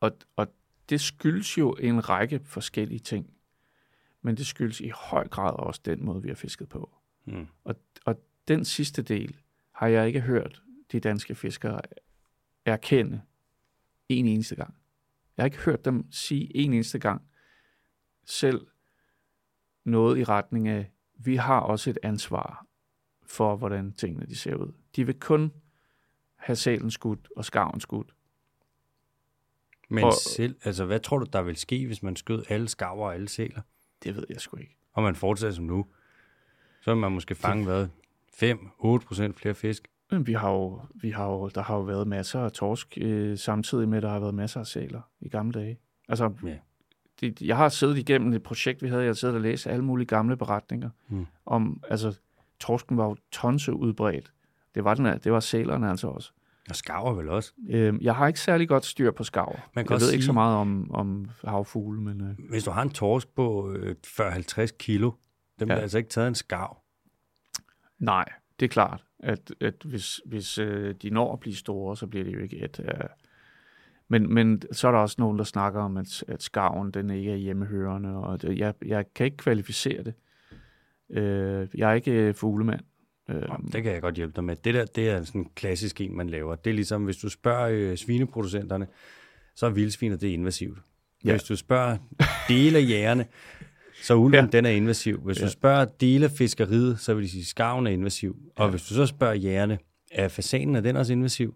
[0.00, 0.52] og, og
[0.88, 3.30] det skyldes jo en række forskellige ting.
[4.22, 6.96] Men det skyldes i høj grad også den måde, vi har fisket på.
[7.24, 7.46] Mm.
[7.64, 7.74] Og,
[8.04, 9.36] og den sidste del
[9.72, 10.62] har jeg ikke hørt
[10.92, 11.80] de danske fiskere
[12.64, 13.22] erkende
[14.08, 14.74] en eneste gang.
[15.36, 17.22] Jeg har ikke hørt dem sige en eneste gang
[18.24, 18.66] selv
[19.84, 22.66] noget i retning af, vi har også et ansvar
[23.26, 24.72] for, hvordan tingene de ser ud.
[24.96, 25.52] De vil kun
[26.36, 28.14] have sælen skudt og skarven skudt.
[29.88, 33.06] Men Og- selv, altså hvad tror du, der vil ske, hvis man skød alle skarver
[33.06, 33.60] og alle sæler?
[34.02, 34.76] Det ved jeg sgu ikke.
[34.92, 35.86] Og man fortsætter som nu?
[36.80, 37.88] Så vil man måske fange, hvad?
[38.42, 39.88] 5-8 procent flere fisk?
[40.10, 43.38] Men vi har jo, vi har jo, der har jo været masser af torsk, øh,
[43.38, 45.78] samtidig med, at der har været masser af sæler i gamle dage.
[46.08, 46.54] Altså, Ja.
[47.20, 49.84] det, jeg har siddet igennem et projekt, vi havde, jeg har siddet og læst alle
[49.84, 51.26] mulige gamle beretninger Mm.
[51.46, 52.18] om, altså,
[52.60, 54.32] torsken var jo tonse udbredt.
[54.74, 56.32] Det var, den, det var sælerne altså også.
[56.70, 57.52] Og skarver vel også?
[57.68, 59.52] Øh, jeg har ikke særlig godt styr på skarver.
[59.52, 62.64] Man Jeg kan ved også ikke så sige- meget om, om havfugle, men øh, Hvis
[62.64, 65.74] du har en torsk på øh, 40-50 kilo, den Ja.
[65.74, 66.76] bliver altså ikke taget en skarv.
[67.98, 68.24] Nej,
[68.60, 72.24] det er klart, at, at hvis, hvis øh, de når at blive store, så bliver
[72.24, 72.80] det jo ikke et.
[72.84, 73.08] Øh,
[74.08, 77.32] men, men så er der også nogen, der snakker om, at, at skarven den ikke
[77.32, 80.14] er hjemmehørende, og det, jeg, jeg kan ikke kvalificere det.
[81.10, 82.80] Øh, jeg er ikke øh, fuglemand.
[83.30, 83.42] Øh,
[83.72, 84.56] Det kan jeg godt hjælpe dig med.
[84.56, 86.56] Det der, det er sådan en klassisk en, man laver.
[86.56, 88.86] Det er ligesom, hvis du spørger øh, svineproducenterne,
[89.54, 90.78] så er vildsviner det invasivt.
[91.24, 91.30] Ja.
[91.30, 91.96] Hvis du spørger
[92.48, 93.26] dele af jægerne,
[94.02, 94.46] Så ulven, Ja.
[94.52, 95.20] den er invasiv.
[95.24, 95.44] Hvis ja.
[95.46, 98.36] Du spørger dele af fiskeriet, så vil de sige, at skarven er invasiv.
[98.56, 98.70] Og Ja.
[98.70, 99.78] hvis du så spørger jægerne,
[100.10, 101.54] er fasanen, er den også invasiv?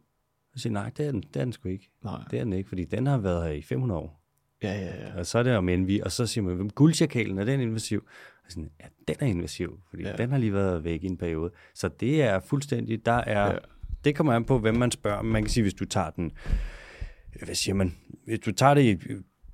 [0.55, 1.91] Så siger nej, det er den, det er den sgu ikke.
[2.05, 2.21] Nej.
[2.31, 4.23] Det er den ikke, fordi den har været her i 500 år.
[4.63, 5.19] Ja, ja, ja.
[5.19, 8.05] Og så er det om envy, og så siger man, guldchakalen, er den invasiv?
[8.45, 10.13] Og sådan, ja, den er invasiv, fordi Ja.
[10.17, 11.51] den har lige været væk i en periode.
[11.75, 13.59] Så det er fuldstændig, der er, Ja.
[14.05, 15.23] det kommer an på, hvem man spørger.
[15.23, 16.33] Man kan sige, hvis du tager den,
[17.45, 17.95] hvad siger man,
[18.27, 19.13] hvis du tager det i,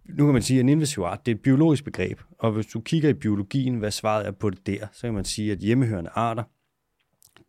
[0.09, 2.67] nu kan man sige, at en invasiv art, det er et biologisk begreb, og hvis
[2.67, 5.59] du kigger i biologien, hvad svaret er på det der, så kan man sige, at
[5.59, 6.43] hjemmehørende arter,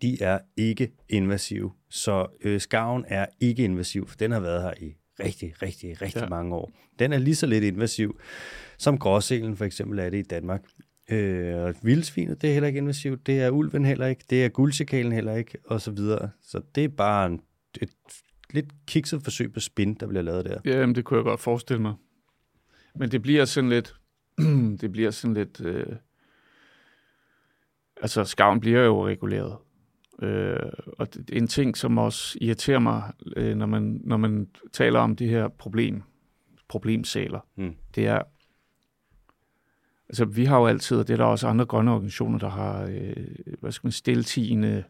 [0.01, 1.71] de er ikke invasive.
[1.89, 6.21] Så øh, skarven er ikke invasiv, for den har været her i rigtig, rigtig, rigtig
[6.21, 6.29] Ja.
[6.29, 6.71] mange år.
[6.99, 8.19] Den er lige så lidt invasiv,
[8.77, 10.61] som gråselen for eksempel er det i Danmark.
[11.11, 13.27] Øh, vildsvinet, det er heller ikke invasivt.
[13.27, 14.23] Det er ulven heller ikke.
[14.29, 16.29] Det er guldchakalen heller ikke, og så videre.
[16.41, 17.41] Så det er bare en,
[17.81, 17.89] et
[18.53, 20.59] lidt kikset forsøg på spin, der bliver lavet der.
[20.65, 21.93] Jamen, det kunne jeg godt forestille mig.
[22.95, 23.95] Men det bliver sådan lidt...
[24.81, 25.61] det bliver sådan lidt...
[25.61, 25.95] Øh,
[28.01, 29.57] altså, skarven bliver jo reguleret.
[30.21, 34.99] Øh, og det, en ting, som også irriterer mig, øh, når, man, når man taler
[34.99, 36.03] om det her problem,
[36.67, 37.75] problemsæler, Mm.
[37.95, 38.21] det er...
[40.09, 42.83] Altså, vi har jo altid, og det er der også andre grønne organisationer, der har,
[42.83, 43.27] øh,
[43.59, 44.83] hvad skal man, stiltigende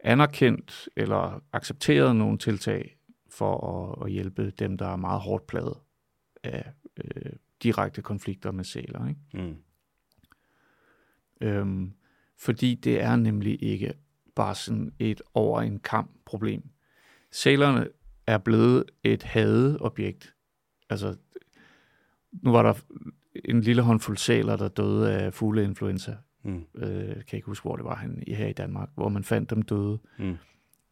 [0.00, 2.96] anerkendt eller accepteret nogle tiltag
[3.30, 5.74] for at, at hjælpe dem, der er meget hårdt pladet
[6.42, 6.72] af
[7.04, 9.08] øh, direkte konflikter med sæler.
[9.08, 9.20] Ikke?
[9.34, 9.56] Mm.
[11.40, 11.92] Øhm,
[12.36, 13.94] fordi det er nemlig ikke
[14.34, 16.62] bare sådan et over en kamp problem.
[17.30, 17.88] Sælerne
[18.26, 20.34] er blevet et hadeobjekt.
[20.90, 21.16] Altså,
[22.32, 22.74] nu var der
[23.44, 26.16] en lille håndfuld sæler, der døde af fugleinfluenza.
[26.42, 26.64] Mm.
[26.74, 29.62] Øh, kan ikke huske, hvor det var han, her i Danmark, hvor man fandt dem
[29.62, 29.98] døde.
[30.18, 30.36] Mm.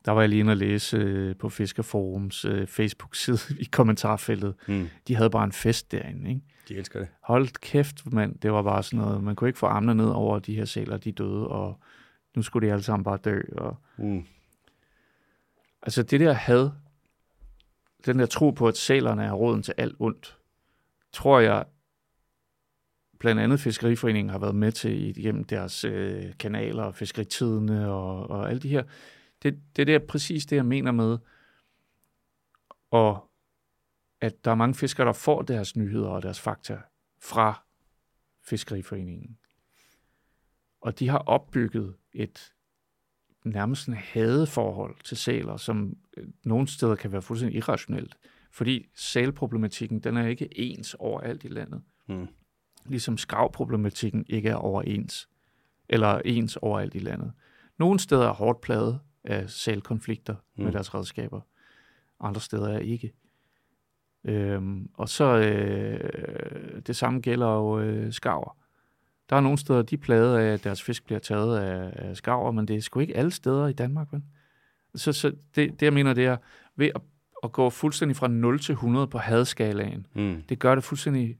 [0.06, 4.54] Der var jeg lige inde og læse øh, på Fiskerforums øh, Facebook-side i kommentarfeltet.
[4.68, 4.88] Mm.
[5.08, 6.40] De havde bare en fest derinde, ikke?
[6.68, 7.08] De elsker det.
[7.22, 8.38] Hold kæft, mand.
[8.38, 9.22] Det var bare sådan noget.
[9.22, 11.80] Man kunne ikke få armene ned over de her sæler, de døde, og
[12.36, 13.40] nu skulle de alle sammen bare dø.
[13.56, 13.76] Og...
[13.96, 14.24] Mm.
[15.82, 16.70] Altså det der had,
[18.06, 20.38] den der tro på, at sælerne er råden til alt ondt,
[21.12, 21.64] tror jeg,
[23.18, 28.60] blandt andet Fiskeriforeningen har været med til igennem deres øh, kanaler, fiskeritidene og, og alle
[28.60, 28.82] de her.
[29.52, 31.18] Det, det er præcis det, jeg mener med,
[32.90, 33.31] og
[34.20, 36.78] at der er mange fiskere, der får deres nyheder og deres fakta
[37.23, 37.62] fra
[38.43, 39.39] Fiskeriforeningen.
[40.81, 42.52] Og de har opbygget et
[43.44, 48.16] nærmest en hadeforhold til sæler, som øh, nogle steder kan være fuldstændig irrationelt.
[48.51, 51.82] Fordi sælproblematikken, den er ikke ens overalt i landet.
[52.09, 52.28] Mm.
[52.86, 55.28] Ligesom skravproblematikken ikke er overens.
[55.89, 57.32] Eller ens overalt i landet.
[57.78, 60.64] Nogle steder er hårdt pladet af sælkonflikter mm.
[60.64, 61.40] med deres redskaber.
[62.20, 63.12] Andre steder er ikke.
[64.24, 68.56] Øhm, og så øh, det samme gælder jo øh, skarver.
[69.30, 72.16] Der er nogle steder, de er plaget af, at deres fisk bliver taget af, af
[72.16, 74.08] skarver, men det er sgu ikke alle steder i Danmark.
[74.12, 74.22] Vel?
[74.94, 76.36] Så, så det, det, jeg mener, det er
[76.76, 77.00] ved at,
[77.42, 80.06] at gå fuldstændig fra 0 til 100 på hadskalaen.
[80.14, 80.42] Mm.
[80.48, 81.38] Det gør det fuldstændig...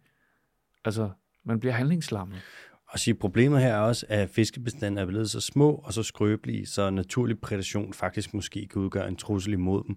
[0.84, 1.10] Altså,
[1.44, 2.42] man bliver handlingslammet.
[2.88, 6.66] Og sige, problemet her er også, at fiskebestanden er blevet så små og så skrøbelige,
[6.66, 9.96] så naturlig predation faktisk måske kan udgøre en trussel imod dem.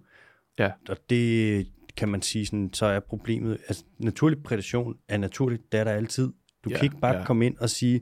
[0.60, 0.72] Ja.
[0.90, 1.68] Og det
[1.98, 5.92] kan man sige, sådan, så er problemet, altså naturlig predation er naturligt, det er der
[5.92, 6.28] altid.
[6.64, 7.26] Du Ja, kan ikke bare ja.
[7.26, 8.02] komme ind og sige,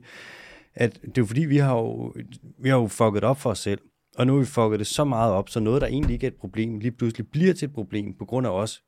[0.74, 2.14] at det er fordi, vi har jo,
[2.58, 3.80] vi har jo fucket op for os selv,
[4.16, 6.30] og nu har vi fucket det så meget op, så noget, der egentlig ikke er
[6.30, 8.82] et problem, lige pludselig bliver til et problem på grund af os.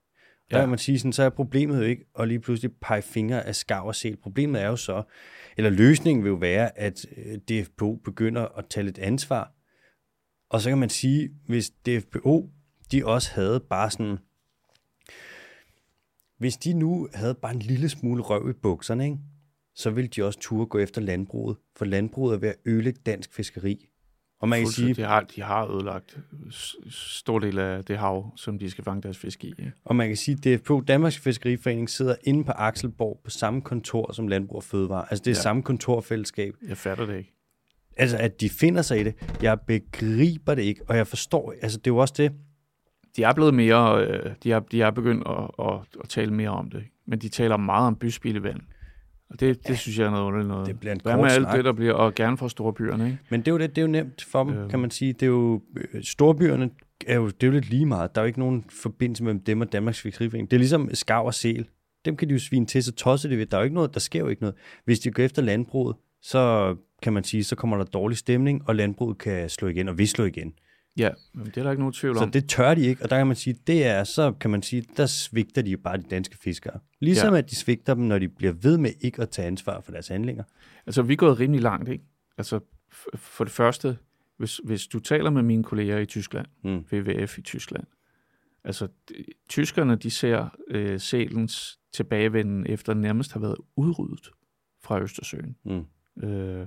[0.50, 0.62] Der Ja.
[0.62, 3.54] kan man sige, sådan, så er problemet jo ikke at lige pludselig pege fingre af
[3.56, 4.16] skarv og sæl.
[4.16, 5.02] Problemet er jo så,
[5.56, 9.52] eller løsningen vil jo være, at øh, DFPO begynder at tage lidt ansvar.
[10.50, 12.50] Og så kan man sige, hvis DFPO,
[12.92, 14.18] de også havde bare sådan,
[16.38, 19.18] hvis de nu havde bare en lille smule røv i bukserne, ikke?
[19.74, 23.34] så ville de også turde gå efter landbruget, for landbruget er ved at ødelægge dansk
[23.34, 23.89] fiskeri.
[24.40, 26.18] Og man kan sige, De har, de har ødelagt
[26.90, 29.48] stor del af det hav, som de skal fange deres fisk i.
[29.48, 29.72] Ikke?
[29.84, 34.12] Og man kan sige, at DFPO, Danmarks Fiskeriforening, sidder inde på Akselborg på samme kontor
[34.12, 35.04] som Landbrug og Fødevare.
[35.10, 35.38] Altså det er Ja.
[35.38, 35.42] ja.
[35.42, 36.54] samme kontorfællesskab.
[36.68, 37.34] Jeg fatter det ikke.
[37.96, 39.14] Altså at de finder sig i det.
[39.42, 42.32] Jeg begriber det ikke, og jeg forstår, altså det er jo også det.
[43.16, 46.50] De er blevet mere, øh, de, er, de er begyndt at, at, at tale mere
[46.50, 46.84] om det.
[47.06, 48.60] Men de taler meget om byspildevand.
[49.30, 50.66] Og det, det ja, synes jeg er noget underligt noget.
[50.66, 51.56] det bliver en Hvad med alt snak.
[51.56, 53.18] det, der bliver, og gerne fra store byerne, ikke?
[53.30, 54.70] Men det er jo det, det er jo nemt for dem, øhm.
[54.70, 55.12] kan man sige.
[55.12, 56.70] Det er jo, øh, storbyerne
[57.06, 58.14] er jo, det er jo lidt lige meget.
[58.14, 60.50] Der er jo ikke nogen forbindelse mellem dem og Danmarks Fiskeriforening.
[60.50, 61.66] Det er ligesom skarv og sel.
[62.04, 63.46] Dem kan de jo svine til, så tosser det ved.
[63.46, 64.54] Der er jo ikke noget, der sker jo ikke noget.
[64.84, 68.76] Hvis de går efter landbruget, så kan man sige, så kommer der dårlig stemning, og
[68.76, 70.52] landbruget kan slå igen, og vil slå igen.
[70.96, 72.30] Ja, men det er der ikke nogen tvivl Så om.
[72.30, 74.84] det tør de ikke, og der kan man sige, det er, så kan man sige,
[74.96, 76.80] der svigter de jo bare de danske fiskere.
[77.00, 77.38] Ligesom Ja.
[77.38, 80.08] at de svigter dem, når de bliver ved med ikke at tage ansvar for deres
[80.08, 80.44] handlinger.
[80.86, 82.04] Altså, vi er gået rimelig langt, ikke?
[82.38, 82.60] Altså,
[83.14, 83.98] for det første,
[84.36, 86.84] hvis, hvis du taler med mine kolleger i Tyskland, Mm.
[86.92, 87.84] WWF i Tyskland,
[88.64, 88.88] altså,
[89.48, 94.30] tyskerne, de ser øh, sælens tilbagevenden efter nærmest har været udryddet
[94.82, 95.56] fra Østersøen.
[95.64, 95.84] Mm.
[96.28, 96.66] Øh,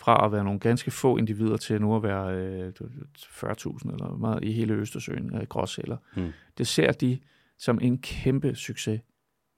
[0.00, 3.92] fra at være nogle ganske få individer til nu at være øh, du- du- 40.000
[3.92, 5.96] eller meget i hele Østersøen af gråsæler.
[6.16, 6.32] Mm.
[6.58, 7.18] Det ser de
[7.58, 9.00] som en kæmpe succes.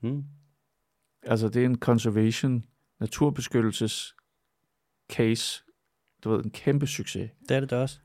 [0.03, 0.25] Mm.
[1.23, 2.65] Altså, det er en conservation,
[3.01, 4.15] naturbeskyttelses
[5.12, 5.62] case,
[6.25, 7.31] du ved, en kæmpe succes.
[7.49, 7.99] Det er det da også.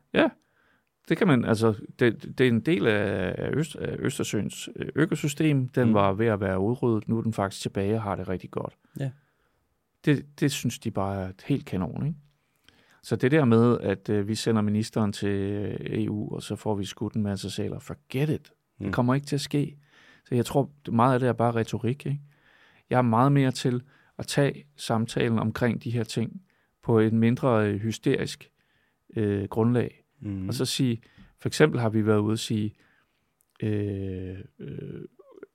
[1.09, 5.67] Det kan man, altså, det, det er en del af, Øst, af Østersøens øh, økosystem.
[5.69, 5.87] Den Mm.
[5.89, 5.93] mm.
[5.93, 7.07] var ved at være udryddet.
[7.07, 8.73] Nu er den faktisk tilbage og har det rigtig godt.
[8.99, 9.11] Ja.
[10.05, 12.19] Det, det synes de bare er et helt kanon, ikke?
[13.05, 16.75] Så det der med, at øh, vi sender ministeren til øh, EU, og så får
[16.75, 18.51] vi skudt en masse sæler, forget it.
[18.79, 18.85] Mm.
[18.85, 19.77] Det kommer ikke til at ske.
[20.23, 22.21] Så jeg tror, meget af det er bare retorik, ikke?
[22.89, 23.81] Jeg er meget mere til
[24.17, 26.41] at tage samtalen omkring de her ting
[26.83, 28.49] på et mindre øh, hysterisk
[29.15, 30.03] øh, grundlag.
[30.21, 30.31] Mm.
[30.31, 30.47] Mm.
[30.47, 31.01] Og så sige,
[31.39, 32.73] for eksempel har vi været ude at sige,
[33.63, 35.01] øh, øh,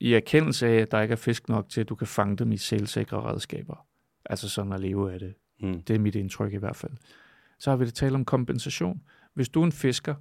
[0.01, 2.53] i erkendelse af, at der ikke er fisk nok til, at du kan fange dem
[2.53, 3.87] i sælsikre redskaber.
[4.25, 5.35] Altså sådan at leve af det.
[5.61, 5.83] mm.
[5.83, 6.93] Det er mit indtryk i hvert fald.
[7.61, 9.01] Så har vi det tale om kompensation.
[9.35, 10.15] Hvis du er en fisker,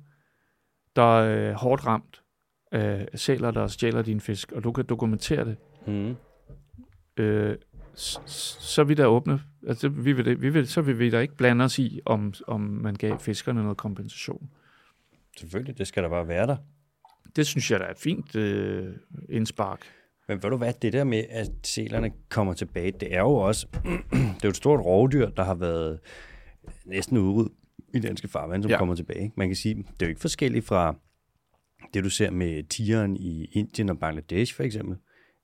[0.95, 2.21] der er hårdt ramt
[2.71, 5.57] af sæler, der stjæler din fisk, og du kan dokumentere det,
[5.87, 6.15] Mm.
[7.17, 7.55] øh,
[7.95, 9.41] så er vi der åbne.
[9.67, 12.33] Altså, vi vil, det- vi vil, så vil vi da ikke blande os i, om,
[12.47, 14.49] om man gav fiskerne noget kompensation.
[15.37, 16.57] Selvfølgelig, det skal der bare være der.
[17.35, 18.93] Det synes jeg da er et fint øh,
[19.29, 19.81] indspark.
[20.27, 23.67] Men ved du hvad, det der med, at sælerne kommer tilbage, det er jo også,
[24.11, 25.99] det er jo et stort rovdyr, der har været
[26.85, 27.51] næsten udryddet
[27.93, 28.77] i danske farvand, som Ja.
[28.77, 29.21] kommer tilbage.
[29.23, 29.33] ikke?
[29.37, 30.95] Man kan sige, det er jo ikke forskelligt fra
[31.93, 34.97] det, du ser med tigeren i Indien og Bangladesh for eksempel,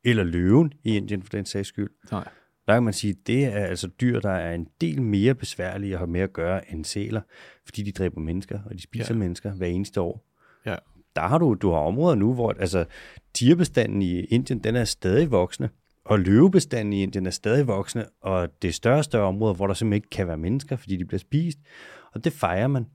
[0.03, 1.89] eller løven i Indien for den sags skyld.
[2.11, 2.27] Nej.
[2.68, 5.97] Der kan man sige, det er altså dyr, der er en del mere besværlige at
[5.99, 7.22] have med at gøre end sæler,
[7.65, 9.14] fordi de dræber mennesker, og de spiser Ja.
[9.14, 9.19] ja.
[9.19, 10.26] mennesker hver eneste år.
[10.65, 10.76] Ja.
[11.15, 12.85] Der har du, du har områder nu, hvor altså,
[13.34, 15.69] tigerbestanden i Indien, den er stadig voksende,
[16.06, 19.68] og løvebestanden i Indien er stadig voksende, og det er større og større områder, hvor
[19.68, 21.60] der simpelthen ikke kan være mennesker, fordi de bliver spist,
[22.14, 22.86] og det fejrer man.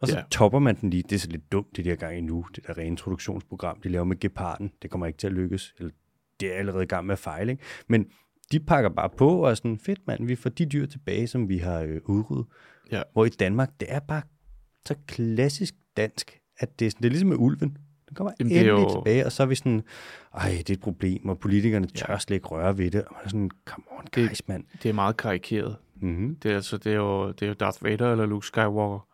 [0.00, 0.22] Og så Ja.
[0.30, 1.02] topper man den lige.
[1.02, 4.20] Det er så lidt dumt, det der gang endnu, det der reintroduktionsprogram, de laver med
[4.20, 4.72] geparden.
[4.82, 5.74] Det kommer ikke til at lykkes.
[5.78, 5.92] Eller,
[6.40, 7.52] det er allerede i gang med at fejle.
[7.52, 7.62] Ikke?
[7.88, 8.06] Men
[8.52, 11.48] de pakker bare på og er sådan, fedt mand, vi får de dyr tilbage, som
[11.48, 12.46] vi har øh, udryddet.
[12.92, 13.02] Ja.
[13.12, 14.22] Hvor i Danmark, det er bare
[14.86, 17.76] så klassisk dansk, at det er, sådan, det er ligesom med ulven.
[18.08, 19.82] Den kommer Jamen, det er endelig jo- tilbage, og så er vi sådan,
[20.34, 23.04] ej, det er et problem, og politikerne tør slet ikke røre ved det.
[23.04, 24.64] Og man er sådan, come on, Det- guys, mand.
[24.82, 25.76] Det er meget karikeret.
[26.00, 26.36] Mm-hmm.
[26.36, 29.06] Det er, altså, det er, jo, det er jo Darth Vader eller Luke Skywalker.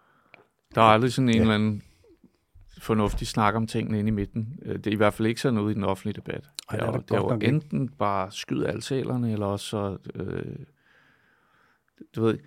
[0.75, 1.41] Der er aldrig sådan en Ja.
[1.41, 1.83] eller anden
[2.79, 4.59] fornuftig snak om tingene inde i midten.
[4.63, 6.51] Øh, Det er i hvert fald ikke sådan noget i den offentlige debat.
[6.71, 7.47] Ej, det det er er, jo- der det er jo ikke.
[7.47, 10.57] enten bare skyde alle sælerne, eller også så, øh,
[12.17, 12.39] du ved,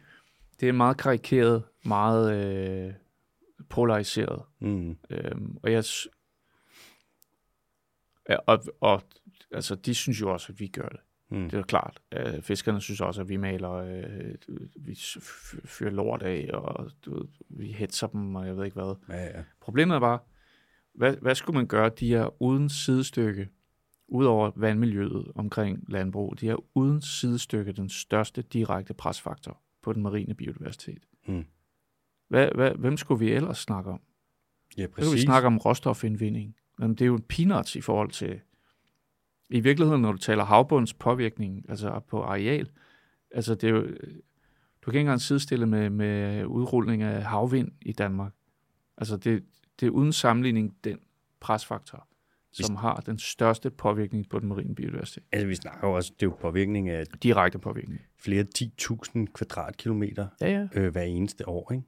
[0.60, 2.36] det er meget karikeret, meget
[2.88, 2.94] øh,
[3.69, 4.41] polariseret.
[4.60, 4.98] Mm.
[5.10, 5.84] Øhm, og jeg...
[8.48, 9.02] og, og
[9.52, 10.99] altså, de synes jo også, at vi gør det.
[11.30, 11.49] Mm.
[11.49, 12.02] Det er klart.
[12.14, 14.36] Øh, fiskerne synes også, at vi maler, øh,
[14.76, 14.99] vi
[15.66, 18.95] fyrer lort af, og du vi hetser dem, og jeg ved ikke hvad.
[19.10, 19.44] Ja, ja.
[19.62, 20.20] Problemet er bare,
[20.94, 21.90] hvad, hvad skulle man gøre?
[21.90, 23.49] De er uden sidestykke,
[24.08, 30.34] udover vandmiljøet omkring landbrug, de er uden sidestykke den største direkte presfaktor på den marine
[30.34, 31.04] biodiversitet.
[31.28, 31.45] Mm.
[32.28, 34.02] Hvad, hvad, hvem skulle vi ellers snakke om?
[34.78, 35.14] Ja, Så præcis.
[35.14, 36.56] vi snakke om råstofindvinding.
[36.80, 38.40] Men det er jo en peanuts i forhold til...
[39.49, 42.70] I virkeligheden, når du taler havbunds påvirkning, altså på areal,
[43.32, 43.82] altså det er jo...
[44.82, 48.34] Du kan ikke engang sidestille med, med udrulning af havvind i Danmark.
[48.98, 49.44] Altså det,
[49.80, 50.99] det er uden sammenligning den
[51.40, 52.08] presfaktor,
[52.52, 55.24] som har den største påvirkning på den marine biodiversitet.
[55.32, 58.02] Altså, vi snakker jo også, det er jo påvirkning af Direkte påvirkning.
[58.20, 60.68] flere 10.000 kvadratkilometer Ja, ja.
[60.82, 61.84] øh, hver eneste år, ikke?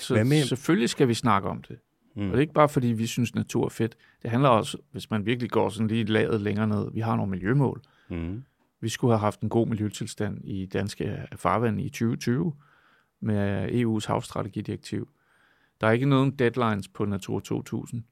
[0.00, 1.78] Så Hvad med- selvfølgelig skal vi snakke om det.
[2.18, 2.24] Mm.
[2.24, 3.96] Og det er ikke bare, fordi vi synes, natur er fedt.
[4.22, 6.90] Det handler også, hvis man virkelig går sådan lige laget længere ned.
[6.92, 7.82] Vi har nogle miljømål.
[8.10, 8.42] Mm.
[8.80, 12.52] Vi skulle have haft en god miljøtilstand i danske farvand i 2020
[13.20, 15.08] med EU's havstrategidirektiv.
[15.80, 18.04] Der er ikke nogen deadlines på Natur 2000,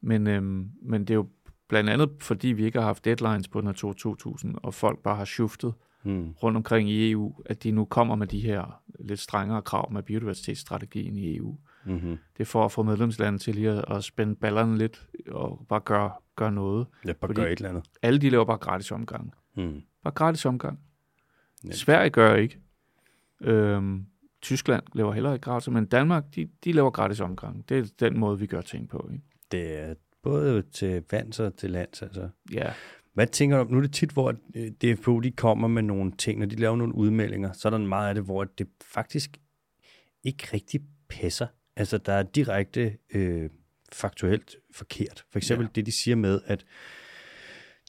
[0.00, 1.28] men, øhm, men det er jo
[1.68, 5.24] blandt andet, fordi vi ikke har haft deadlines på Natur 2000, og folk bare har
[5.24, 6.30] shiftet Mm.
[6.42, 10.02] rundt omkring i EU, at de nu kommer med de her lidt strengere krav med
[10.02, 11.56] biodiversitetsstrategien i EU.
[11.86, 12.18] Mm-hmm.
[12.36, 15.80] Det er for at få medlemslandene til lige at, at spænde ballerne lidt og bare
[15.80, 16.86] gøre, gøre noget.
[17.06, 17.84] Ja, bare gøre et eller andet.
[18.02, 19.34] Alle de laver bare gratis omgang.
[19.56, 19.82] Mm.
[20.02, 20.80] Bare gratis omgang.
[21.66, 21.72] Ja.
[21.72, 22.58] Sverige gør ikke.
[23.40, 24.06] Øhm,
[24.42, 27.68] Tyskland laver heller ikke gratis, men Danmark, de, de laver gratis omgang.
[27.68, 29.08] Det er den måde, vi gør ting på.
[29.12, 29.24] Ikke?
[29.52, 32.28] Det er både til vands og til lands, altså.
[32.52, 32.72] Ja,
[33.16, 33.70] Hvad tænker du om?
[33.70, 36.76] Nu er det tit, hvor øh, DFBO de kommer med nogle ting, når de laver
[36.76, 39.36] nogle udmeldinger, så er der meget af det, hvor det faktisk
[40.24, 41.46] ikke rigtig passer.
[41.76, 43.50] Altså, der er direkte øh,
[43.92, 45.24] faktuelt forkert.
[45.32, 45.70] For eksempel Ja.
[45.74, 46.64] det, de siger med, at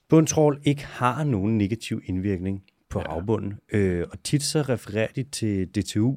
[0.08, 3.10] bundtrål ikke har nogen negativ indvirkning på Ja.
[3.10, 3.54] havbunden.
[3.72, 6.16] Øh, og tit så refererer de til DTU,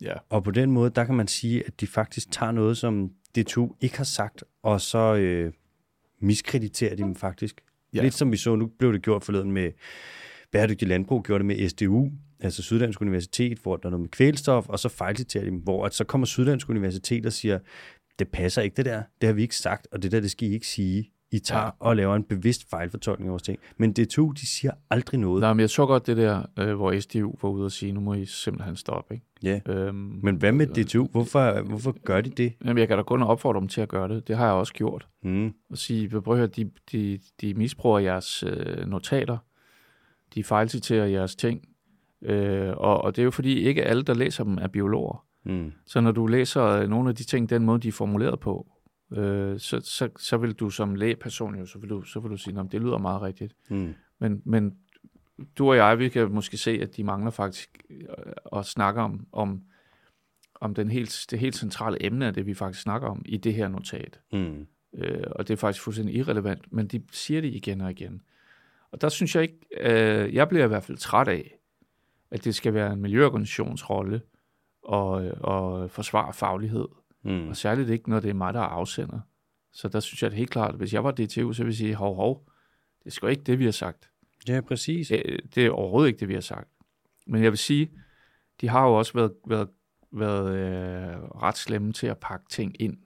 [0.00, 3.10] ja, og på den måde, der kan man sige, at de faktisk tager noget, som
[3.38, 5.52] DTU ikke har sagt, og så øh,
[6.20, 7.60] miskrediterer de dem faktisk.
[7.94, 8.02] Ja.
[8.02, 9.72] Lidt som vi så, nu blev det gjort forleden med
[10.52, 12.10] Bæredygtig Landbrug, gjorde det med SDU,
[12.40, 15.86] altså Syddansk Universitet, hvor der er noget med kvælstof, og så fejlciterer de dem, hvor
[15.86, 17.58] at så kommer Syddansk Universitet og siger,
[18.18, 20.48] det passer ikke det der, det har vi ikke sagt, og det der, det skal
[20.48, 21.10] I ikke sige.
[21.32, 21.70] I tager Ja.
[21.78, 23.58] og laver en bevidst fejlfortolkning af vores ting.
[23.76, 25.40] Men DTU, de siger aldrig noget.
[25.40, 28.00] Nej, men jeg så godt det der, øh, hvor SDU var ude og sige, nu
[28.00, 29.14] må I simpelthen stoppe.
[29.14, 29.26] Ikke?
[29.42, 29.60] Ja.
[29.72, 31.06] Øhm, Men hvad med DTU?
[31.06, 32.52] Hvorfor, hvorfor gør de det?
[32.64, 34.28] Jamen, jeg kan da kun opfordre dem til at gøre det.
[34.28, 35.06] Det har jeg også gjort.
[35.22, 35.52] Hmm.
[35.70, 39.38] Og sige, prøv at høre, de, de, de misbruger jeres øh, notater.
[40.34, 41.68] De fejlciterer jeres ting.
[42.26, 45.26] Øh, og, og det er jo fordi, ikke alle, der læser dem, er biologer.
[45.42, 45.72] Hmm.
[45.86, 48.66] Så når du læser øh, nogle af de ting, den måde, de er formuleret på,
[49.12, 52.36] øh, så, så, så vil du som lægeperson jo, så vil du, så vil du
[52.36, 53.54] sige, at det lyder meget rigtigt.
[53.68, 53.94] Hmm.
[54.18, 54.74] Men, men
[55.58, 59.26] du og jeg, vi kan måske se, at de mangler faktisk øh, at snakke om,
[59.32, 59.62] om,
[60.54, 63.54] om den helt, det helt centrale emne af det, vi faktisk snakker om i det
[63.54, 64.20] her notat.
[64.32, 64.66] Hmm.
[64.94, 68.22] Øh, og det er faktisk fuldstændig irrelevant, men de siger det igen og igen.
[68.90, 71.58] Og der synes jeg ikke, øh, jeg bliver i hvert fald træt af,
[72.30, 74.20] at det skal være en miljøorganisations rolle
[74.82, 76.88] og, og forsvare faglighed.
[77.22, 77.48] Hmm.
[77.48, 79.20] Og særligt ikke, når det er mig, der er afsender.
[79.72, 81.76] Så der synes jeg det helt klart, at hvis jeg var DTU, så ville jeg
[81.76, 82.48] sige, hov, hov,
[82.98, 84.10] det er sgu ikke det, vi har sagt.
[84.48, 85.08] Ja, præcis.
[85.08, 86.68] Det, det er overhovedet ikke det, vi har sagt.
[87.26, 87.90] Men jeg vil sige,
[88.60, 89.68] de har jo også været, været,
[90.12, 92.96] været øh, ret slemme til at pakke ting ind.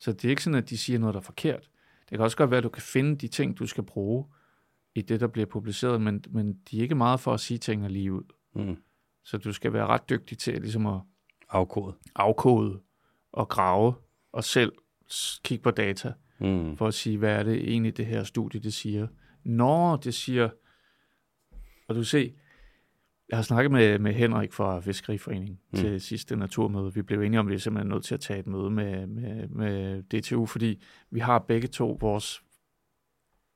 [0.00, 1.70] Så det er ikke sådan, at de siger noget, der er forkert.
[2.00, 4.24] Det kan også godt være, at du kan finde de ting, du skal bruge
[4.94, 7.88] i det, der bliver publiceret, men, men de er ikke meget for at sige tingene
[7.88, 8.22] lige ud.
[8.58, 8.76] Hmm.
[9.24, 11.00] Så du skal være ret dygtig til ligesom at
[11.50, 11.94] Afkodet.
[12.14, 12.80] afkode
[13.32, 13.94] og grave
[14.32, 14.72] og selv
[15.44, 16.76] kigge på data Hmm.
[16.76, 19.06] for at sige, hvad er det egentlig, det her studie, det siger.
[19.44, 20.50] Nå, det siger...
[21.88, 22.34] Og du se,
[23.28, 25.78] jeg har snakket med, med Henrik fra Fiskeriforeningen mm.
[25.78, 25.84] Mm.
[25.84, 26.94] til sidste naturmøde.
[26.94, 29.06] Vi blev enige om, at vi er simpelthen nødt til at tage et møde med,
[29.06, 32.42] med, med DTU, fordi vi har begge to vores...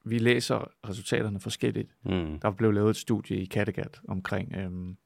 [0.04, 1.90] Vi læser resultaterne forskelligt.
[2.02, 2.40] Hmm.
[2.40, 4.96] Der blev lavet et studie i Kattegat omkring øhm,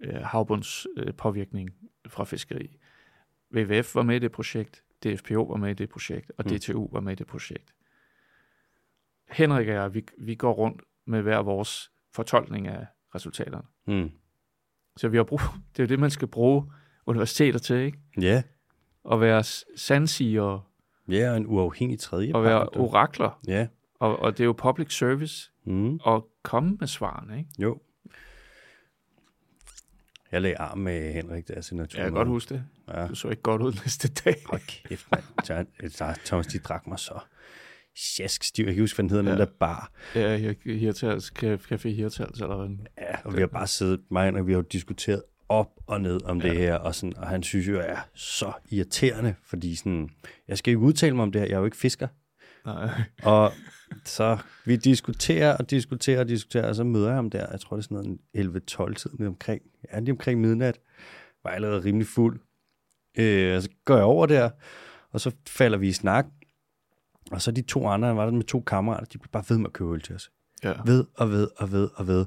[0.00, 1.70] øh, havbunds øh, påvirkning
[2.08, 2.76] fra fiskeri.
[3.56, 6.50] WWF var med i det projekt, DFPO var med i det projekt, og Mm.
[6.58, 7.74] DTU var med i det projekt.
[9.30, 13.62] Henrik og jeg, vi, vi går rundt med hver vores fortolkning af resultaterne.
[13.84, 14.10] Hmm.
[14.96, 15.40] Så vi har brug,
[15.76, 16.72] det er jo det, man skal bruge
[17.06, 17.98] universiteter til, ikke?
[18.20, 18.42] Ja.
[19.12, 20.62] At være s- sandsigere
[21.08, 23.40] Ja, og en uafhængig tredje og være orakler.
[23.48, 23.66] Ja.
[24.04, 26.00] Og, og det er jo public service Mm.
[26.06, 27.50] at komme med svarene, ikke?
[27.58, 27.80] Jo.
[30.32, 31.98] Jeg lagde arm med Henrik der til natur.
[31.98, 32.64] Jeg kan godt huske det.
[32.88, 33.06] Ja.
[33.06, 34.36] Du så ikke godt ud næste dag.
[34.46, 36.14] Hold kæft, mand.
[36.24, 37.18] Thomas, de drak mig så
[37.96, 38.64] sjask stiv.
[38.64, 39.30] Jeg kan huske, hvad den hedder, ja.
[39.30, 39.92] Den der bar.
[40.14, 42.76] Ja, Hirtals, Café Hirtals, eller hvad?
[42.98, 46.24] Ja, og vi har bare siddet, mig og vi har jo diskuteret op og ned
[46.24, 46.48] om ja.
[46.48, 50.10] det her, og, sådan, og han synes jo, jeg er så irriterende, fordi sådan,
[50.48, 52.08] jeg skal jo ikke udtale mig om det her, jeg er jo ikke fisker.
[52.64, 52.88] Nej.
[53.22, 53.52] Og
[54.04, 57.76] så vi diskuterer og diskuterer og diskuterer, og så møder jeg ham der, jeg tror
[57.76, 59.62] det er sådan noget 11-12 tiden omkring,
[59.92, 60.80] ja, lige omkring midnat,
[61.44, 62.40] var allerede rimelig fuld.
[63.18, 64.50] Øh, og så går jeg over der,
[65.12, 66.26] og så falder vi i snak,
[67.30, 69.58] og så de to andre, han var der med to kammerater, de blev bare ved
[69.58, 70.30] med at købe øl til os.
[70.64, 70.72] Ja.
[70.86, 72.26] Ved og ved og ved og ved.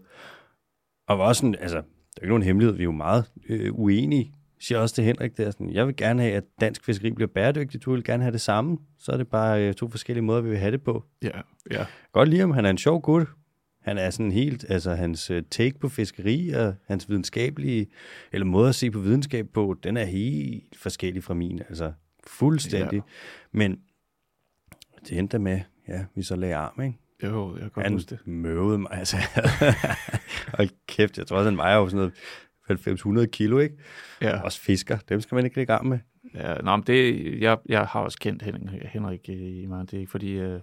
[1.07, 3.73] Og var også sådan, altså, der er ikke nogen hemmelighed, vi er jo meget øh,
[3.73, 4.33] uenige.
[4.59, 7.85] Siger også til Henrik der, sådan, jeg vil gerne have, at dansk fiskeri bliver bæredygtigt,
[7.85, 8.77] du vil gerne have det samme.
[8.99, 11.03] Så er det bare øh, to forskellige måder, vi vil have det på.
[11.23, 11.85] Ja, ja.
[12.11, 13.27] Godt lide ham, han er en sjov gut.
[13.81, 17.87] Han er sådan helt, altså hans øh, take på fiskeri og hans videnskabelige,
[18.31, 21.91] eller måde at se på videnskab på, den er helt forskellig fra min, altså
[22.27, 22.97] fuldstændig.
[22.97, 23.01] Ja.
[23.51, 23.79] Men
[25.09, 26.97] det endte med, ja, vi så lagde arm, ikke?
[27.23, 28.27] Jo, jeg kan godt Han huske det.
[28.27, 29.17] møvede mig, altså.
[30.57, 32.13] Hold kæft, jeg tror også, han vejer jo sådan noget
[32.71, 33.75] 90-100 kilo, ikke?
[34.21, 35.99] Ja, Også fisker, dem skal man ikke lægge arm med.
[36.33, 39.91] ja nå, men det, jeg, jeg har også kendt Henrik, Henrik i mig.
[39.91, 40.61] Det er ikke fordi, øh, det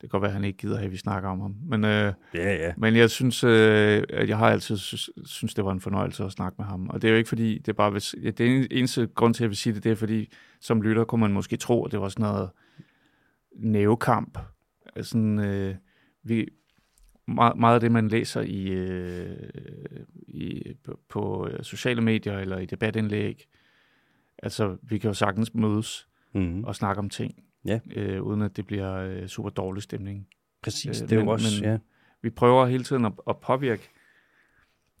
[0.00, 1.54] kan godt være, at han ikke gider have, at vi snakker om ham.
[1.64, 2.72] Men, øh, Ja, ja.
[2.76, 4.76] men jeg synes, øh, at jeg har altid
[5.24, 6.88] synes, det var en fornøjelse at snakke med ham.
[6.88, 9.40] Og det er jo ikke fordi, det er bare, hvis, ja, det eneste grund til,
[9.42, 11.92] at jeg vil sige det, det er fordi, som lytter kunne man måske tro, at
[11.92, 12.50] det var sådan noget
[13.56, 14.38] nævekamp.
[15.02, 15.74] Sådan, øh,
[16.22, 16.48] vi,
[17.28, 19.36] meget, meget af det, man læser i, øh,
[20.28, 23.44] i, på, på øh, sociale medier eller i debatindlæg.
[24.42, 26.64] Altså, vi kan jo sagtens mødes Mm.
[26.64, 27.34] og snakke om ting,
[27.64, 27.80] Ja.
[27.96, 30.26] øh, uden at det bliver øh, super dårlig stemning.
[30.62, 31.78] Præcis, Øh, det er jo men- også, men- ja.
[32.22, 33.88] Vi prøver hele tiden at, at påvirke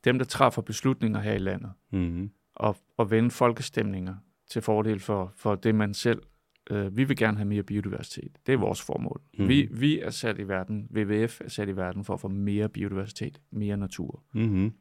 [0.04, 2.30] dem, der træffer beslutninger her i landet, Mm.
[2.54, 4.14] og, og vende folkestemninger
[4.50, 6.22] til fordel for, for det, man selv...
[6.70, 8.38] Øh, vi vil gerne have mere biodiversitet.
[8.46, 9.20] Det er vores formål.
[9.38, 9.48] Mm.
[9.48, 12.68] Vi, vi er sat i verden, WWF er sat i verden for at få mere
[12.68, 14.22] biodiversitet, mere natur.
[14.34, 14.72] Mm-hmm.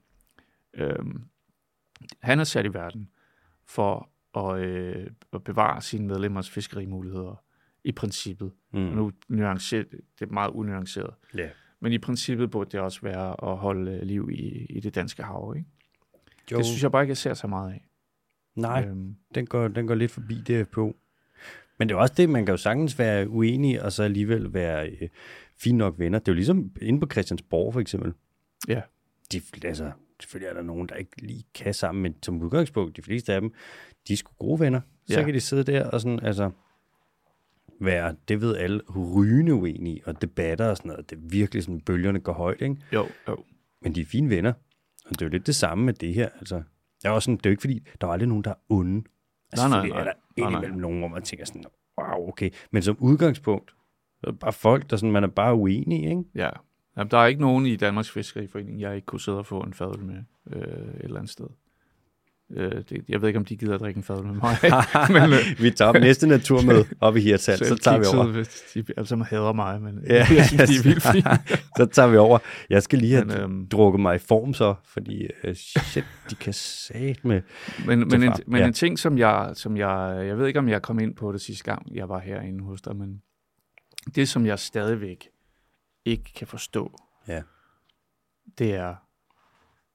[0.73, 1.21] Øhm,
[2.19, 3.09] han er sat i verden
[3.65, 7.43] for at, øh, at bevare sine medlemmers fiskerimuligheder
[7.83, 8.51] i princippet.
[8.73, 8.79] Mm.
[8.79, 11.13] Nu nuanceret, det er meget unuanceret.
[11.37, 11.49] Ja.
[11.79, 15.23] Men i princippet burde det også være at holde øh, liv i, i det danske
[15.23, 15.53] hav.
[15.57, 15.69] Ikke?
[16.51, 17.85] Jo, Det synes jeg bare ikke, jeg ser så meget af.
[18.55, 20.97] nej, Øhm, den, går, den går lidt forbi DFPO.
[21.81, 24.89] Men det er også det, man kan jo sagtens være uenig, og så alligevel være
[24.89, 25.09] øh,
[25.57, 26.19] fint nok venner.
[26.19, 28.13] Det er jo ligesom inde på Christiansborg for eksempel.
[28.67, 28.81] Ja.
[29.31, 33.01] De, altså, selvfølgelig er der nogen, der ikke lige kan sammen, men som udgangspunkt, de
[33.01, 33.53] fleste af dem,
[34.07, 34.81] de er sgu gode venner.
[35.07, 35.25] Så Ja.
[35.25, 36.51] kan de sidde der og sådan, altså,
[37.81, 41.09] være, det ved alle, rygende uenige, og debatter og sådan noget.
[41.09, 42.75] Det er virkelig sådan, bølgerne går højt, ikke?
[42.93, 43.43] jo, jo.
[43.81, 44.53] Men de er fine venner.
[45.05, 46.29] Og det er jo lidt det samme med det her.
[46.39, 46.55] Altså,
[47.03, 48.55] jeg er også sådan, det er jo ikke fordi, der er aldrig nogen, der er
[48.69, 49.03] onde.
[49.51, 49.99] Altså, Nej, nej, nej.
[49.99, 51.63] er der indimellem nogen, hvor man tænker sådan,
[51.97, 52.49] wow, okay.
[52.71, 53.71] Men som udgangspunkt,
[54.19, 56.23] så er det bare folk, der sådan, man er bare uenig, ikke?
[56.35, 56.49] Ja.
[56.97, 59.73] Jamen, der er ikke nogen i Danmarks Fiskeriforening, jeg ikke kunne sidde og få en
[59.73, 61.47] fadøl med øh, et eller andet sted.
[62.55, 64.57] Øh, det, jeg ved ikke, om de gider at drikke en fadøl med mig.
[65.29, 68.27] men, øh, vi tager op næste naturmøde op i Hirtshals, så, så tager vi over.
[68.27, 70.13] Hvis de alle sammen hader mig, men Ja.
[70.15, 71.59] jeg synes, de er vildt fine.
[71.77, 72.39] så tager vi over.
[72.69, 76.35] Jeg skal lige have Men, øhm, drukket mig i form så, fordi uh, shit, de
[76.35, 77.41] kan sat med.
[77.85, 78.67] Men, men, en, men ja.
[78.67, 81.41] en ting, som jeg, som jeg, jeg ved ikke, om jeg kom ind på det
[81.41, 83.21] sidste gang, jeg var herinde hos dig, men
[84.15, 85.27] det, som jeg stadigvæk
[86.05, 86.97] ikke kan forstå,
[87.27, 87.41] Ja.
[88.57, 88.95] det er,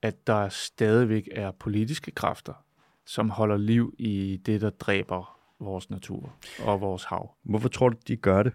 [0.06, 2.64] at der stadigvæk er politiske kræfter,
[3.06, 7.36] som holder liv i det, der dræber vores natur og vores hav.
[7.42, 8.52] Hvorfor tror du, de gør det?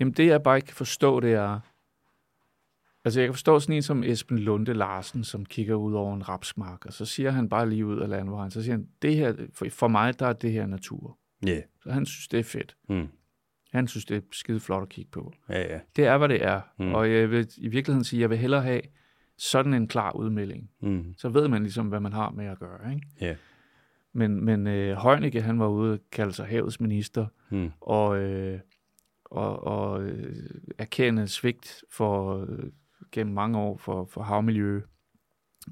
[0.00, 1.60] Jamen det, jeg bare ikke kan forstå, det er...
[3.04, 6.28] Altså, jeg kan forstå sådan en som Esben Lunde Larsen, som kigger ud over en
[6.28, 9.34] rapsmark, og så siger han bare lige ud af landvejen, så siger han, det her,
[9.70, 11.18] for, mig, der er det her natur.
[11.46, 11.50] Ja.
[11.50, 11.62] Yeah.
[11.82, 12.76] Så han synes, det er fedt.
[12.88, 13.08] Mm.
[13.72, 15.32] Han synes, det er skide flot at kigge på.
[15.48, 15.80] Ja, ja.
[15.96, 16.60] Det er, hvad det er.
[16.78, 16.94] Mm.
[16.94, 18.80] Og jeg vil i virkeligheden sige, jeg vil hellere have
[19.38, 20.70] sådan en klar udmelding.
[20.80, 21.14] Mm.
[21.16, 22.94] Så ved man ligesom, hvad man har med at gøre.
[22.94, 23.06] Ikke?
[23.20, 23.36] Ja.
[24.12, 27.70] Men, men øh, Højnække, han var ude og kalde sig havets minister, Mm.
[27.80, 28.60] og, øh,
[29.24, 30.36] og, og øh,
[30.78, 32.64] erkende svigt for øh,
[33.12, 34.80] gennem mange år for, for havmiljø.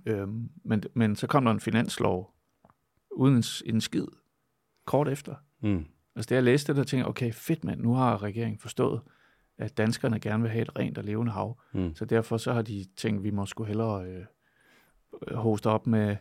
[0.07, 2.35] Øhm, men, men så kom der en finanslov
[3.11, 3.45] uden en,
[3.75, 4.07] en skid
[4.85, 5.35] kort efter.
[5.63, 5.85] Mm.
[6.17, 9.01] Altså, da jeg læste det, der tænkte jeg, okay, fedt mand, nu har regeringen forstået,
[9.59, 11.61] at danskerne gerne vil have et rent og levende hav.
[11.73, 11.95] Mm.
[11.95, 14.25] Så derfor så har de tænkt, at vi må skulle hellere øh,
[15.37, 16.17] hoste op med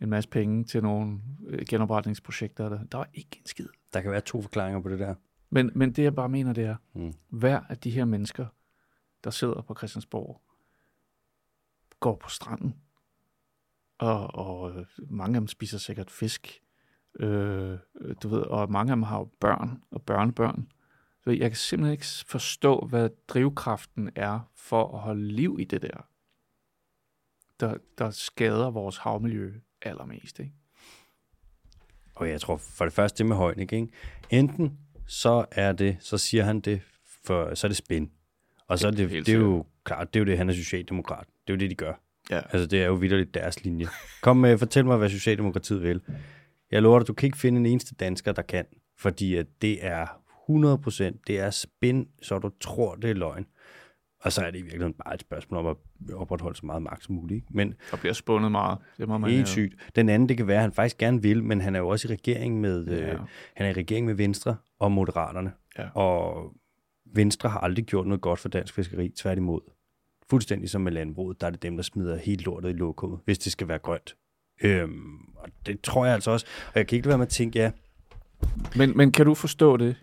[0.00, 2.68] en masse penge til nogle øh, genopretningsprojekter.
[2.68, 3.66] Der, der var ikke en skid.
[3.92, 5.14] Der kan være to forklaringer på det der.
[5.50, 7.14] Men, men det jeg bare mener, det er, Mm.
[7.28, 8.46] hver af de her mennesker,
[9.24, 10.40] der sidder på Christiansborg,
[12.00, 12.74] går på stranden,
[13.98, 16.62] og, og øh, mange af dem spiser sikkert fisk,
[17.20, 17.78] øh,
[18.22, 20.68] du ved, og mange af dem har jo børn og børnebørn.
[21.24, 25.82] Så jeg kan simpelthen ikke forstå, hvad drivkraften er for at holde liv i det
[25.82, 26.06] der,
[27.60, 29.52] der, der skader vores havmiljø
[29.82, 30.38] allermest.
[30.38, 30.52] Ikke?
[32.14, 33.88] Og jeg tror for det første det med Højnik, ikke?
[34.30, 36.80] Enten så er det, så siger han det,
[37.24, 38.10] for så er det spin.
[38.66, 41.26] Og så er det, det er jo klart, det er jo det, han er socialdemokrat.
[41.26, 41.92] Det er jo det, de gør.
[42.30, 42.40] Ja.
[42.50, 43.86] Altså, det er jo vidderligt deres linje.
[44.22, 46.02] Kom med, fortæl mig, hvad Socialdemokratiet vil.
[46.70, 48.64] Jeg lover dig, du kan ikke finde en eneste dansker, der kan.
[48.96, 50.19] Fordi at det er
[50.50, 53.46] 100%, det er spin, så du tror, det er løgn.
[54.22, 57.04] Og så er det i virkeligheden bare et spørgsmål om at opretholde så meget magt
[57.04, 57.36] som muligt.
[57.36, 57.46] ikke?
[57.50, 58.78] Men Der bliver spundet meget.
[58.98, 59.74] Det må man helt sygt.
[59.96, 62.08] Den anden, det kan være, at han faktisk gerne vil, men han er jo også
[62.08, 63.12] i regering med, Ja.
[63.12, 63.20] øh,
[63.56, 65.52] han er i regering med Venstre og Moderaterne.
[65.78, 65.88] Ja.
[65.94, 66.52] Og
[67.14, 69.60] Venstre har aldrig gjort noget godt for dansk fiskeri, tværtimod.
[70.30, 73.38] Fuldstændig som med landbruget, der er det dem, der smider helt lortet i lokummet, hvis
[73.38, 74.16] det skal være grønt.
[74.62, 76.46] Øhm, og det tror jeg altså også.
[76.66, 77.70] Og jeg kan ikke lade være med at tænke, ja,
[78.76, 79.96] Men, men kan du forstå det?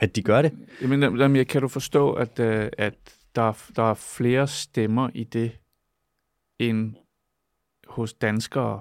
[0.00, 0.68] At de gør det.
[0.82, 5.24] Jamen, jamen, kan du forstå, at, øh, at der, er- der er flere stemmer i
[5.24, 5.58] det,
[6.58, 6.94] end
[7.86, 8.80] hos danskere,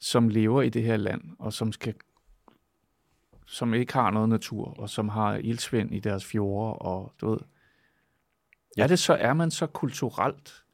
[0.00, 1.94] som lever i det her land, og som skal
[3.46, 7.38] som ikke har noget natur, og som har ildsvind i deres fjorde, og du ved.
[8.76, 8.86] Ja.
[8.86, 10.64] Det så, er man så kulturelt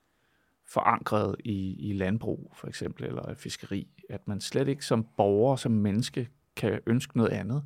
[0.69, 5.73] forankret i, i landbrug, for eksempel, eller fiskeri, at man slet ikke som borger, som
[5.73, 7.65] menneske, kan ønske noget andet?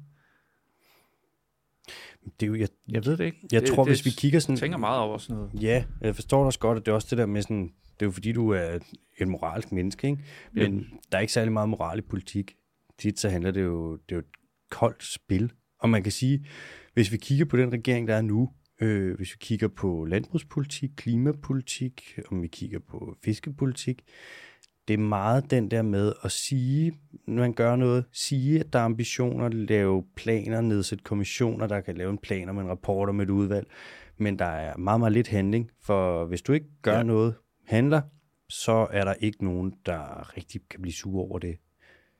[2.25, 3.49] Det er jo, jeg, Jeg ved det ikke.
[3.53, 4.55] jeg det, tror, det, hvis vi kigger sådan...
[4.55, 5.63] Jeg tænker meget over sådan noget.
[5.63, 8.03] Ja, jeg forstår dig også godt, at det er også det der med sådan, det
[8.03, 8.79] er jo fordi, du er
[9.19, 10.23] et moralsk menneske, ikke?
[10.53, 12.55] Men der er ikke særlig meget moral i politik.
[12.99, 14.25] Tit så handler det jo, det er jo et
[14.71, 15.53] koldt spil.
[15.81, 16.47] Og man kan sige,
[16.95, 18.51] hvis vi kigger på den regering, der er nu,
[18.81, 24.03] øh, hvis vi kigger på landbrugspolitik, klimapolitik, om vi kigger på fiskepolitik,
[24.89, 26.93] det er meget den der med at sige,
[27.27, 31.97] når man gør noget, sige, at der er ambitioner, lave planer, nedsætte kommissioner, der kan
[31.97, 33.67] lave en plan om en rapport om et udvalg,
[34.19, 37.03] men der er meget, meget lidt handling, for hvis du ikke gør ja.
[37.03, 37.35] Noget,
[37.67, 38.01] handler,
[38.49, 41.57] så er der ikke nogen, der rigtig kan blive sure over det.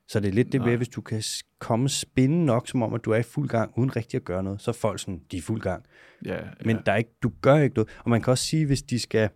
[0.07, 1.23] Så det er lidt det med, hvis du kan
[1.59, 4.43] komme spinde nok, som om, at du er i fuld gang, uden rigtig at gøre
[4.43, 5.85] noget, så er folk sådan, de er i fuld gang.
[6.25, 6.81] Ja, Men ja.
[6.85, 7.89] der er ikke, du gør ikke noget.
[8.03, 9.29] Og man kan også sige, hvis de skal...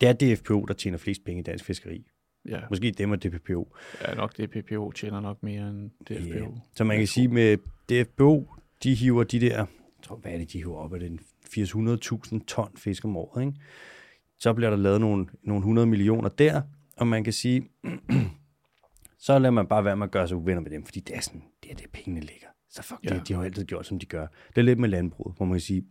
[0.00, 2.06] Det er DFPO, der tjener flest penge i dansk fiskeri.
[2.48, 2.60] Ja.
[2.70, 3.76] Måske dem og DPPO.
[4.08, 6.38] ja, nok det PPO tjener nok mere end DFPO.
[6.38, 6.60] Ja.
[6.74, 7.56] Så man kan sige, med
[7.88, 9.56] DFPO, de hiver de der...
[9.56, 11.20] Jeg tror, hvad er det, de hiver op af den?
[11.44, 13.58] 80-100.000 ton fisk om året, ikke?
[14.38, 16.62] Så bliver der lavet nogle, nogle 100 millioner der,
[16.96, 17.68] og man kan sige,
[19.18, 21.20] så lader man bare være med at gøre sig uvenner med dem, fordi det er
[21.20, 22.46] sådan, det er det, pengene ligger.
[22.70, 23.00] Så fuck.
[23.04, 23.14] Ja.
[23.14, 24.26] det, de har jo altid gjort, som de gør.
[24.48, 25.84] Det er lidt med landbruget, hvor man kan sige,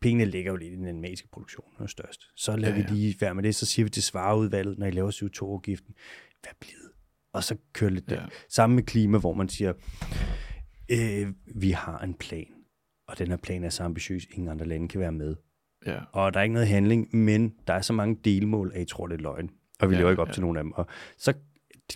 [0.00, 2.20] pengene ligger jo lidt i den animalske produktion, er størst.
[2.36, 4.86] Så lader ja, Ja, vi lige være med det, så siger vi til svareudvalget, når
[4.86, 5.94] I laver CO2-afgiften,
[6.42, 6.90] hvad blevet?
[7.32, 8.14] Og så kører lidt ja.
[8.14, 8.26] Der.
[8.48, 9.72] Sammen med klima, hvor man siger,
[10.90, 12.46] øh, vi har en plan,
[13.08, 15.36] og den her plan er så ambitiøs, ingen andre lande kan være med.
[15.86, 16.00] Ja.
[16.12, 19.06] Og der er ikke noget handling, men der er så mange delmål, at I tror,
[19.06, 19.50] det er løgn.
[19.80, 20.32] Og vi ja, lever ikke op ja.
[20.32, 20.72] til nogen af dem.
[20.72, 20.86] Og
[21.18, 21.32] så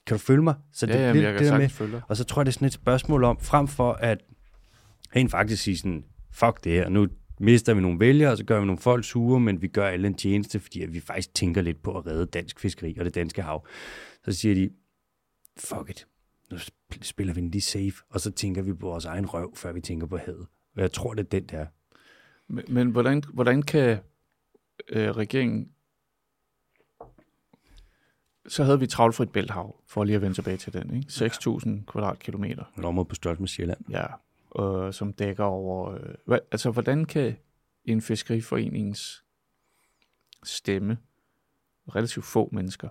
[0.06, 0.54] kan du følge mig?
[0.72, 2.54] Så det Ja, er kan det der med, følge og så tror jeg, det er
[2.54, 4.18] sådan et spørgsmål om, frem for at
[5.16, 7.08] rent faktisk sige sådan, fuck det her, nu
[7.38, 10.06] mister vi nogle vælgere, og så gør vi nogle folk sure, men vi gør alle
[10.06, 13.42] en tjeneste, fordi vi faktisk tænker lidt på at redde dansk fiskeri og det danske
[13.42, 13.66] hav.
[14.24, 14.70] Så siger de,
[15.56, 16.06] fuck it,
[16.50, 19.56] nu sp- spiller vi den lige safe, og så tænker vi på vores egen røv,
[19.56, 20.46] før vi tænker på havet.
[20.76, 21.66] Og jeg tror, det er den der.
[22.48, 23.98] Men, men hvordan, hvordan kan
[24.88, 25.68] øh, regeringen...
[28.48, 30.96] Så havde vi travlfrit bælthav, for lige at vende tilbage til den.
[30.96, 31.08] Ikke?
[31.08, 33.78] 6.000 kvadratkilometer, Et område på størrelse med Sjælland.
[33.90, 34.06] ja,
[34.60, 35.90] øh, som dækker over...
[35.90, 37.36] Øh, hvad, altså, hvordan kan
[37.84, 39.24] en fiskeriforenings
[40.42, 40.98] stemme,
[41.88, 42.88] relativt få mennesker,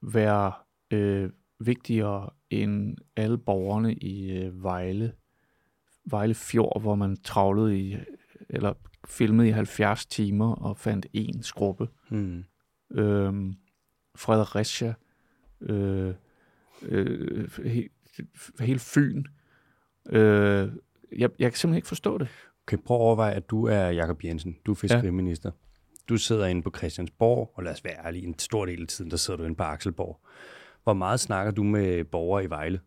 [0.00, 0.52] være
[0.90, 5.12] øh, vigtigere end alle borgerne i øh, Vejle,
[6.04, 7.96] Vejle Fjord, hvor man travlede i,
[8.48, 8.74] eller
[9.08, 11.88] filmede i 70 timer og fandt en skrubbe.
[12.08, 12.44] Hmm.
[12.90, 13.54] Øhm,
[14.14, 14.94] Fredericia,
[15.60, 16.14] øh,
[16.82, 17.48] øh,
[18.60, 19.24] hele Fyn.
[20.10, 20.72] Øh,
[21.18, 22.28] jeg, jeg kan simpelthen ikke forstå det.
[22.66, 24.56] Okay, prøv at overveje, at du er Jakob Jensen.
[24.66, 25.50] Du er fiskeriminister.
[25.50, 25.56] Ja.
[26.08, 29.10] Du sidder inde på Christiansborg, og lad os være ærlige, en stor del af tiden,
[29.10, 30.20] der sidder du inde på Akselborg.
[30.82, 32.80] Hvor meget snakker du med borgere i Vejle?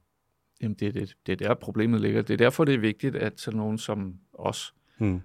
[0.61, 2.22] Jamen, det, er det, det er der, problemet ligger.
[2.22, 5.22] Det er derfor, det er vigtigt, at sådan nogen som os Hmm.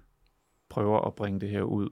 [0.69, 1.89] prøver at bringe det her ud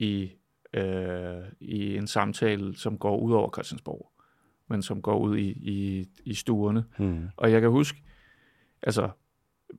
[0.00, 0.32] i,
[0.74, 4.10] øh, i en samtale, som går ud over Christiansborg,
[4.74, 6.84] men som går ud i, i, i stuerne.
[6.98, 7.28] Hmm.
[7.36, 8.02] Og jeg kan huske,
[8.82, 9.10] altså,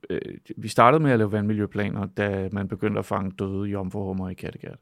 [0.09, 4.33] øh, vi startede med at lave vandmiljøplaner, da man begyndte at fange døde jomfruhummer i
[4.33, 4.77] Kattegat.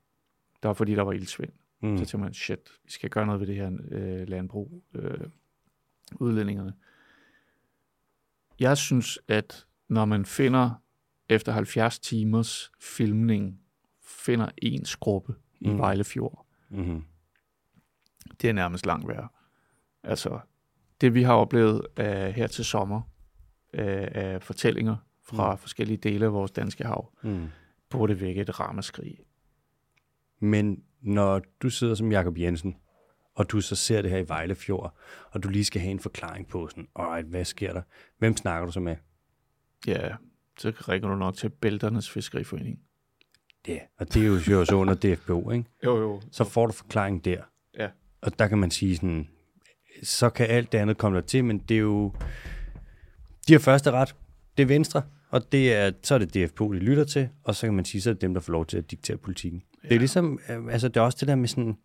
[0.63, 1.51] Der var fordi, der var ildsvind.
[1.81, 1.87] Mm.
[1.89, 1.97] Hmm.
[1.97, 5.19] Så tænkte man, shit, vi skal gøre noget ved det her øh, landbrug, øh,
[6.15, 6.73] udledningerne.
[8.59, 10.71] Jeg synes, at når man finder,
[11.29, 13.59] efter 70 timers filmning,
[14.01, 15.77] finder en skrubbe i Mm.
[15.77, 17.03] Vejlefjord, Mm-hmm.
[18.41, 19.27] det er nærmest langt værre.
[20.03, 20.39] Altså,
[21.01, 23.01] det vi har oplevet uh, her til sommer,
[23.73, 23.79] uh,
[24.11, 25.57] af fortællinger fra mm.
[25.57, 27.47] forskellige dele af vores danske hav, Mm.
[27.89, 29.19] burde vække et ramaskrig.
[30.39, 32.75] Men når du sidder som Jakob Jensen,
[33.35, 34.95] og du så ser det her i Vejlefjord,
[35.31, 37.81] og du lige skal have en forklaring på sådan, alright, hvad sker der?
[38.17, 38.95] Hvem snakker du så med?
[39.87, 40.15] Ja,
[40.59, 42.79] så ringer du nok til Bælternes Fiskeriforening.
[43.67, 45.65] Ja, og det er jo så under DFBO, ikke?
[45.85, 46.21] Jo, jo.
[46.31, 47.41] Så får du forklaringen der.
[47.77, 47.89] Ja.
[48.21, 49.29] Og der kan man sige sådan,
[50.03, 52.13] så kan alt det andet komme der til, men det er jo,
[53.47, 54.15] de har første ret,
[54.57, 57.67] det er Venstre, og det er, så er det DFBO, de lytter til, og så
[57.67, 59.63] kan man sige, så er det dem, der får lov til at diktere politikken.
[59.83, 59.89] Ja.
[59.89, 61.77] Det er ligesom, øh, altså det er også det der med sådan,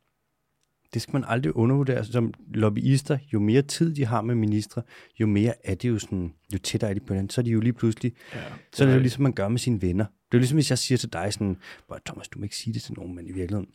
[0.94, 2.04] det skal man aldrig undervurdere.
[2.04, 4.82] Som lobbyister, jo mere tid de har med ministre,
[5.20, 7.50] jo mere er det jo sådan, jo tættere er de på hinanden, så er de
[7.50, 8.40] jo lige pludselig, Ja,
[8.72, 10.04] så er det jo ligesom, man gør med sine venner.
[10.04, 11.56] Det er jo ligesom, hvis jeg siger til dig sådan,
[11.86, 13.68] "Hvor, Thomas, du må ikke sige det til nogen, men i virkeligheden,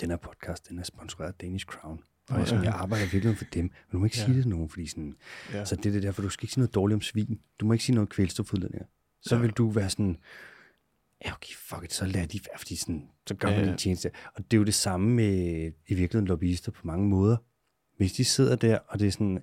[0.00, 1.98] den her podcast, den er sponsoreret af Danish Crown.
[2.30, 4.24] Og jeg, sådan, jeg arbejder virkelig for dem, men du må ikke ja.
[4.24, 5.14] sige det til nogen, fordi sådan,
[5.52, 5.64] Ja.
[5.64, 7.40] så det er det derfor, du skal ikke sige noget dårligt om svin.
[7.60, 8.86] Du må ikke sige noget kvælstofudledninger.
[9.20, 9.40] Så Ja.
[9.40, 10.16] vil du være sådan,
[11.24, 13.72] ja okay, fuck it, så lad de være, fordi sådan, så gør Ja, man ja.
[13.72, 14.10] en tjeneste.
[14.34, 15.34] Og det er jo det samme med
[15.88, 17.36] i virkeligheden lobbyister på mange måder.
[17.96, 19.42] Hvis de sidder der, og det er sådan,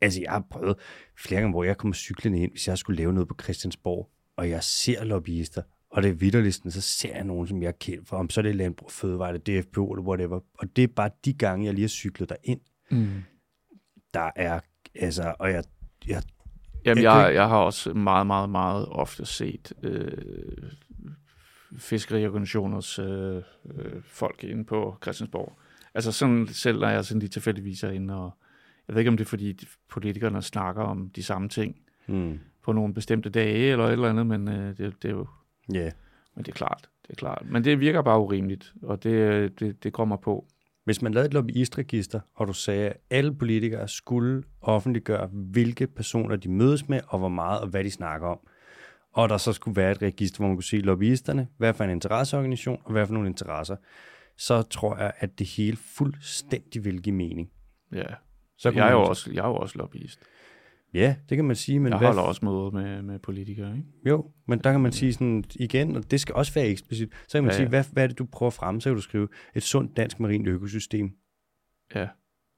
[0.00, 0.76] Altså, jeg har prøvet
[1.16, 4.50] flere gange, hvor jeg kommer cyklende ind, hvis jeg skulle lave noget på Christiansborg, og
[4.50, 8.08] jeg ser lobbyister, og det er vidderlisten, så ser jeg nogen, som jeg er kendt
[8.08, 10.40] for, om så er det Landbrug Fødevare, det er DFPO eller whatever.
[10.58, 12.60] Og det er bare de gange, jeg lige har cyklet ind,
[12.90, 13.08] Mm.
[14.14, 14.60] der er,
[14.94, 15.64] altså, og jeg,
[16.06, 16.22] jeg
[16.84, 20.12] Jamen, Jeg jeg, jeg har også meget, meget, meget ofte set øh,
[21.78, 23.36] fiskeriorganisationers øh,
[23.74, 25.58] øh, folk inde på Christiansborg.
[25.94, 28.30] Altså sådan selv, når jeg sådan lige tilfældigvis er inde, og
[28.88, 32.72] jeg ved ikke, om det er, fordi politikerne snakker om de samme ting hmm, på
[32.72, 35.26] nogle bestemte dage eller et eller andet, men øh, det, det er jo
[35.76, 35.92] yeah.
[36.34, 36.88] men det er klart.
[37.02, 37.42] Det er klart.
[37.46, 40.46] Men det virker bare urimeligt, og det, det, det mig på.
[40.84, 46.36] Hvis man lavede et lobbyistregister, og du sagde, at alle politikere skulle offentliggøre, hvilke personer
[46.36, 48.38] de mødes med, og hvor meget og hvad de snakker om,
[49.12, 51.90] og der så skulle være et register, hvor man kunne se lobbyisterne, hvad for en
[51.90, 53.76] interesseorganisation, og hvad for nogle interesser,
[54.36, 57.50] så tror jeg, at det hele fuldstændig vil give mening.
[57.92, 58.04] Ja.
[58.56, 60.20] Så jeg er, jo også, jeg er jo også lobbyist.
[60.94, 63.88] Ja, det kan man sige, men Jeg hvad, holder også møder med, med politikere, ikke?
[64.06, 67.38] jo, men der kan man sige sådan igen, og det skal også være eksplicit, så
[67.38, 67.68] kan man Ja, sige, ja.
[67.68, 70.20] hvad, hvad er det, du prøver at fremme, så kan du skrive et sundt dansk
[70.20, 71.10] marint økosystem,
[71.94, 72.08] Ja.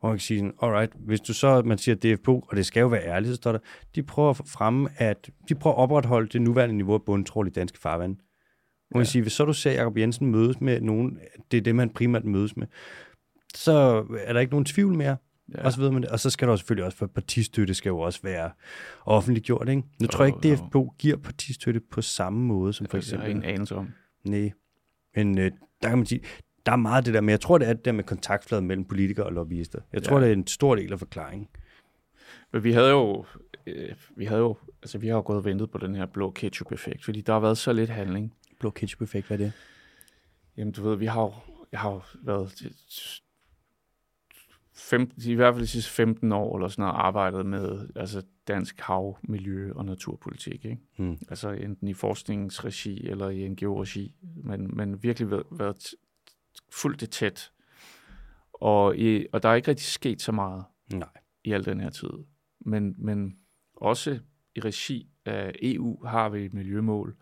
[0.00, 2.80] Hvor man kan sige sådan, alright, hvis du så, man siger DFPO, og det skal
[2.80, 3.58] jo være ærligt, så står der,
[3.94, 7.50] de prøver at fremme, at de prøver at opretholde det nuværende niveau af bundtrål i
[7.50, 8.16] danske farvand.
[8.16, 9.04] Hvor man Ja.
[9.04, 11.18] kan sige, hvis så du ser Jacob Jensen mødes med nogen,
[11.50, 12.66] det er det, man primært mødes med,
[13.54, 13.72] så
[14.24, 15.16] er der ikke nogen tvivl mere,
[15.54, 15.64] ja.
[15.64, 16.10] og så, ved man det.
[16.10, 18.50] Og så skal der selvfølgelig også, for partistøtte skal jo også være
[19.06, 19.82] offentliggjort, ikke?
[20.00, 20.54] Nu tror jeg ikke.
[20.56, 23.30] DFPO giver partistøtte på samme måde som for Jeg har eksempel.
[23.30, 23.88] ingen anelse om.
[24.24, 24.52] Nej.
[25.16, 25.50] Men øh,
[25.82, 26.20] der kan man sige,
[26.66, 28.84] der er meget det der, men jeg tror, det er det der med kontaktfladen mellem
[28.84, 29.80] politikere og lobbyister.
[29.92, 30.24] Jeg tror, Ja.
[30.24, 31.48] det er en stor del af forklaringen.
[32.52, 33.24] Men vi havde jo,
[33.66, 36.30] øh, vi havde jo, altså vi har jo gået og ventet på den her blå
[36.30, 38.34] ketchup-effekt, fordi der har været så lidt handling.
[38.60, 39.52] Blå ketchup-effekt, hvad er det?
[40.56, 41.32] Jamen du ved, vi har jo,
[41.72, 42.62] jeg har jo været
[44.80, 48.80] 15, i hvert fald de sidste 15 år eller sådan noget, arbejdet med altså dansk
[48.80, 50.64] hav, miljø og naturpolitik.
[50.64, 50.78] Ikke?
[50.96, 51.18] Hmm.
[51.28, 55.94] Altså enten i forskningsregi eller i NGO-regi, men, men virkelig været, været
[56.72, 57.52] fuldt det tæt.
[58.52, 61.08] Og, i, og der er ikke rigtig sket så meget Nej.
[61.44, 62.10] i al den her tid.
[62.60, 63.36] Men, men
[63.76, 64.18] også
[64.54, 67.16] i regi af EU har vi et miljømål.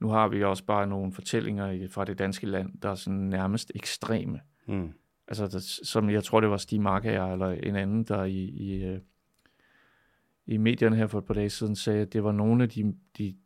[0.00, 3.72] Nu har vi også bare nogle fortællinger fra det danske land, der er sådan nærmest
[3.74, 4.40] ekstreme.
[4.66, 4.92] Hmm.
[5.28, 8.84] Altså, der, som jeg tror, det var Stig Markager eller en anden, der i, i,
[8.84, 9.00] øh,
[10.46, 12.94] i medierne her for et par dage siden sagde, at det var nogle af de,
[13.18, 13.36] de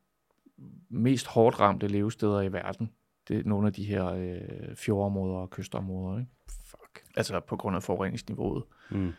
[0.88, 2.92] mest hårdt ramte levesteder i verden.
[3.28, 6.18] Det er nogle af de her øh, fjordområder og kystområder.
[6.18, 6.30] Ikke?
[6.48, 7.04] Fuck.
[7.16, 8.64] Altså på grund af forureningsniveauet.
[8.90, 9.12] Hmm.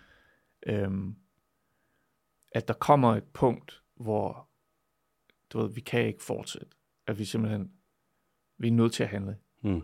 [0.67, 1.15] øhm,
[2.51, 4.49] at der kommer et punkt, hvor
[5.53, 6.67] du ved, vi kan ikke fortsætte.
[7.07, 7.71] At vi simpelthen,
[8.57, 9.37] vi er nødt til at handle.
[9.61, 9.81] Hmm.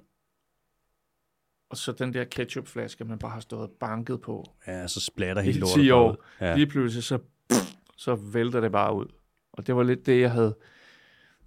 [1.70, 4.46] Og så den der ketchupflaske, man bare har stået banket på.
[4.68, 6.12] Ja, så splatter I helt lortet 10 bare år.
[6.12, 6.16] ud.
[6.42, 6.56] Ja.
[6.56, 7.20] Lige pludselig, så,
[7.98, 9.06] så vælter det bare ud.
[9.52, 10.56] Og det var lidt det, jeg havde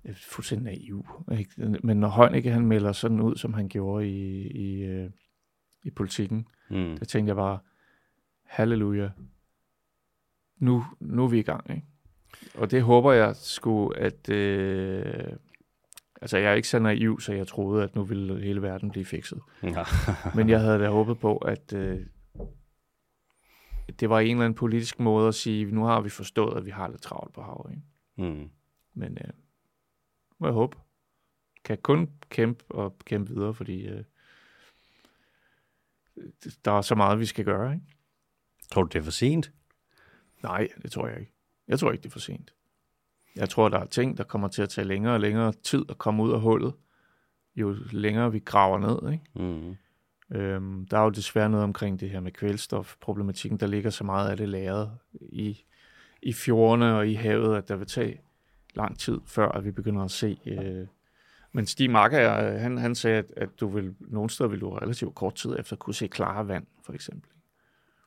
[0.05, 1.07] jeg fuldstændig naiv.
[1.39, 1.79] Ikke?
[1.83, 5.11] Men når Heunicke, han melder sådan ud, som han gjorde i, i, øh,
[5.85, 6.97] i politikken, Hmm.
[6.99, 7.59] der tænkte jeg bare,
[8.45, 9.11] halleluja,
[10.59, 11.71] nu, nu er vi i gang.
[11.71, 11.87] Ikke?
[12.55, 14.29] Og det håber jeg sgu, at...
[14.29, 15.33] Øh,
[16.21, 19.05] altså, jeg er ikke så naiv, så jeg troede, at nu ville hele verden blive
[19.05, 19.41] fikset.
[19.63, 19.85] Ja.
[20.37, 22.07] Men jeg havde da håbet på, at øh,
[24.01, 26.71] det var en eller anden politisk måde at sige, nu har vi forstået, at vi
[26.71, 27.71] har lidt travlt på havet.
[27.71, 27.83] Ikke?
[28.15, 28.51] Hmm.
[28.95, 29.31] Men øh,
[30.39, 30.77] må jeg håbe.
[31.65, 34.05] Kan kun kæmpe og kæmpe videre, fordi øh,
[36.65, 37.75] der er så meget, vi skal gøre.
[37.75, 37.87] Ikke?
[38.71, 39.53] Tror du, det er for sent?
[40.43, 41.33] Nej, det tror jeg ikke.
[41.69, 42.55] Jeg tror ikke, det er for sent.
[43.39, 45.99] Jeg tror, der er ting, der kommer til at tage længere og længere tid at
[45.99, 46.73] komme ud af hullet,
[47.57, 49.13] jo længere vi graver ned.
[49.13, 49.25] Ikke?
[49.35, 49.77] Hmm.
[50.31, 53.61] Øhm, der er jo desværre noget omkring det her med kvælstofproblematikken.
[53.61, 54.91] Der ligger så meget af det lagret
[55.21, 55.65] i,
[56.23, 58.21] i fjordene og i havet, at der vil tage
[58.75, 60.39] lang tid, før at vi begynder at se.
[60.47, 60.87] Øh.
[61.53, 65.15] Men Stig Marker, han, han sagde, at, at du vil, nogle steder vil du relativt
[65.15, 67.31] kort tid efter kunne se klare vand, for eksempel.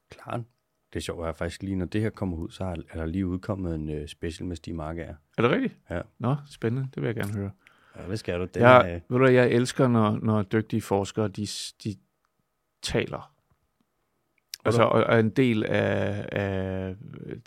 [0.10, 0.42] Klart.
[0.94, 3.06] Det er at jeg faktisk lige, når det her kommer ud, så er er der
[3.06, 5.16] lige udkommet en uh, special med Stig Markager.
[5.38, 5.78] Er det rigtigt?
[5.90, 6.02] Ja.
[6.20, 6.90] Nå, spændende.
[6.96, 7.52] Det vil jeg gerne høre.
[7.96, 8.46] Ja, hvad skal du?
[8.54, 11.48] Den Jeg, er, ved du, jeg elsker, når, når dygtige forskere, de,
[11.84, 11.96] de
[12.82, 13.34] taler.
[14.66, 16.96] Altså, og er en del af, af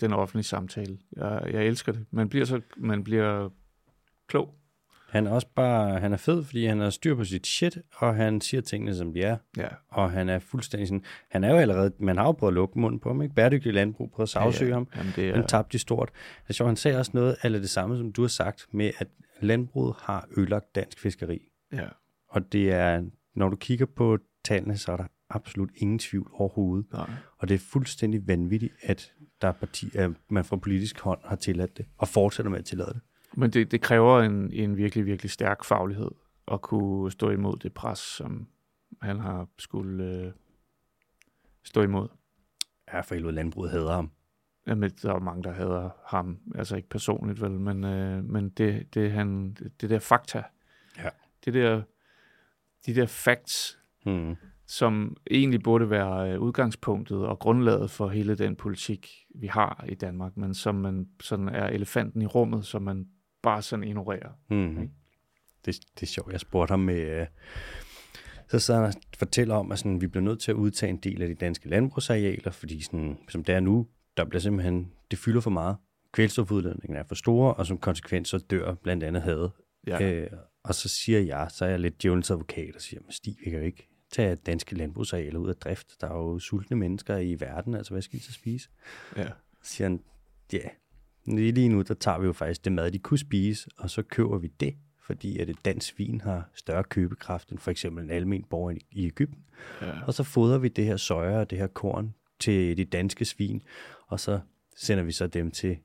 [0.01, 0.99] den offentlige samtale.
[1.17, 2.07] Jeg, jeg elsker det.
[2.11, 3.51] Man bliver så man bliver
[4.27, 4.55] klog.
[5.15, 8.15] Han er også bare, han er fed, fordi han har styr på sit shit, og
[8.15, 9.37] han siger tingene, som de er.
[9.57, 9.69] Ja.
[9.89, 12.79] Og han er fuldstændig sådan, han er jo allerede, man har jo prøvet at lukke
[12.79, 13.35] munden på ham, ikke?
[13.35, 14.89] Bæredygtig landbrug, prøvet at sagsøge ham.
[14.97, 16.11] Jamen, det er, tabte de stort.
[16.43, 18.91] Det er sjovt, han sagde også noget af det samme, som du har sagt, med
[18.99, 19.09] at
[19.41, 21.43] landbruget har ødelagt dansk fiskeri.
[21.73, 21.87] ja.
[22.29, 23.03] Og det er,
[23.35, 26.87] når du kigger på tallene, så er der absolut ingen tvivl overhovedet.
[26.93, 27.11] Nej.
[27.39, 29.13] Og det er fuldstændig vanvittigt, at
[29.43, 32.65] der er parti, at man fra politisk hånd har tilladt det, og fortsætter med at
[32.65, 33.01] tillade det.
[33.37, 36.11] Men det, det kræver en, en virkelig, virkelig stærk faglighed
[36.53, 38.49] at kunne stå imod det pres, som
[39.03, 40.33] han har skulle øh,
[41.65, 42.09] stå imod.
[42.93, 44.11] Ja, for helvede, landbruget hader ham.
[44.67, 46.39] Jamen, der er mange, der hader ham.
[46.55, 50.43] Altså ikke personligt, vel, men, øh, men det, det, han, det, det der fakta,
[50.99, 51.09] Ja.
[51.45, 51.83] det der,
[52.87, 54.37] de der facts, Hmm.
[54.67, 59.95] som egentlig burde være øh, udgangspunktet og grundlaget for hele den politik, vi har i
[59.95, 63.09] Danmark, men som man sådan er elefanten i rummet, som man
[63.45, 64.31] bare sådan ignorerer.
[64.49, 64.83] Hmm.
[64.83, 64.93] Ikke?
[65.65, 66.33] Det, det er sjovt.
[66.33, 67.01] Jeg spurgte ham med...
[67.01, 67.27] Øh,
[68.49, 70.97] så sad han og fortæller om, at sådan, vi bliver nødt til at udtage en
[70.97, 75.19] del af de danske landbrugsarealer, fordi sådan, som det er nu, der bliver simpelthen, det
[75.19, 75.77] fylder for meget.
[76.13, 79.53] Kvælstofudledningen er for store, og som konsekvens så dør blandt andet havet.
[79.87, 80.13] Ja.
[80.13, 80.31] Øh,
[80.63, 83.51] og så siger jeg, så er jeg lidt djævelens advokat og siger, men Stig, vi
[83.51, 86.01] kan jo ikke tage danske landbrugsarealer ud af drift.
[86.01, 88.69] Der er jo sultne mennesker i verden, altså hvad skal de så spise?
[89.17, 89.29] ja.
[89.63, 90.01] Så siger han,
[90.53, 90.69] ja,
[91.27, 94.39] lige nu, der tager vi jo faktisk det mad, de kunne spise, og så køber
[94.39, 98.45] vi det, fordi at et dansk svin har større købekraft end for eksempel en almen
[98.45, 99.45] borger i- Ægypten.
[99.83, 99.93] ja.
[100.07, 103.63] Og så fodrer vi det her soja og det her korn til de danske svin,
[104.07, 104.41] og så
[104.77, 105.77] sender vi så dem til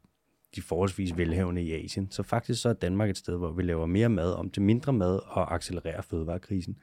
[0.56, 2.12] de forholdsvis velhavende i Asien.
[2.12, 4.94] Så faktisk så er Danmark et sted, hvor vi laver mere mad om til mindre
[4.94, 6.78] mad og accelererer fødevarekrisen.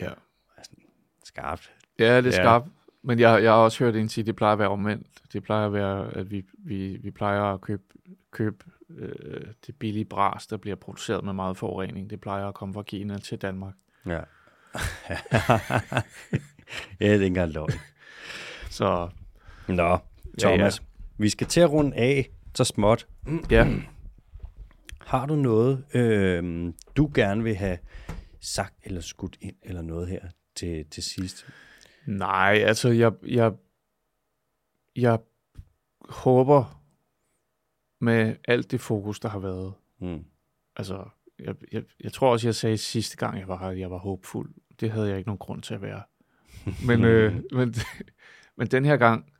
[0.00, 0.10] ja.
[1.24, 1.72] Skarpt.
[1.98, 2.42] Ja, det er Ja.
[2.42, 2.68] skarpt.
[3.02, 5.06] Men jeg, jeg har også hørt en sige, at det plejer at være omvendt.
[5.32, 7.82] Det plejer at være, at vi, vi, vi plejer at købe,
[8.30, 8.64] købe
[8.98, 12.10] øh, det billige bras, der bliver produceret med meget forurening.
[12.10, 13.74] Det plejer at komme fra Kina til Danmark.
[14.06, 14.12] Ja.
[17.00, 17.70] ja, det er ikke engang løgn.
[18.70, 19.08] Så
[19.68, 19.98] Nå,
[20.38, 20.70] Thomas, ja, ja.
[21.18, 23.06] vi skal til at runde af så småt.
[23.50, 23.68] ja,
[25.00, 27.78] Har du noget, øh, du gerne vil have
[28.40, 30.20] sagt eller skudt ind eller noget her
[30.56, 31.46] til, til sidst?
[32.06, 33.52] Nej, altså jeg, jeg,
[34.96, 35.18] jeg
[36.00, 36.82] håber
[38.00, 40.24] med alt det fokus, der har været, Mm.
[40.76, 41.08] altså
[41.38, 44.54] jeg, jeg, jeg tror også, jeg sagde sidste gang, jeg var her, jeg var håbfuld.
[44.80, 46.02] Det havde jeg ikke nogen grund til at være.
[46.86, 47.74] Men, øh, men,
[48.56, 49.32] men den her gang,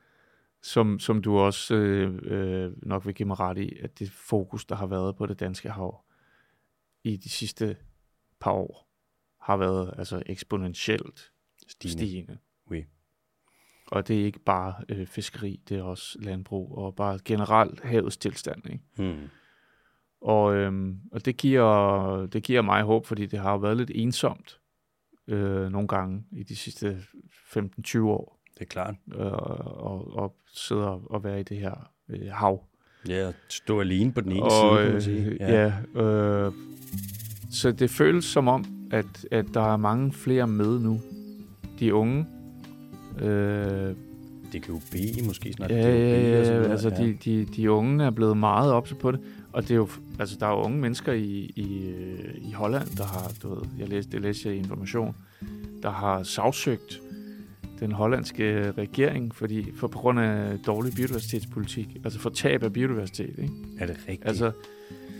[0.62, 4.64] som, som du også øh, øh, nok vil give mig ret i, at det fokus,
[4.64, 6.05] der har været på det danske hav
[7.05, 7.76] i de sidste
[8.40, 8.89] par år,
[9.40, 11.32] har været altså eksponentielt
[11.68, 11.93] Stine.
[11.93, 12.39] stigende.
[13.93, 18.16] Og det er ikke bare øh, fiskeri, det er også landbrug og bare generelt havets
[18.16, 18.62] tilstand.
[18.70, 18.85] Ikke?
[18.98, 19.28] Mm.
[20.20, 23.90] Og, øhm, og det, giver, det giver mig håb, fordi det har jo været lidt
[23.94, 24.59] ensomt
[25.28, 26.98] øh, nogle gange i de sidste
[27.56, 28.94] 15-20 år Det er klart.
[29.14, 29.32] øh,
[29.73, 32.64] og, og sidde og, være i det her øh, hav.
[33.09, 35.24] Ja, stå alene på den ene og, side, kan man sige.
[35.24, 36.52] øh, ja, øh,
[37.51, 41.01] så det føles som om, at, at der er mange flere med nu.
[41.78, 42.27] De unge.
[43.20, 43.94] Øh,
[44.52, 45.70] Det kan jo blive måske snart.
[45.70, 48.98] Ja, ja, og så ja, videre, altså de, de, de unge er blevet meget opsat
[48.98, 49.20] på det,
[49.52, 52.89] og det er jo, altså der er jo unge mennesker i, i, øh, i Holland,
[52.97, 55.14] der har, du ved, jeg læste, det læste jeg i information,
[55.82, 57.01] der har sagsøgt
[57.80, 63.34] den hollandske regering, fordi for på grund af dårlig biodiversitetspolitik, altså for tab af biodiversitet,
[63.39, 63.55] ikke?
[63.78, 64.28] Er det rigtigt?
[64.28, 64.52] Altså,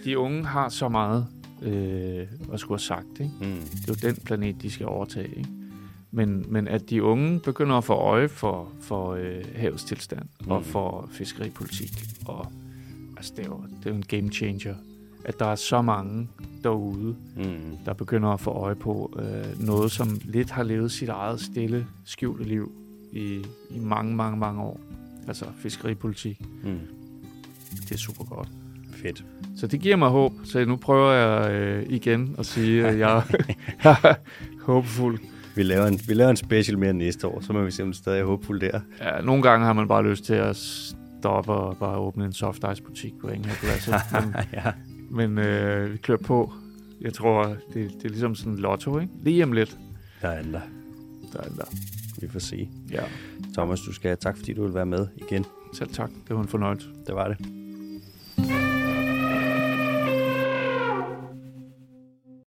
[0.05, 1.27] de unge har så meget
[1.63, 3.33] øh, at skulle have sagt, ikke?
[3.41, 3.47] mm.
[3.87, 5.29] Det er jo den planet, de skal overtage.
[5.37, 5.49] Ikke?
[6.15, 10.51] Men, men at de unge begynder at få øje for, for øh, havets tilstand mm.
[10.51, 11.93] og for fiskeripolitik.
[12.25, 12.47] Og,
[13.17, 14.75] altså, det, er jo, det er jo en game changer,
[15.25, 16.29] at der er så mange
[16.65, 17.77] derude, Mm.
[17.85, 21.87] der begynder at få øje på øh, noget, som lidt har levet sit eget stille,
[22.05, 22.73] skjulte liv
[23.13, 24.81] i, i mange, mange, mange år.
[25.29, 26.41] Altså fiskeripolitik.
[26.65, 26.79] Mm.
[27.89, 28.49] Det er super godt.
[28.93, 29.25] Fedt.
[29.57, 30.33] Så det giver mig håb.
[30.45, 33.23] Så nu prøver jeg øh, igen at sige, at jeg
[33.85, 34.15] jeg er
[34.63, 35.21] håbefuld.
[35.55, 37.89] Vi laver, en, vi laver en special mere næste år, så må vi se, om
[37.89, 38.81] det stadig er håbfuldt der.
[39.01, 42.65] Ja, nogle gange har man bare lyst til at stoppe og bare åbne en soft
[42.73, 43.95] ice butik på Enghedpladsen.
[44.13, 44.73] Men, ja.
[45.11, 46.53] men øh, vi klør på.
[47.01, 49.13] Jeg tror, det, det er ligesom sådan en lotto, ikke?
[49.23, 49.79] Lige om lidt.
[50.23, 50.61] Der er andre.
[51.33, 51.65] Der er der.
[52.21, 52.69] Vi får se.
[52.91, 53.03] Ja,
[53.55, 55.45] Thomas, du skal have tak, fordi du vil være med igen.
[55.75, 56.11] selv tak.
[56.29, 56.89] Det var en fornøjelse.
[57.07, 57.62] Det var det.